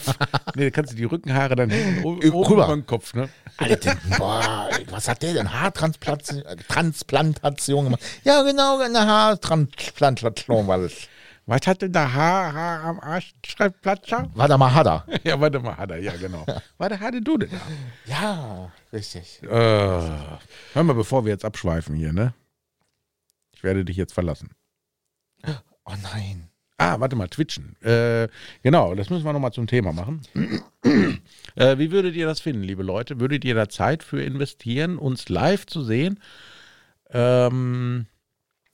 [0.56, 2.50] nee, kannst du die Rückenhaare dann rüber.
[2.50, 3.30] über den Kopf, ne?
[3.58, 5.52] Alter, boah, was hat der denn?
[5.52, 8.02] Haartransplantation äh, Transplantation gemacht?
[8.24, 10.94] Ja, genau, eine Haartransplantation war das.
[11.48, 13.34] Was hat denn da Haar, Haar am Arsch?
[13.46, 14.30] Schreibt Platscher?
[14.36, 15.06] War da mal Hadda.
[15.24, 16.46] Ja, warte mal, er, ja genau.
[16.78, 17.62] Warte, hatte du denn da?
[18.06, 19.42] Ja, richtig.
[19.44, 22.34] Äh, hör mal, bevor wir jetzt abschweifen hier, ne?
[23.54, 24.52] Ich werde dich jetzt verlassen.
[25.86, 26.50] Oh nein.
[26.78, 27.82] Ah, warte mal, Twitchen.
[27.82, 28.28] Äh,
[28.62, 30.22] genau, das müssen wir nochmal zum Thema machen.
[31.56, 33.22] äh, wie würdet ihr das finden, liebe Leute?
[33.22, 36.20] Würdet ihr da Zeit für investieren, uns live zu sehen?
[37.10, 38.06] Ähm,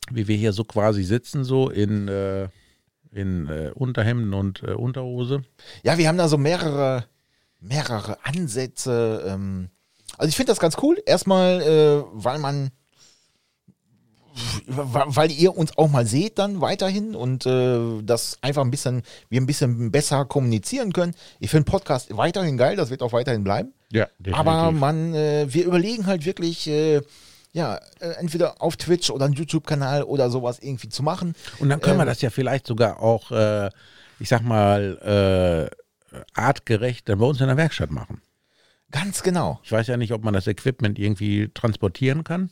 [0.10, 2.50] wie wir hier so quasi sitzen, so in, äh,
[3.14, 5.44] in äh, Unterhemden und äh, Unterhose.
[5.84, 7.06] Ja, wir haben da so mehrere,
[7.60, 9.24] mehrere Ansätze.
[9.28, 9.70] Ähm,
[10.18, 11.02] also ich finde das ganz cool.
[11.06, 12.72] Erstmal, äh, weil man,
[14.66, 19.40] weil ihr uns auch mal seht dann weiterhin und äh, das einfach ein bisschen, wir
[19.40, 21.14] ein bisschen besser kommunizieren können.
[21.40, 23.74] Ich finde Podcast weiterhin geil, das wird auch weiterhin bleiben.
[23.92, 27.02] Ja, Aber man, äh, wir überlegen halt wirklich, äh,
[27.54, 31.36] ja, äh, entweder auf Twitch oder einen YouTube-Kanal oder sowas irgendwie zu machen.
[31.60, 33.70] Und dann können wir Ähm, das ja vielleicht sogar auch, äh,
[34.20, 35.70] ich sag mal,
[36.12, 38.22] äh, artgerecht dann bei uns in der Werkstatt machen.
[38.92, 39.60] Ganz genau.
[39.64, 42.50] Ich weiß ja nicht, ob man das Equipment irgendwie transportieren kann.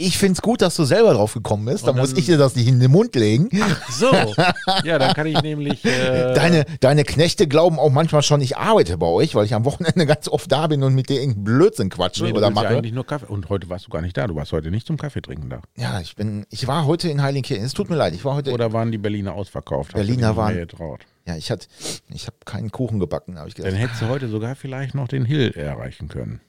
[0.00, 1.86] Ich finde es gut, dass du selber drauf gekommen bist.
[1.86, 3.48] Da Und muss dann- ich dir das nicht in den Mund legen.
[3.90, 4.10] So.
[4.84, 5.84] ja, dann kann ich nämlich.
[5.84, 9.64] Äh, Deine, deine Knechte glauben auch manchmal schon, ich arbeite bei euch, weil ich am
[9.64, 12.68] Wochenende ganz oft da bin und mit dir irgendeinen Blödsinn quatsche nee, oder ja mache.
[12.68, 13.26] eigentlich nur Kaffee.
[13.26, 14.26] Und heute warst du gar nicht da.
[14.26, 15.60] Du warst heute nicht zum Kaffee trinken da.
[15.76, 17.64] Ja, ich bin, ich war heute in Heiligenkirchen.
[17.64, 18.52] Es tut mir leid, ich war heute.
[18.52, 19.92] Oder waren die Berliner ausverkauft?
[19.94, 21.00] Berliner waren- getraut?
[21.26, 21.66] ja, ich hatte,
[22.12, 23.82] ich habe keinen Kuchen gebacken, habe ich Dann gedacht.
[23.82, 26.40] hättest du heute sogar vielleicht noch den Hill erreichen können.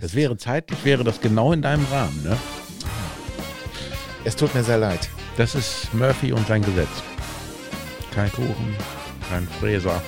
[0.00, 2.36] Das wäre zeitlich, wäre das genau in deinem Rahmen, ne?
[4.24, 5.08] Es tut mir sehr leid.
[5.36, 6.88] Das ist Murphy und sein Gesetz.
[8.14, 8.76] Kein Kuchen,
[9.28, 10.00] kein Fräser,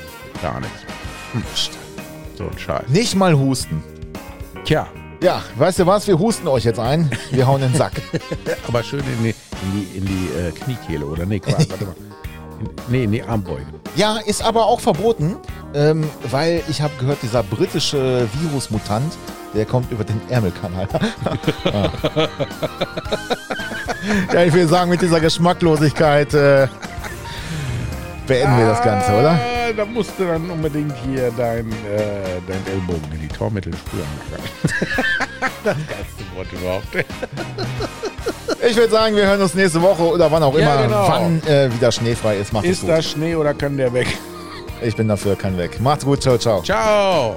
[0.42, 0.80] gar nichts.
[1.32, 1.42] Hm,
[2.36, 2.88] So ein Scheiß.
[2.88, 3.82] Nicht mal husten.
[4.64, 4.86] Tja,
[5.22, 6.06] Ja, weißt du was?
[6.06, 7.10] Wir husten euch jetzt ein.
[7.30, 8.00] Wir hauen den Sack.
[8.68, 11.94] aber schön in die, in die, in die äh, Kniekehle oder nee, Quatsch, warte mal.
[12.88, 13.66] Nee, in die Armbeuge.
[13.96, 15.36] Ja, ist aber auch verboten,
[15.74, 19.16] ähm, weil ich habe gehört, dieser britische Virusmutant,
[19.54, 20.88] der kommt über den Ärmelkanal.
[21.64, 21.90] Ah.
[24.32, 26.68] ja, ich will sagen, mit dieser Geschmacklosigkeit äh,
[28.26, 29.30] beenden wir das Ganze, oder?
[29.32, 34.06] Ah, Da musst du dann unbedingt hier dein, äh, dein Ellbogen in die Tormittel spüren.
[35.64, 36.86] das geilste Wort überhaupt.
[38.68, 41.09] Ich würde sagen, wir hören uns nächste Woche oder wann auch Ja, immer, genau.
[41.09, 42.52] wann äh, wieder schneefrei ist.
[42.52, 42.90] Macht Ist gut.
[42.90, 44.09] da Schnee oder kann der weg?
[44.82, 45.80] Ich bin dafür, kann weg.
[45.80, 46.62] Macht's gut, ciao, ciao.
[46.62, 47.36] Ciao!